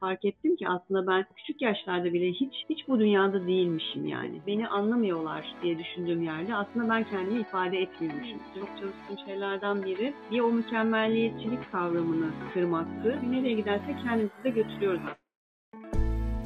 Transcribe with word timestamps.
fark 0.00 0.24
ettim 0.24 0.56
ki 0.56 0.68
aslında 0.68 1.06
ben 1.06 1.26
küçük 1.36 1.62
yaşlarda 1.62 2.12
bile 2.12 2.32
hiç 2.32 2.54
hiç 2.70 2.88
bu 2.88 2.98
dünyada 2.98 3.46
değilmişim 3.46 4.06
yani. 4.06 4.40
Beni 4.46 4.68
anlamıyorlar 4.68 5.54
diye 5.62 5.78
düşündüğüm 5.78 6.22
yerde 6.22 6.54
aslında 6.54 6.88
ben 6.88 7.04
kendimi 7.04 7.40
ifade 7.40 7.78
etmiyormuşum. 7.78 8.38
Çok 8.54 8.68
çalıştığım 8.68 9.26
şeylerden 9.26 9.84
biri 9.84 10.14
bir 10.30 10.40
o 10.40 10.52
mükemmelliyetçilik 10.52 11.72
kavramını 11.72 12.30
kırmaktı. 12.54 13.18
Nereye 13.30 13.54
gidersek 13.54 13.96
kendimizi 14.04 14.44
de 14.44 14.50
götürüyoruz 14.50 15.00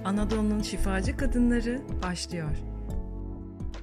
Anadolu'nun 0.04 0.60
şifacı 0.60 1.16
kadınları 1.16 1.78
başlıyor. 2.02 2.79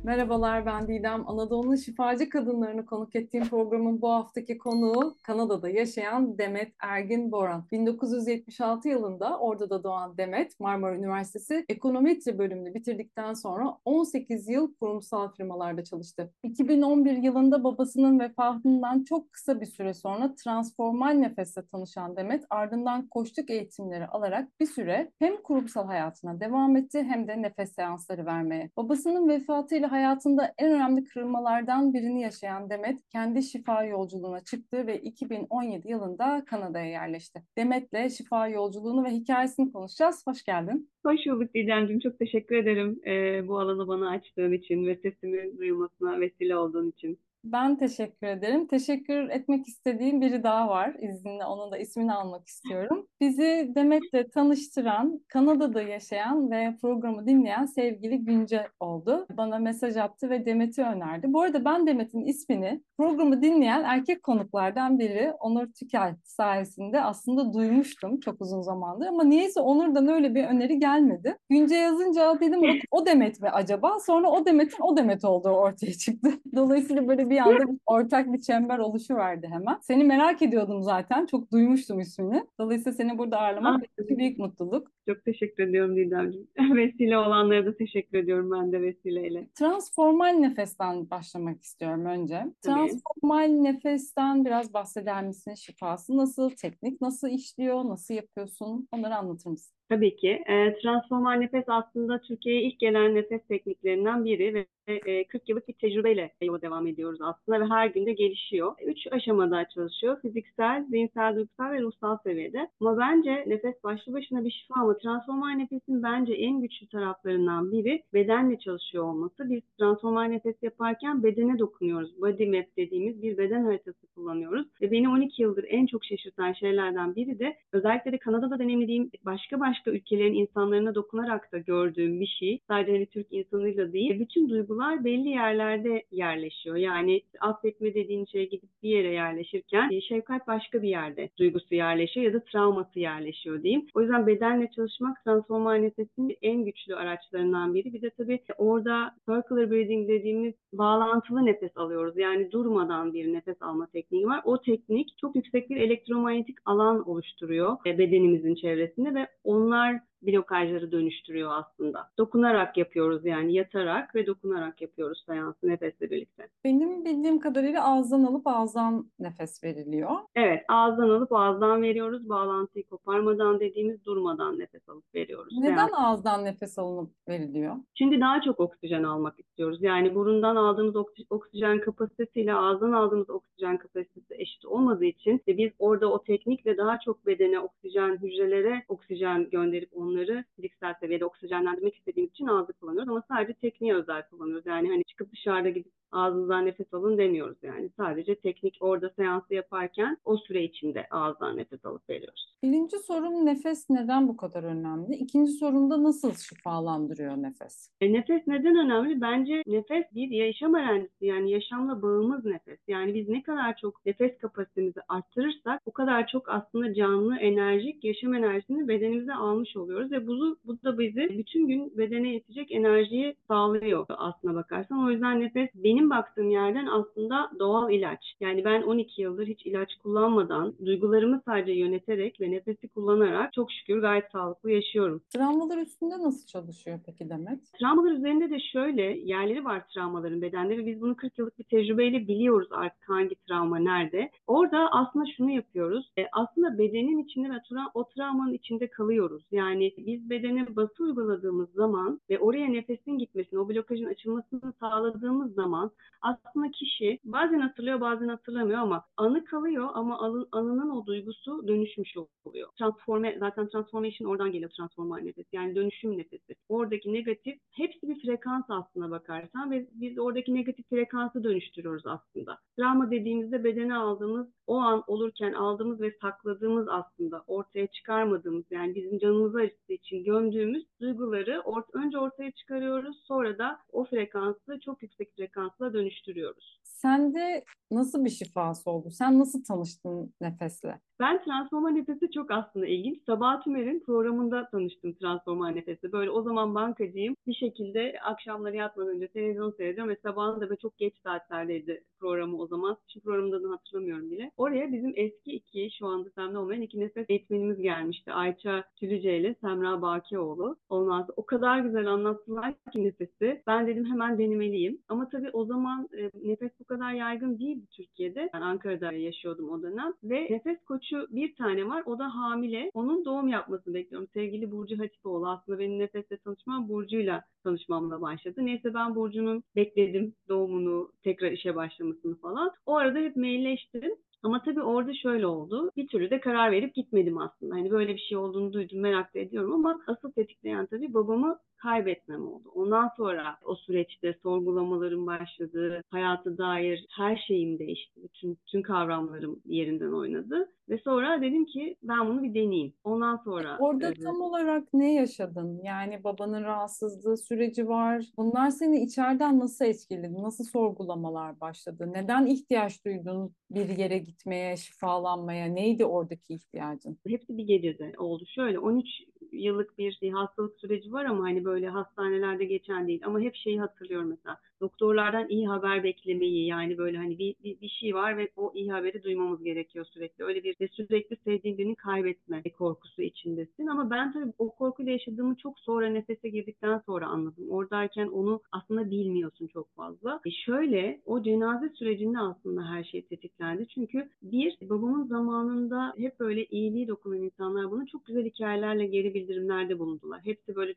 Merhabalar 0.07 0.65
ben 0.65 0.87
Didem. 0.87 1.29
Anadolu'nun 1.29 1.75
şifacı 1.75 2.29
kadınlarını 2.29 2.85
konuk 2.85 3.15
ettiğim 3.15 3.49
programın 3.49 4.01
bu 4.01 4.09
haftaki 4.09 4.57
konuğu 4.57 5.15
Kanada'da 5.23 5.69
yaşayan 5.69 6.37
Demet 6.37 6.73
Ergin 6.79 7.31
Boran. 7.31 7.63
1976 7.71 8.89
yılında 8.89 9.39
orada 9.39 9.70
da 9.70 9.83
doğan 9.83 10.17
Demet, 10.17 10.59
Marmara 10.59 10.95
Üniversitesi 10.95 11.65
Ekonometri 11.70 12.38
bölümünü 12.38 12.73
bitirdikten 12.73 13.34
sonra 13.34 13.77
18 13.85 14.49
yıl 14.49 14.73
kurumsal 14.75 15.31
firmalarda 15.31 15.84
çalıştı. 15.84 16.34
2011 16.43 17.17
yılında 17.17 17.63
babasının 17.63 18.20
vefatından 18.20 19.03
çok 19.03 19.34
kısa 19.34 19.62
bir 19.62 19.65
süre 19.65 19.93
sonra 19.93 20.35
transformal 20.35 21.13
nefesle 21.13 21.65
tanışan 21.65 22.15
Demet 22.15 22.43
ardından 22.49 23.07
koçluk 23.07 23.49
eğitimleri 23.49 24.07
alarak 24.07 24.59
bir 24.59 24.67
süre 24.67 25.12
hem 25.20 25.41
kurumsal 25.41 25.85
hayatına 25.85 26.39
devam 26.39 26.76
etti 26.76 27.03
hem 27.03 27.27
de 27.27 27.41
nefes 27.41 27.76
seansları 27.76 28.26
vermeye. 28.26 28.70
Babasının 28.77 29.29
vefatıyla 29.29 29.96
hayatında 29.97 30.53
en 30.57 30.71
önemli 30.71 31.03
kırılmalardan 31.03 31.93
birini 31.93 32.21
yaşayan 32.21 32.69
Demet 32.69 33.09
kendi 33.09 33.43
şifa 33.43 33.83
yolculuğuna 33.83 34.43
çıktı 34.43 34.87
ve 34.87 35.01
2017 35.01 35.89
yılında 35.89 36.45
Kanada'ya 36.47 36.85
yerleşti. 36.85 37.43
Demet'le 37.57 38.09
şifa 38.17 38.47
yolculuğunu 38.47 39.03
ve 39.03 39.09
hikayesini 39.09 39.71
konuşacağız. 39.71 40.23
Hoş 40.27 40.43
geldin. 40.43 40.89
Hoş 41.05 41.20
bulduk 41.27 41.53
Didemciğim. 41.53 41.99
Çok 41.99 42.20
teşekkür 42.20 42.55
ederim 42.55 42.99
e, 43.07 43.47
bu 43.47 43.59
alanı 43.59 43.87
bana 43.87 44.09
açtığın 44.09 44.51
için 44.51 44.87
ve 44.87 44.95
sesimin 44.95 45.57
duyulmasına 45.57 46.20
vesile 46.20 46.57
olduğun 46.57 46.89
için. 46.89 47.20
Ben 47.43 47.77
teşekkür 47.77 48.27
ederim. 48.27 48.68
Teşekkür 48.68 49.30
etmek 49.30 49.68
istediğim 49.68 50.21
biri 50.21 50.43
daha 50.43 50.68
var. 50.70 50.96
İzninle 51.02 51.46
onun 51.46 51.71
da 51.71 51.77
ismini 51.77 52.13
almak 52.13 52.48
istiyorum. 52.48 53.07
Bizi 53.21 53.71
Demet'le 53.76 54.32
tanıştıran, 54.34 55.21
Kanada'da 55.27 55.82
yaşayan 55.82 56.52
ve 56.52 56.76
programı 56.82 57.27
dinleyen 57.27 57.66
sevgili 57.66 58.26
Günce 58.26 58.68
oldu. 58.79 59.26
Bana 59.38 59.60
mesaj 59.60 59.98
attı 59.98 60.29
ve 60.29 60.46
Demet'i 60.46 60.84
önerdi. 60.84 61.34
Bu 61.34 61.41
arada 61.41 61.66
ben 61.66 61.88
Demet'in 61.88 62.26
ismini 62.26 62.82
programı 62.98 63.41
dinleyen 63.41 63.84
erkek 63.84 64.24
konuklardan 64.24 65.00
biri 65.00 65.34
Onur 65.40 65.68
Tükel 65.68 66.16
sayesinde 66.24 67.01
aslında 67.01 67.53
duymuştum 67.53 68.19
çok 68.19 68.41
uzun 68.41 68.62
zamandır. 68.62 69.07
Ama 69.07 69.24
niyeyse 69.24 69.59
Onur'dan 69.59 70.07
öyle 70.07 70.35
bir 70.35 70.44
öneri 70.44 70.79
gelmedi. 70.79 71.38
Günce 71.50 71.75
yazınca 71.75 72.40
dedim 72.40 72.62
o, 72.63 72.97
o 72.97 73.06
Demet 73.06 73.41
mi 73.41 73.50
acaba? 73.50 74.00
Sonra 74.00 74.29
o 74.29 74.46
Demet'in 74.46 74.84
o 74.84 74.97
Demet 74.97 75.25
olduğu 75.25 75.50
ortaya 75.50 75.94
çıktı. 75.94 76.29
Dolayısıyla 76.56 77.07
böyle 77.07 77.26
bir 77.29 77.38
anda 77.38 77.63
ortak 77.85 78.33
bir 78.33 78.41
çember 78.41 78.78
oluşu 78.79 79.16
verdi 79.16 79.47
hemen. 79.47 79.78
Seni 79.81 80.03
merak 80.03 80.41
ediyordum 80.41 80.83
zaten. 80.83 81.25
Çok 81.25 81.51
duymuştum 81.51 82.00
ismini. 82.00 82.45
Dolayısıyla 82.59 82.91
seni 82.91 83.17
burada 83.17 83.39
ağırlamak 83.39 83.83
ah, 84.00 84.17
büyük 84.17 84.39
mutluluk. 84.39 84.91
Çok 85.09 85.25
teşekkür 85.25 85.63
ediyorum 85.63 85.95
Didemciğim. 85.95 86.47
Vesile 86.75 87.17
olanlara 87.17 87.66
da 87.66 87.78
teşekkür 87.78 88.17
ediyorum 88.17 88.51
ben 88.51 88.72
de 88.72 88.81
vesileyle. 88.81 89.47
Transformal 89.55 90.33
nefesten 90.33 91.09
başlamak 91.09 91.61
istiyorum 91.61 92.05
önce. 92.05 92.45
Transformal 92.61 93.47
nefesten 93.47 94.45
biraz 94.45 94.73
bahseder 94.73 95.23
misin? 95.23 95.53
Şifası 95.53 96.17
nasıl? 96.17 96.50
Teknik 96.50 97.01
nasıl 97.01 97.29
işliyor? 97.29 97.85
Nasıl 97.85 98.13
yapıyorsun? 98.13 98.88
Onları 98.91 99.16
anlatır 99.16 99.50
mısın? 99.50 99.76
Tabii 99.90 100.16
ki. 100.16 100.30
E, 100.47 100.75
transformal 100.81 101.34
nefes 101.34 101.63
aslında 101.68 102.22
Türkiye'ye 102.22 102.62
ilk 102.62 102.80
gelen 102.80 103.16
nefes 103.16 103.47
tekniklerinden 103.47 104.25
biri 104.25 104.53
ve 104.53 104.68
e, 104.88 105.28
40 105.28 105.50
yıllık 105.50 105.68
bir 105.68 105.74
tecrübeyle 105.74 106.31
yola 106.41 106.62
devam 106.62 106.88
ediyoruz 106.88 107.19
aslında 107.22 107.59
ve 107.59 107.66
her 107.66 107.88
gün 107.88 108.06
de 108.06 108.13
gelişiyor. 108.13 108.75
Üç 108.85 109.07
aşamada 109.11 109.67
çalışıyor. 109.69 110.22
Fiziksel, 110.22 110.85
zihinsel, 110.89 111.35
duygusal 111.35 111.72
ve 111.72 111.81
ruhsal 111.81 112.17
seviyede. 112.23 112.69
Ama 112.81 112.97
bence 112.97 113.44
nefes 113.47 113.84
başlı 113.84 114.13
başına 114.13 114.45
bir 114.45 114.51
şifa 114.51 114.75
ama 114.81 114.97
transformal 114.97 115.50
nefesin 115.50 116.03
bence 116.03 116.34
en 116.34 116.61
güçlü 116.61 116.88
taraflarından 116.88 117.72
biri 117.72 118.03
bedenle 118.13 118.59
çalışıyor 118.59 119.03
olması. 119.03 119.50
Biz 119.50 119.61
transformal 119.79 120.23
nefes 120.23 120.56
yaparken 120.63 121.23
bedene 121.23 121.59
dokunuyoruz. 121.59 122.22
Body 122.22 122.45
map 122.45 122.66
dediğimiz 122.78 123.22
bir 123.22 123.38
beden 123.38 123.63
haritası 123.63 124.07
kullanıyoruz. 124.16 124.67
Ve 124.81 124.91
beni 124.91 125.09
12 125.09 125.41
yıldır 125.41 125.66
en 125.69 125.85
çok 125.85 126.06
şaşırtan 126.06 126.53
şeylerden 126.53 127.16
biri 127.16 127.40
de 127.40 127.57
özellikle 127.73 128.11
de 128.11 128.17
Kanada'da 128.17 128.59
deneyimlediğim 128.59 129.09
başka 129.25 129.59
başka 129.59 129.76
başka 129.77 129.91
ülkelerin 129.91 130.33
insanlarına 130.33 130.95
dokunarak 130.95 131.51
da 131.51 131.57
gördüğüm 131.57 132.19
bir 132.19 132.35
şey. 132.39 132.59
Sadece 132.67 132.91
hani 132.91 133.05
Türk 133.05 133.27
insanıyla 133.31 133.93
değil. 133.93 134.19
Bütün 134.19 134.49
duygular 134.49 135.05
belli 135.05 135.29
yerlerde 135.29 136.03
yerleşiyor. 136.11 136.75
Yani 136.75 137.21
affetme 137.39 137.93
dediğin 137.93 138.25
şey 138.25 138.49
gidip 138.49 138.69
bir 138.83 138.89
yere 138.89 139.13
yerleşirken 139.13 139.89
e, 139.91 140.01
şefkat 140.01 140.47
başka 140.47 140.81
bir 140.81 140.89
yerde 140.89 141.29
duygusu 141.39 141.75
yerleşiyor 141.75 142.25
ya 142.25 142.33
da 142.33 142.43
travması 142.43 142.99
yerleşiyor 142.99 143.63
diyeyim. 143.63 143.85
O 143.93 144.01
yüzden 144.01 144.27
bedenle 144.27 144.69
çalışmak 144.75 145.23
transformal 145.23 145.73
nefesin 145.73 146.37
en 146.41 146.66
güçlü 146.66 146.95
araçlarından 146.95 147.73
biri. 147.73 147.93
Bir 147.93 148.01
de 148.01 148.09
tabii 148.09 148.39
orada 148.57 149.16
circular 149.29 149.71
breathing 149.71 150.09
dediğimiz 150.09 150.53
bağlantılı 150.73 151.45
nefes 151.45 151.77
alıyoruz. 151.77 152.17
Yani 152.17 152.51
durmadan 152.51 153.13
bir 153.13 153.33
nefes 153.33 153.61
alma 153.61 153.87
tekniği 153.87 154.27
var. 154.27 154.41
O 154.45 154.61
teknik 154.61 155.17
çok 155.17 155.35
yüksek 155.35 155.69
bir 155.69 155.77
elektromanyetik 155.77 156.57
alan 156.66 157.09
oluşturuyor 157.09 157.77
e, 157.85 157.97
bedenimizin 157.97 158.55
çevresinde 158.55 159.16
ve 159.16 159.27
onlar 159.67 160.06
blokajları 160.22 160.91
dönüştürüyor 160.91 161.51
aslında. 161.53 162.09
Dokunarak 162.17 162.78
yapıyoruz 162.78 163.25
yani 163.25 163.53
yatarak 163.53 164.16
ve 164.16 164.25
dokunarak 164.25 164.81
yapıyoruz 164.81 165.23
seansı 165.25 165.67
nefesle 165.67 166.09
birlikte. 166.09 166.47
Benim 166.63 167.05
bildiğim 167.05 167.39
kadarıyla 167.39 167.83
ağızdan 167.83 168.23
alıp 168.23 168.47
ağızdan 168.47 169.11
nefes 169.19 169.63
veriliyor. 169.63 170.11
Evet 170.35 170.66
ağızdan 170.69 171.09
alıp 171.09 171.33
ağızdan 171.33 171.81
veriyoruz. 171.81 172.29
Bağlantıyı 172.29 172.85
koparmadan 172.88 173.59
dediğimiz 173.59 174.05
durmadan 174.05 174.59
nefes 174.59 174.89
alıp 174.89 175.16
veriyoruz. 175.16 175.53
Neden 175.59 175.75
seans. 175.75 175.91
ağızdan 175.95 176.45
nefes 176.45 176.79
alınıp 176.79 177.11
veriliyor? 177.28 177.75
Çünkü 177.97 178.22
daha 178.22 178.41
çok 178.41 178.59
oksijen 178.59 179.03
almak 179.03 179.39
istiyoruz. 179.39 179.78
Yani 179.81 180.16
burundan 180.16 180.55
aldığımız 180.55 180.95
oksijen 181.29 181.79
kapasitesiyle 181.79 182.53
ağızdan 182.53 182.91
aldığımız 182.91 183.29
oksijen 183.29 183.78
kapasitesi 183.78 184.35
eşit 184.35 184.66
olmadığı 184.66 185.05
için 185.05 185.41
ve 185.47 185.57
biz 185.57 185.72
orada 185.79 186.11
o 186.11 186.23
teknikle 186.23 186.78
daha 186.78 186.99
çok 186.99 187.25
bedene 187.25 187.59
oksijen 187.59 188.17
hücrelere 188.17 188.84
oksijen 188.88 189.49
gönderip 189.49 189.89
onu 189.94 190.06
onları 190.07 190.45
fiziksel 190.56 190.94
seviyede 191.00 191.25
oksijenlendirmek 191.25 191.95
istediğimiz 191.95 192.31
için 192.31 192.47
ağzı 192.47 192.73
kullanıyoruz 192.73 193.09
ama 193.09 193.23
sadece 193.28 193.53
tekniğe 193.53 193.95
özel 193.95 194.29
kullanıyoruz. 194.29 194.66
Yani 194.66 194.90
hani 194.90 195.03
çıkıp 195.03 195.31
dışarıda 195.31 195.69
gidip 195.69 195.91
ağzınızdan 196.12 196.66
nefes 196.66 196.94
alın 196.94 197.18
demiyoruz 197.18 197.57
yani. 197.63 197.90
Sadece 197.97 198.35
teknik 198.35 198.78
orada 198.79 199.09
seansı 199.09 199.53
yaparken 199.53 200.17
o 200.25 200.38
süre 200.38 200.63
içinde 200.63 201.07
ağızdan 201.12 201.57
nefes 201.57 201.85
alıp 201.85 202.09
veriyoruz. 202.09 202.57
Birinci 202.63 202.97
sorum 203.00 203.46
nefes 203.46 203.90
neden 203.90 204.28
bu 204.28 204.38
kadar 204.38 204.63
önemli? 204.63 205.16
İkinci 205.16 205.51
sorumda 205.51 206.03
nasıl 206.03 206.31
şifalandırıyor 206.34 207.38
nefes? 207.38 207.90
E, 208.01 208.13
nefes 208.13 208.47
neden 208.47 208.75
önemli? 208.75 209.22
Bence 209.22 209.63
nefes 209.67 210.06
bir 210.16 210.29
yaşam 210.29 210.73
öğrencisi 210.73 211.25
yani 211.25 211.51
yaşamla 211.51 212.01
bağımız 212.01 212.46
nefes. 212.46 212.79
Yani 212.88 213.13
biz 213.13 213.29
ne 213.29 213.44
kadar 213.44 213.78
çok 213.81 214.06
nefes 214.06 214.38
kapasitemizi 214.38 215.00
arttırırsak 215.07 215.81
o 215.85 215.91
kadar 215.91 216.28
çok 216.28 216.50
aslında 216.50 216.94
canlı, 216.94 217.38
enerjik 217.38 218.03
yaşam 218.03 218.34
enerjisini 218.34 218.88
bedenimize 218.88 219.34
almış 219.34 219.78
oluyoruz 219.78 219.97
ve 220.00 220.28
bu, 220.28 220.58
bu 220.66 220.84
da 220.84 221.00
bizi 221.00 221.38
bütün 221.38 221.68
gün 221.68 221.97
bedene 221.97 222.34
yetecek 222.34 222.72
enerjiyi 222.72 223.35
sağlıyor 223.47 224.06
aslına 224.09 224.56
bakarsan. 224.56 225.06
O 225.06 225.12
yüzden 225.12 225.40
nefes 225.40 225.69
benim 225.75 226.08
benim 226.08 226.09
baktığım 226.09 226.50
yerden 226.50 226.85
aslında 226.85 227.52
doğal 227.59 227.91
ilaç. 227.91 228.34
Yani 228.40 228.66
ben 228.66 228.81
12 228.81 229.22
yıldır 229.22 229.47
hiç 229.47 229.66
ilaç 229.66 229.90
kullanmadan, 230.03 230.74
duygularımı 230.85 231.41
sadece 231.46 231.72
yöneterek 231.72 232.41
ve 232.41 232.52
nefesi 232.52 232.88
kullanarak 232.88 233.53
çok 233.53 233.72
şükür 233.72 234.02
gayet 234.02 234.31
sağlıklı 234.31 234.72
yaşıyorum. 234.72 235.22
Travmalar 235.30 235.78
üstünde 235.78 236.20
nasıl 236.20 236.47
çalışıyor 236.47 237.00
peki 237.05 237.29
Demet? 237.29 237.59
Travmalar 237.79 238.11
üzerinde 238.11 238.50
de 238.50 238.59
şöyle 238.59 239.02
yerleri 239.02 239.66
var 239.66 239.88
travmaların 239.88 240.41
bedende 240.41 240.78
ve 240.78 240.85
biz 240.85 241.02
bunu 241.02 241.16
40 241.16 241.38
yıllık 241.38 241.59
bir 241.59 241.64
tecrübeyle 241.64 242.28
biliyoruz 242.28 242.67
artık 242.72 243.09
hangi 243.09 243.35
travma 243.35 243.79
nerede. 243.79 244.32
Orada 244.47 244.90
aslında 244.91 245.26
şunu 245.38 245.52
yapıyoruz. 245.52 246.11
E, 246.17 246.26
aslında 246.32 246.78
bedenin 246.78 247.23
içinde 247.23 247.50
ve 247.50 247.79
o 247.93 248.09
travmanın 248.09 248.53
içinde 248.53 248.88
kalıyoruz. 248.88 249.43
Yani 249.52 249.86
biz 249.97 250.29
bedene 250.29 250.75
bası 250.75 251.03
uyguladığımız 251.03 251.69
zaman 251.73 252.22
ve 252.29 252.39
oraya 252.39 252.67
nefesin 252.67 253.17
gitmesini, 253.17 253.59
o 253.59 253.69
blokajın 253.69 254.05
açılmasını 254.05 254.73
sağladığımız 254.79 255.53
zaman 255.53 255.91
aslında 256.22 256.72
kişi 256.72 257.19
bazen 257.24 257.60
hatırlıyor 257.60 258.01
bazen 258.01 258.28
hatırlamıyor 258.28 258.80
ama 258.80 259.04
anı 259.18 259.45
kalıyor 259.45 259.89
ama 259.94 260.19
anının 260.51 260.89
o 260.89 261.06
duygusu 261.06 261.68
dönüşmüş 261.68 262.16
oluyor. 262.45 262.69
Transforme, 262.80 263.38
zaten 263.39 263.68
transformation 263.68 264.30
oradan 264.30 264.51
geliyor 264.51 264.72
transformal 264.78 265.18
nefes. 265.18 265.45
Yani 265.51 265.75
dönüşüm 265.75 266.18
nefesi. 266.18 266.56
Oradaki 266.69 267.13
negatif 267.13 267.60
hepsi 267.72 268.07
bir 268.07 268.22
frekans 268.22 268.66
aslına 268.69 269.12
bakarsan 269.12 269.72
ve 269.72 269.88
biz 269.92 270.19
oradaki 270.19 270.56
negatif 270.56 270.90
frekansı 270.90 271.44
dönüştürüyoruz 271.44 272.07
aslında. 272.07 272.57
Travma 272.78 273.12
dediğimizde 273.12 273.63
bedene 273.63 273.95
aldığımız 273.95 274.48
o 274.68 274.75
an 274.75 275.04
olurken 275.07 275.54
aldığımız 275.54 276.01
ve 276.01 276.12
sakladığımız 276.22 276.88
aslında 276.90 277.44
ortaya 277.48 277.88
çıkarmadığımız 277.88 278.66
yani 278.72 278.95
bizim 278.95 279.19
canımızı 279.19 279.69
acıttığı 279.78 279.94
için 279.94 280.24
gömdüğümüz 280.24 280.86
duyguları 281.02 281.62
or 281.66 281.84
önce 281.94 282.18
ortaya 282.18 282.52
çıkarıyoruz 282.52 283.24
sonra 283.28 283.58
da 283.58 283.80
o 283.92 284.06
frekansı 284.06 284.80
çok 284.86 285.04
yüksek 285.04 285.36
frekansla 285.36 285.94
dönüştürüyoruz. 285.94 286.80
Sende 286.84 287.64
nasıl 287.92 288.26
bir 288.26 288.30
şifası 288.30 288.90
oldu? 288.90 289.10
Sen 289.10 289.40
nasıl 289.40 289.64
tanıştın 289.64 290.34
nefesle? 290.42 291.00
Ben 291.20 291.44
Transforma 291.44 291.90
Nefesi 291.90 292.32
çok 292.32 292.52
aslında 292.52 292.88
ilginç. 292.88 293.24
Sabah 293.26 293.64
Tümer'in 293.64 294.00
programında 294.00 294.70
tanıştım 294.70 295.14
Transforma 295.14 295.70
Nefesi. 295.70 296.12
Böyle 296.12 296.32
o 296.32 296.42
zaman 296.42 296.76
bankacıyım. 296.76 297.36
Bir 297.48 297.54
şekilde 297.54 298.14
akşamları 298.24 298.76
yatmadan 298.76 299.16
önce 299.16 299.28
televizyon 299.28 299.72
seyrediyorum 299.72 300.12
ve 300.12 300.18
sabahın 300.24 300.62
da 300.62 300.70
böyle 300.70 300.78
çok 300.78 300.98
geç 300.98 301.14
saatlerdeydi 301.24 302.04
programı 302.20 302.58
o 302.58 302.68
zaman. 302.68 302.98
Şimdi 303.08 303.24
programın 303.24 303.52
adını 303.52 303.72
hatırlamıyorum 303.72 304.32
bile. 304.32 304.52
Oraya 304.58 304.92
bizim 304.92 305.14
eski 305.16 305.52
iki, 305.52 305.90
şu 306.00 306.08
anda 306.08 306.30
semde 306.30 306.58
olmayan 306.58 306.82
iki 306.82 307.00
nefes 307.00 307.26
eğitmenimiz 307.30 307.78
gelmişti. 307.82 308.34
Ayça 308.34 308.84
Tülüce 308.96 309.38
ile 309.38 309.56
Semra 309.68 310.02
Bakioğlu. 310.02 310.75
Ondan 310.90 311.28
o 311.36 311.46
kadar 311.46 311.80
güzel 311.80 312.08
anlattılar 312.08 312.74
ki 312.92 313.04
nefesi. 313.04 313.64
Ben 313.68 313.88
dedim 313.88 314.06
hemen 314.06 314.38
denemeliyim. 314.38 315.02
Ama 315.10 315.30
tabii 315.30 315.50
o 315.54 315.66
zaman 315.66 316.10
e, 316.18 316.31
nefes 316.44 316.72
bu 316.80 316.84
kadar 316.84 317.14
yaygın 317.14 317.60
değildi 317.60 317.86
Türkiye'de. 317.92 318.50
Ben 318.54 318.62
Ankara'da 318.62 319.12
yaşıyordum 319.12 319.69
o 319.69 319.81
dönem. 319.81 320.14
Ve 320.24 320.48
nefes 320.50 320.84
koçu 320.84 321.28
bir 321.30 321.56
tane 321.56 321.88
var. 321.88 322.04
O 322.06 322.19
da 322.19 322.36
hamile. 322.36 322.92
Onun 322.94 323.25
doğum 323.25 323.48
yapmasını 323.48 323.94
bekliyorum. 323.94 324.28
Sevgili 324.34 324.72
Burcu 324.72 325.00
Hatipoğlu. 325.00 325.50
Aslında 325.50 325.80
benim 325.80 326.00
nefesle 326.00 326.38
tanışmam 326.38 326.90
Burcu'yla 326.90 327.44
tanışmamla 327.64 328.22
başladı. 328.22 328.66
Neyse 328.66 328.94
ben 328.94 329.16
Burcu'nun 329.16 329.64
bekledim 329.75 330.34
doğumunu, 330.50 331.12
tekrar 331.24 331.52
işe 331.52 331.75
başlamasını 331.75 332.36
falan. 332.36 332.72
O 332.86 332.96
arada 332.96 333.19
hep 333.19 333.36
mailleştim. 333.36 334.12
Ama 334.48 334.64
tabii 334.64 334.82
orada 334.82 335.14
şöyle 335.14 335.48
oldu. 335.48 335.92
Bir 335.98 336.08
türlü 336.08 336.30
de 336.30 336.40
karar 336.40 336.72
verip 336.72 336.96
gitmedim 336.96 337.38
aslında. 337.38 337.76
Hani 337.76 337.92
böyle 337.92 338.14
bir 338.14 338.20
şey 338.20 338.38
olduğunu 338.38 338.74
duydum, 338.74 339.00
merak 339.00 339.34
da 339.36 339.40
ediyorum 339.40 339.74
ama 339.74 340.00
asıl 340.08 340.32
tetikleyen 340.32 340.86
tabii 340.86 341.14
babamı 341.14 341.60
kaybetmem 341.78 342.48
oldu. 342.48 342.70
Ondan 342.76 343.10
sonra 343.18 343.58
o 343.66 343.76
süreçte 343.76 344.36
sorgulamalarım 344.44 345.28
başladı. 345.28 346.02
Hayata 346.10 346.58
dair 346.58 347.06
her 347.18 347.44
şeyim 347.48 347.80
değişti. 347.80 348.22
Bütün, 348.24 348.58
bütün 348.68 348.82
kavramlarım 348.82 349.62
yerinden 349.66 350.12
oynadı. 350.12 350.72
Ve 350.90 350.98
sonra 350.98 351.42
dedim 351.42 351.66
ki 351.66 351.96
ben 352.04 352.28
bunu 352.28 352.44
bir 352.44 352.54
deneyeyim. 352.54 352.94
Ondan 353.04 353.38
sonra... 353.38 353.78
Orada 353.80 354.10
e, 354.10 354.14
tam 354.14 354.42
olarak 354.42 354.94
ne 354.94 355.14
yaşadın? 355.14 355.82
Yani 355.84 356.24
babanın 356.24 356.64
rahatsızlığı 356.64 357.38
süreci 357.38 357.88
var. 357.88 358.26
Bunlar 358.38 358.70
seni 358.70 359.04
içeriden 359.04 359.60
nasıl 359.60 359.86
etkiledi? 359.86 360.44
Nasıl 360.44 360.64
sorgulamalar 360.64 361.60
başladı? 361.60 362.10
Neden 362.14 362.46
ihtiyaç 362.46 363.06
duydun 363.06 363.56
bir 363.72 363.98
yere 363.98 364.18
gitmeye, 364.18 364.78
şifalanmaya? 364.78 365.66
Neydi 365.66 366.06
oradaki 366.06 366.54
ihtiyacın? 366.54 367.18
Hepsi 367.28 367.58
bir 367.58 367.64
gecede 367.64 368.14
oldu. 368.18 368.44
Şöyle 368.48 368.80
13 368.80 369.08
yıllık 369.52 369.98
bir 369.98 370.32
hastalık 370.32 370.80
süreci 370.80 371.12
var 371.12 371.26
ama 371.26 371.44
hani 371.44 371.66
böyle 371.68 371.90
hastanelerde 371.90 372.66
geçen 372.66 373.08
değil. 373.08 373.22
Ama 373.25 373.40
hep 373.40 373.56
şeyi 373.56 373.80
hatırlıyorum 373.80 374.30
mesela. 374.30 374.58
Doktorlardan 374.81 375.50
iyi 375.50 375.68
haber 375.68 376.04
beklemeyi 376.04 376.68
yani 376.68 376.98
böyle 376.98 377.18
hani 377.18 377.40
bir, 377.40 377.56
bir, 377.64 377.81
bir 377.81 377.90
şey 377.90 378.16
var 378.16 378.38
ve 378.38 378.50
o 378.56 378.72
iyi 378.75 378.92
haberi 378.92 379.24
duymamız 379.24 379.64
gerekiyor 379.64 380.06
sürekli. 380.06 380.44
Öyle 380.44 380.64
bir 380.64 380.75
ve 380.81 380.88
sürekli 380.88 381.36
sevdiğin 381.36 381.78
birini 381.78 381.96
kaybetme 381.96 382.62
korkusu 382.78 383.22
içindesin. 383.22 383.88
Ama 383.88 384.10
ben 384.10 384.34
tabii 384.34 384.54
o 384.58 384.69
korkuyla 384.69 385.12
yaşadığımı 385.12 385.56
çok 385.56 385.80
sonra 385.80 386.10
nefese 386.10 386.50
girdikten 386.50 387.02
sonra 387.06 387.28
anladım. 387.28 387.69
Oradayken 387.69 388.28
onu 388.28 388.62
aslında 388.72 389.10
bilmiyorsun 389.12 389.68
çok 389.68 389.96
fazla. 389.96 390.40
E 390.46 390.52
şöyle 390.52 391.22
o 391.25 391.44
cenaze 391.44 391.90
sürecinde 391.90 392.40
aslında 392.40 392.90
her 392.90 393.04
şey 393.04 393.22
tetiklendi. 393.22 393.88
Çünkü 393.88 394.30
bir 394.42 394.78
babamın 394.81 395.28
zamanında 395.28 396.14
hep 396.18 396.40
böyle 396.40 396.66
iyiliği 396.66 397.08
dokunan 397.08 397.42
insanlar 397.42 397.92
bunu 397.92 398.08
çok 398.08 398.25
güzel 398.25 398.46
hikayelerle 398.46 399.06
geri 399.06 399.34
bildirimlerde 399.34 400.00
bulundular. 400.00 400.42
Hepsi 400.44 400.75
böyle 400.75 400.94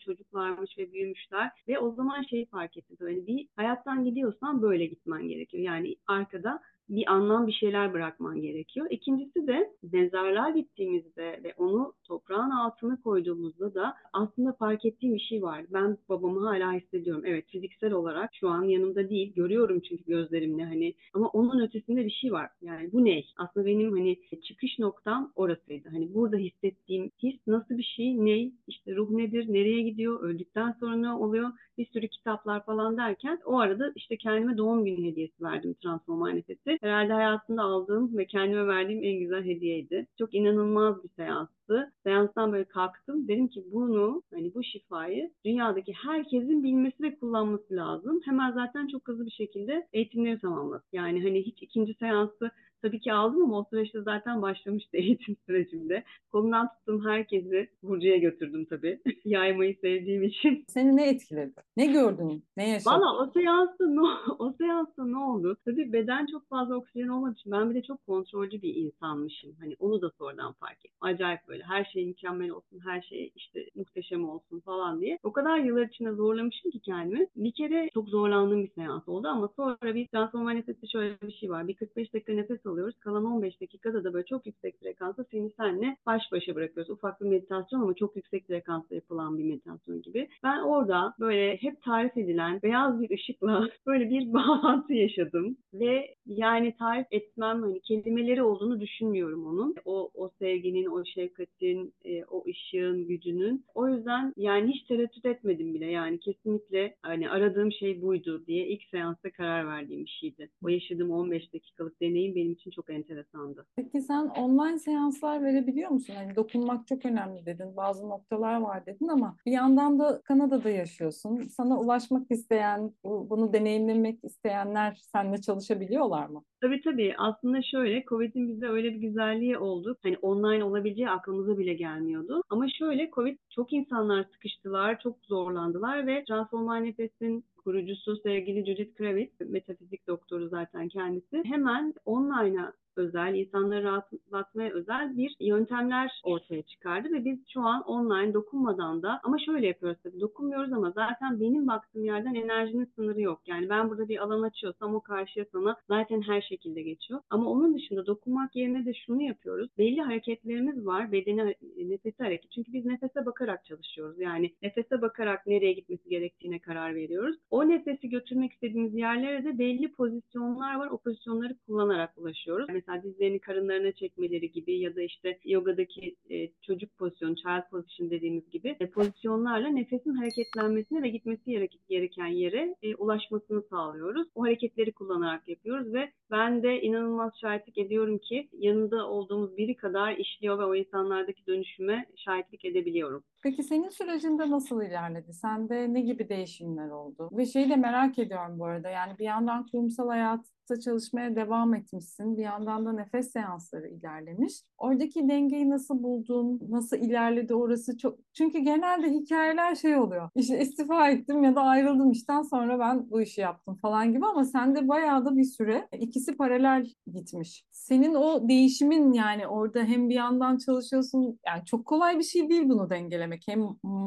çocuklarmış 0.66 0.78
ve 0.78 0.92
büyümüşler 0.92 1.50
ve 1.68 1.78
o 1.78 1.92
zaman 1.94 2.22
şeyi 2.22 2.46
fark 2.46 2.76
ettim. 2.76 2.96
Böyle 3.00 3.26
bir 3.26 3.48
hayattan 3.56 4.04
gidiyorsan 4.04 4.62
böyle 4.62 4.86
gitmen 4.86 5.28
gerekiyor. 5.28 5.62
Yani 5.62 5.96
arkada 6.06 6.60
bir 6.90 7.12
anlam 7.12 7.46
bir 7.46 7.52
şeyler 7.52 7.92
bırakman 7.92 8.40
gerekiyor. 8.40 8.86
İkincisi 8.90 9.46
de 9.46 9.70
mezarlığa 9.92 10.50
gittiğimizde 10.50 11.40
ve 11.44 11.54
onu 11.56 11.92
toprağın 12.04 12.50
altına 12.50 13.02
koyduğumuzda 13.02 13.74
da 13.74 13.94
aslında 14.12 14.52
fark 14.52 14.84
ettiğim 14.84 15.14
bir 15.14 15.20
şey 15.20 15.42
var. 15.42 15.64
Ben 15.72 15.98
babamı 16.08 16.40
hala 16.48 16.72
hissediyorum. 16.72 17.22
Evet 17.26 17.48
fiziksel 17.48 17.92
olarak 17.92 18.30
şu 18.34 18.48
an 18.48 18.62
yanımda 18.62 19.10
değil. 19.10 19.34
Görüyorum 19.34 19.80
çünkü 19.80 20.04
gözlerimle 20.04 20.64
hani 20.64 20.94
ama 21.14 21.28
onun 21.28 21.60
ötesinde 21.60 22.04
bir 22.04 22.10
şey 22.10 22.32
var. 22.32 22.50
Yani 22.62 22.92
bu 22.92 23.04
ne? 23.04 23.22
Aslında 23.36 23.66
benim 23.66 23.92
hani 23.92 24.16
çıkış 24.42 24.78
noktam 24.78 25.32
orasıydı. 25.36 25.88
Hani 25.88 26.14
burada 26.14 26.36
hissettiğim 26.36 27.10
his 27.22 27.46
nasıl 27.46 27.78
bir 27.78 27.92
şey? 27.96 28.24
Ne? 28.24 28.52
İşte 28.66 28.96
ruh 28.96 29.10
nedir? 29.10 29.46
Nereye 29.48 29.82
gidiyor? 29.82 30.20
Öldükten 30.20 30.74
sonra 30.80 30.96
ne 30.96 31.12
oluyor? 31.12 31.50
Bir 31.78 31.86
sürü 31.86 32.08
kitaplar 32.08 32.64
falan 32.64 32.96
derken 32.96 33.38
o 33.44 33.58
arada 33.58 33.92
işte 33.96 34.16
kendime 34.16 34.56
doğum 34.56 34.84
günü 34.84 35.06
hediyesi 35.10 35.44
verdim 35.44 35.74
transforma 35.82 36.30
nefesi 36.30 36.79
herhalde 36.80 37.12
hayatımda 37.12 37.62
aldığım 37.62 38.16
ve 38.18 38.26
kendime 38.26 38.66
verdiğim 38.66 39.04
en 39.04 39.18
güzel 39.18 39.44
hediyeydi. 39.44 40.06
Çok 40.18 40.34
inanılmaz 40.34 41.04
bir 41.04 41.08
seanstı. 41.08 41.92
Seanstan 42.02 42.52
böyle 42.52 42.64
kalktım. 42.64 43.28
Dedim 43.28 43.48
ki 43.48 43.64
bunu 43.72 44.22
hani 44.34 44.54
bu 44.54 44.62
şifayı 44.62 45.30
dünyadaki 45.44 45.92
herkesin 45.92 46.62
bilmesi 46.62 47.02
ve 47.02 47.14
kullanması 47.16 47.76
lazım. 47.76 48.20
Hemen 48.24 48.52
zaten 48.52 48.86
çok 48.86 49.08
hızlı 49.08 49.26
bir 49.26 49.30
şekilde 49.30 49.88
eğitimleri 49.92 50.38
tamamladım. 50.40 50.86
Yani 50.92 51.22
hani 51.22 51.42
hiç 51.46 51.62
ikinci 51.62 51.94
seansı 51.94 52.50
Tabii 52.82 53.00
ki 53.00 53.12
aldım 53.12 53.42
ama 53.42 53.58
o 53.58 53.66
süreçte 53.70 54.02
zaten 54.02 54.42
başlamıştı 54.42 54.90
eğitim 54.96 55.36
sürecimde. 55.46 56.04
Kolundan 56.32 56.68
tuttum 56.68 57.06
herkesi 57.06 57.70
Burcu'ya 57.82 58.16
götürdüm 58.16 58.64
tabii. 58.64 59.00
Yaymayı 59.24 59.76
sevdiğim 59.80 60.22
için. 60.22 60.64
Seni 60.68 60.96
ne 60.96 61.08
etkiledi? 61.08 61.52
Ne 61.76 61.86
gördün? 61.86 62.44
Ne 62.56 62.68
yaşadın? 62.68 62.90
Valla 62.90 63.22
o 63.22 63.30
seansta 63.30 63.86
ne, 63.86 64.00
o 64.38 64.52
seansta 64.58 65.04
ne 65.06 65.18
oldu? 65.18 65.56
Tabii 65.64 65.92
beden 65.92 66.26
çok 66.26 66.48
fazla 66.48 66.76
oksijen 66.76 67.08
olmadığı 67.08 67.34
için 67.34 67.52
ben 67.52 67.70
bir 67.70 67.74
de 67.74 67.82
çok 67.82 68.06
kontrolcü 68.06 68.62
bir 68.62 68.74
insanmışım. 68.74 69.56
Hani 69.60 69.76
onu 69.78 70.02
da 70.02 70.10
sonradan 70.18 70.52
fark 70.52 70.78
ettim. 70.84 70.98
Acayip 71.00 71.40
böyle 71.48 71.62
her 71.62 71.84
şey 71.84 72.06
mükemmel 72.06 72.50
olsun, 72.50 72.80
her 72.84 73.02
şey 73.02 73.32
işte 73.36 73.66
muhteşem 73.74 74.28
olsun 74.28 74.60
falan 74.60 75.00
diye. 75.00 75.18
O 75.22 75.32
kadar 75.32 75.58
yıllar 75.58 75.86
içinde 75.86 76.12
zorlamışım 76.12 76.70
ki 76.70 76.80
kendimi. 76.80 77.26
Bir 77.36 77.52
kere 77.52 77.88
çok 77.94 78.08
zorlandığım 78.08 78.64
bir 78.64 78.70
seans 78.74 79.08
oldu 79.08 79.28
ama 79.28 79.48
sonra 79.56 79.94
bir 79.94 80.06
transforma 80.06 80.50
nefesi 80.50 80.90
şöyle 80.90 81.20
bir 81.22 81.32
şey 81.32 81.50
var. 81.50 81.68
Bir 81.68 81.74
45 81.74 82.14
dakika 82.14 82.32
nefes 82.32 82.66
alıyoruz. 82.70 82.98
Kalan 83.00 83.24
15 83.24 83.60
dakikada 83.60 84.04
da 84.04 84.12
böyle 84.12 84.26
çok 84.26 84.46
yüksek 84.46 84.80
frekansta 84.80 85.24
seni 85.30 85.50
senle 85.50 85.96
baş 86.06 86.22
başa 86.32 86.54
bırakıyoruz. 86.54 86.90
Ufak 86.90 87.20
bir 87.20 87.26
meditasyon 87.26 87.80
ama 87.80 87.94
çok 87.94 88.16
yüksek 88.16 88.46
frekansta 88.46 88.94
yapılan 88.94 89.38
bir 89.38 89.44
meditasyon 89.44 90.02
gibi. 90.02 90.28
Ben 90.42 90.58
orada 90.58 91.14
böyle 91.20 91.56
hep 91.56 91.82
tarif 91.82 92.16
edilen 92.16 92.60
beyaz 92.62 93.00
bir 93.00 93.10
ışıkla 93.10 93.68
böyle 93.86 94.10
bir 94.10 94.32
bağlantı 94.32 94.92
yaşadım 94.92 95.56
ve 95.74 96.14
yani 96.26 96.74
tarif 96.78 97.06
etmem 97.10 97.62
hani 97.62 97.80
kelimeleri 97.80 98.42
olduğunu 98.42 98.80
düşünmüyorum 98.80 99.46
onun. 99.46 99.74
O 99.84 100.10
o 100.14 100.30
sevginin, 100.38 100.86
o 100.86 101.04
şefkatin, 101.04 101.94
e, 102.04 102.24
o 102.24 102.44
ışığın, 102.48 103.06
gücünün. 103.06 103.64
O 103.74 103.88
yüzden 103.88 104.32
yani 104.36 104.72
hiç 104.72 104.82
tereddüt 104.82 105.26
etmedim 105.26 105.74
bile. 105.74 105.86
Yani 105.86 106.18
kesinlikle 106.18 106.94
hani 107.02 107.30
aradığım 107.30 107.72
şey 107.72 108.02
buydu 108.02 108.46
diye 108.46 108.68
ilk 108.68 108.82
seansta 108.90 109.30
karar 109.30 109.66
verdiğim 109.66 110.04
bir 110.04 110.18
şeydi. 110.20 110.50
O 110.64 110.68
yaşadığım 110.68 111.10
15 111.10 111.54
dakikalık 111.54 112.00
deneyim 112.00 112.34
benim 112.34 112.54
için 112.60 112.70
çok 112.70 112.90
enteresandı. 112.90 113.66
Peki 113.76 114.00
sen 114.00 114.26
online 114.26 114.78
seanslar 114.78 115.44
verebiliyor 115.44 115.90
musun? 115.90 116.14
Hani 116.16 116.36
dokunmak 116.36 116.86
çok 116.86 117.06
önemli 117.06 117.46
dedin. 117.46 117.76
Bazı 117.76 118.08
noktalar 118.08 118.60
var 118.60 118.86
dedin 118.86 119.08
ama 119.08 119.36
bir 119.46 119.52
yandan 119.52 119.98
da 119.98 120.20
Kanada'da 120.24 120.70
yaşıyorsun. 120.70 121.42
Sana 121.42 121.80
ulaşmak 121.80 122.30
isteyen, 122.30 122.92
bunu 123.04 123.52
deneyimlemek 123.52 124.24
isteyenler 124.24 124.98
seninle 125.12 125.40
çalışabiliyorlar 125.40 126.26
mı? 126.26 126.42
Tabii 126.60 126.80
tabii. 126.82 127.14
Aslında 127.18 127.62
şöyle, 127.62 128.04
Covid'in 128.04 128.48
bize 128.48 128.66
öyle 128.66 128.94
bir 128.94 128.98
güzelliği 128.98 129.58
oldu. 129.58 129.96
Hani 130.02 130.16
online 130.22 130.64
olabileceği 130.64 131.10
aklımıza 131.10 131.58
bile 131.58 131.74
gelmiyordu. 131.74 132.42
Ama 132.50 132.66
şöyle, 132.78 133.10
Covid 133.10 133.38
çok 133.50 133.72
insanlar 133.72 134.24
sıkıştılar, 134.32 135.00
çok 135.00 135.16
zorlandılar 135.22 136.06
ve 136.06 136.24
Transformal 136.24 136.76
Nefes'in 136.76 137.44
kurucusu 137.64 138.16
sevgili 138.16 138.64
Judith 138.66 138.94
Kravitz, 138.96 139.40
metafizik 139.40 140.06
doktoru 140.06 140.48
zaten 140.48 140.88
kendisi. 140.88 141.42
Hemen 141.44 141.94
online'a 142.06 142.72
özel, 143.00 143.34
insanları 143.34 143.84
rahatlatmaya 143.84 144.70
özel 144.70 145.16
bir 145.16 145.36
yöntemler 145.40 146.20
ortaya 146.24 146.62
çıkardı 146.62 147.12
ve 147.12 147.24
biz 147.24 147.38
şu 147.52 147.60
an 147.60 147.82
online 147.82 148.34
dokunmadan 148.34 149.02
da 149.02 149.20
ama 149.22 149.36
şöyle 149.46 149.66
yapıyoruz 149.66 149.98
tabii 150.02 150.20
dokunmuyoruz 150.20 150.72
ama 150.72 150.90
zaten 150.90 151.40
benim 151.40 151.66
baktığım 151.66 152.04
yerden 152.04 152.34
enerjinin 152.34 152.92
sınırı 152.96 153.20
yok. 153.20 153.40
Yani 153.46 153.68
ben 153.68 153.90
burada 153.90 154.08
bir 154.08 154.18
alan 154.18 154.42
açıyorsam 154.42 154.94
o 154.94 155.00
karşıya 155.00 155.46
sana 155.52 155.76
zaten 155.88 156.22
her 156.22 156.40
şekilde 156.40 156.82
geçiyor. 156.82 157.20
Ama 157.30 157.50
onun 157.50 157.74
dışında 157.74 158.06
dokunmak 158.06 158.56
yerine 158.56 158.86
de 158.86 158.94
şunu 158.94 159.22
yapıyoruz. 159.22 159.70
Belli 159.78 160.00
hareketlerimiz 160.00 160.86
var. 160.86 161.12
Bedeni, 161.12 161.54
nefesi 161.76 162.22
hareket. 162.22 162.50
Çünkü 162.50 162.72
biz 162.72 162.84
nefese 162.84 163.26
bakarak 163.26 163.64
çalışıyoruz. 163.64 164.20
Yani 164.20 164.50
nefese 164.62 165.02
bakarak 165.02 165.46
nereye 165.46 165.72
gitmesi 165.72 166.08
gerektiğine 166.08 166.58
karar 166.58 166.94
veriyoruz. 166.94 167.36
O 167.50 167.68
nefesi 167.68 168.08
götürmek 168.08 168.52
istediğimiz 168.52 168.94
yerlere 168.94 169.44
de 169.44 169.58
belli 169.58 169.92
pozisyonlar 169.92 170.74
var. 170.78 170.88
O 170.90 170.98
pozisyonları 170.98 171.56
kullanarak 171.66 172.18
ulaşıyoruz. 172.18 172.66
Mesela 172.72 172.89
dizlerini 173.02 173.38
karınlarına 173.38 173.92
çekmeleri 173.92 174.52
gibi 174.52 174.78
ya 174.78 174.96
da 174.96 175.02
işte 175.02 175.38
yogadaki 175.44 176.16
e, 176.30 176.48
çocuk 176.62 176.98
pozisyonu, 176.98 177.36
child 177.36 177.70
position 177.70 178.10
dediğimiz 178.10 178.50
gibi 178.50 178.76
e, 178.80 178.86
pozisyonlarla 178.86 179.68
nefesin 179.68 180.14
hareketlenmesine 180.14 181.02
ve 181.02 181.08
gitmesi 181.08 181.68
gereken 181.88 182.26
yere 182.26 182.76
e, 182.82 182.94
ulaşmasını 182.94 183.62
sağlıyoruz. 183.62 184.28
O 184.34 184.42
hareketleri 184.42 184.92
kullanarak 184.92 185.48
yapıyoruz 185.48 185.92
ve 185.92 186.12
ben 186.30 186.62
de 186.62 186.80
inanılmaz 186.82 187.32
şahitlik 187.40 187.78
ediyorum 187.78 188.18
ki 188.18 188.48
yanında 188.52 189.08
olduğumuz 189.08 189.56
biri 189.56 189.74
kadar 189.76 190.16
işliyor 190.16 190.58
ve 190.58 190.64
o 190.64 190.74
insanlardaki 190.74 191.46
dönüşüme 191.46 192.06
şahitlik 192.16 192.64
edebiliyorum. 192.64 193.22
Peki 193.42 193.62
senin 193.62 193.88
sürecinde 193.88 194.50
nasıl 194.50 194.82
ilerledi? 194.82 195.32
Sende 195.32 195.94
ne 195.94 196.00
gibi 196.00 196.28
değişimler 196.28 196.90
oldu? 196.90 197.28
Ve 197.32 197.46
şeyi 197.46 197.70
de 197.70 197.76
merak 197.76 198.18
ediyorum 198.18 198.58
bu 198.58 198.64
arada. 198.64 198.88
Yani 198.90 199.18
bir 199.18 199.24
yandan 199.24 199.66
kurumsal 199.66 200.08
hayatta 200.08 200.80
çalışmaya 200.84 201.36
devam 201.36 201.74
etmişsin. 201.74 202.36
Bir 202.36 202.42
yandan 202.42 202.86
da 202.86 202.92
nefes 202.92 203.32
seansları 203.32 203.88
ilerlemiş. 203.88 204.52
Oradaki 204.78 205.28
dengeyi 205.28 205.70
nasıl 205.70 206.02
buldun? 206.02 206.60
Nasıl 206.68 206.96
ilerledi 206.96 207.54
orası? 207.54 207.98
Çok 207.98 208.18
Çünkü 208.34 208.58
genelde 208.58 209.10
hikayeler 209.10 209.74
şey 209.74 209.96
oluyor. 209.96 210.30
İşte 210.34 210.60
istifa 210.60 211.10
ettim 211.10 211.44
ya 211.44 211.54
da 211.54 211.62
ayrıldım 211.62 212.10
işten 212.10 212.42
sonra 212.42 212.78
ben 212.78 213.10
bu 213.10 213.20
işi 213.20 213.40
yaptım 213.40 213.78
falan 213.82 214.12
gibi 214.12 214.26
ama 214.26 214.44
sende 214.44 214.88
bayağı 214.88 215.24
da 215.24 215.36
bir 215.36 215.44
süre 215.44 215.88
ikisi 216.00 216.36
paralel 216.36 216.86
gitmiş. 217.12 217.64
Senin 217.70 218.14
o 218.14 218.48
değişimin 218.48 219.12
yani 219.12 219.46
orada 219.46 219.80
hem 219.84 220.08
bir 220.08 220.14
yandan 220.14 220.58
çalışıyorsun 220.58 221.38
yani 221.46 221.64
çok 221.64 221.86
kolay 221.86 222.18
bir 222.18 222.24
şey 222.24 222.50
değil 222.50 222.68
bunu 222.68 222.90
dengelemek. 222.90 223.29
Hem 223.46 223.60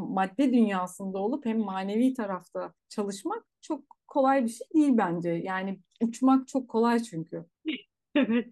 madde 0.10 0.53
dünyasında 0.53 1.20
olup 1.20 1.46
hem 1.46 1.60
manevi 1.60 2.13
tarafta 2.13 2.74
çalışmak 2.89 3.44
çok 3.62 3.84
kolay 4.08 4.44
bir 4.44 4.50
şey 4.50 4.68
değil 4.74 4.94
bence. 4.98 5.30
Yani 5.30 5.80
uçmak 6.01 6.48
çok 6.48 6.68
kolay 6.70 7.00
çünkü. 7.03 7.46
Evet. 8.15 8.50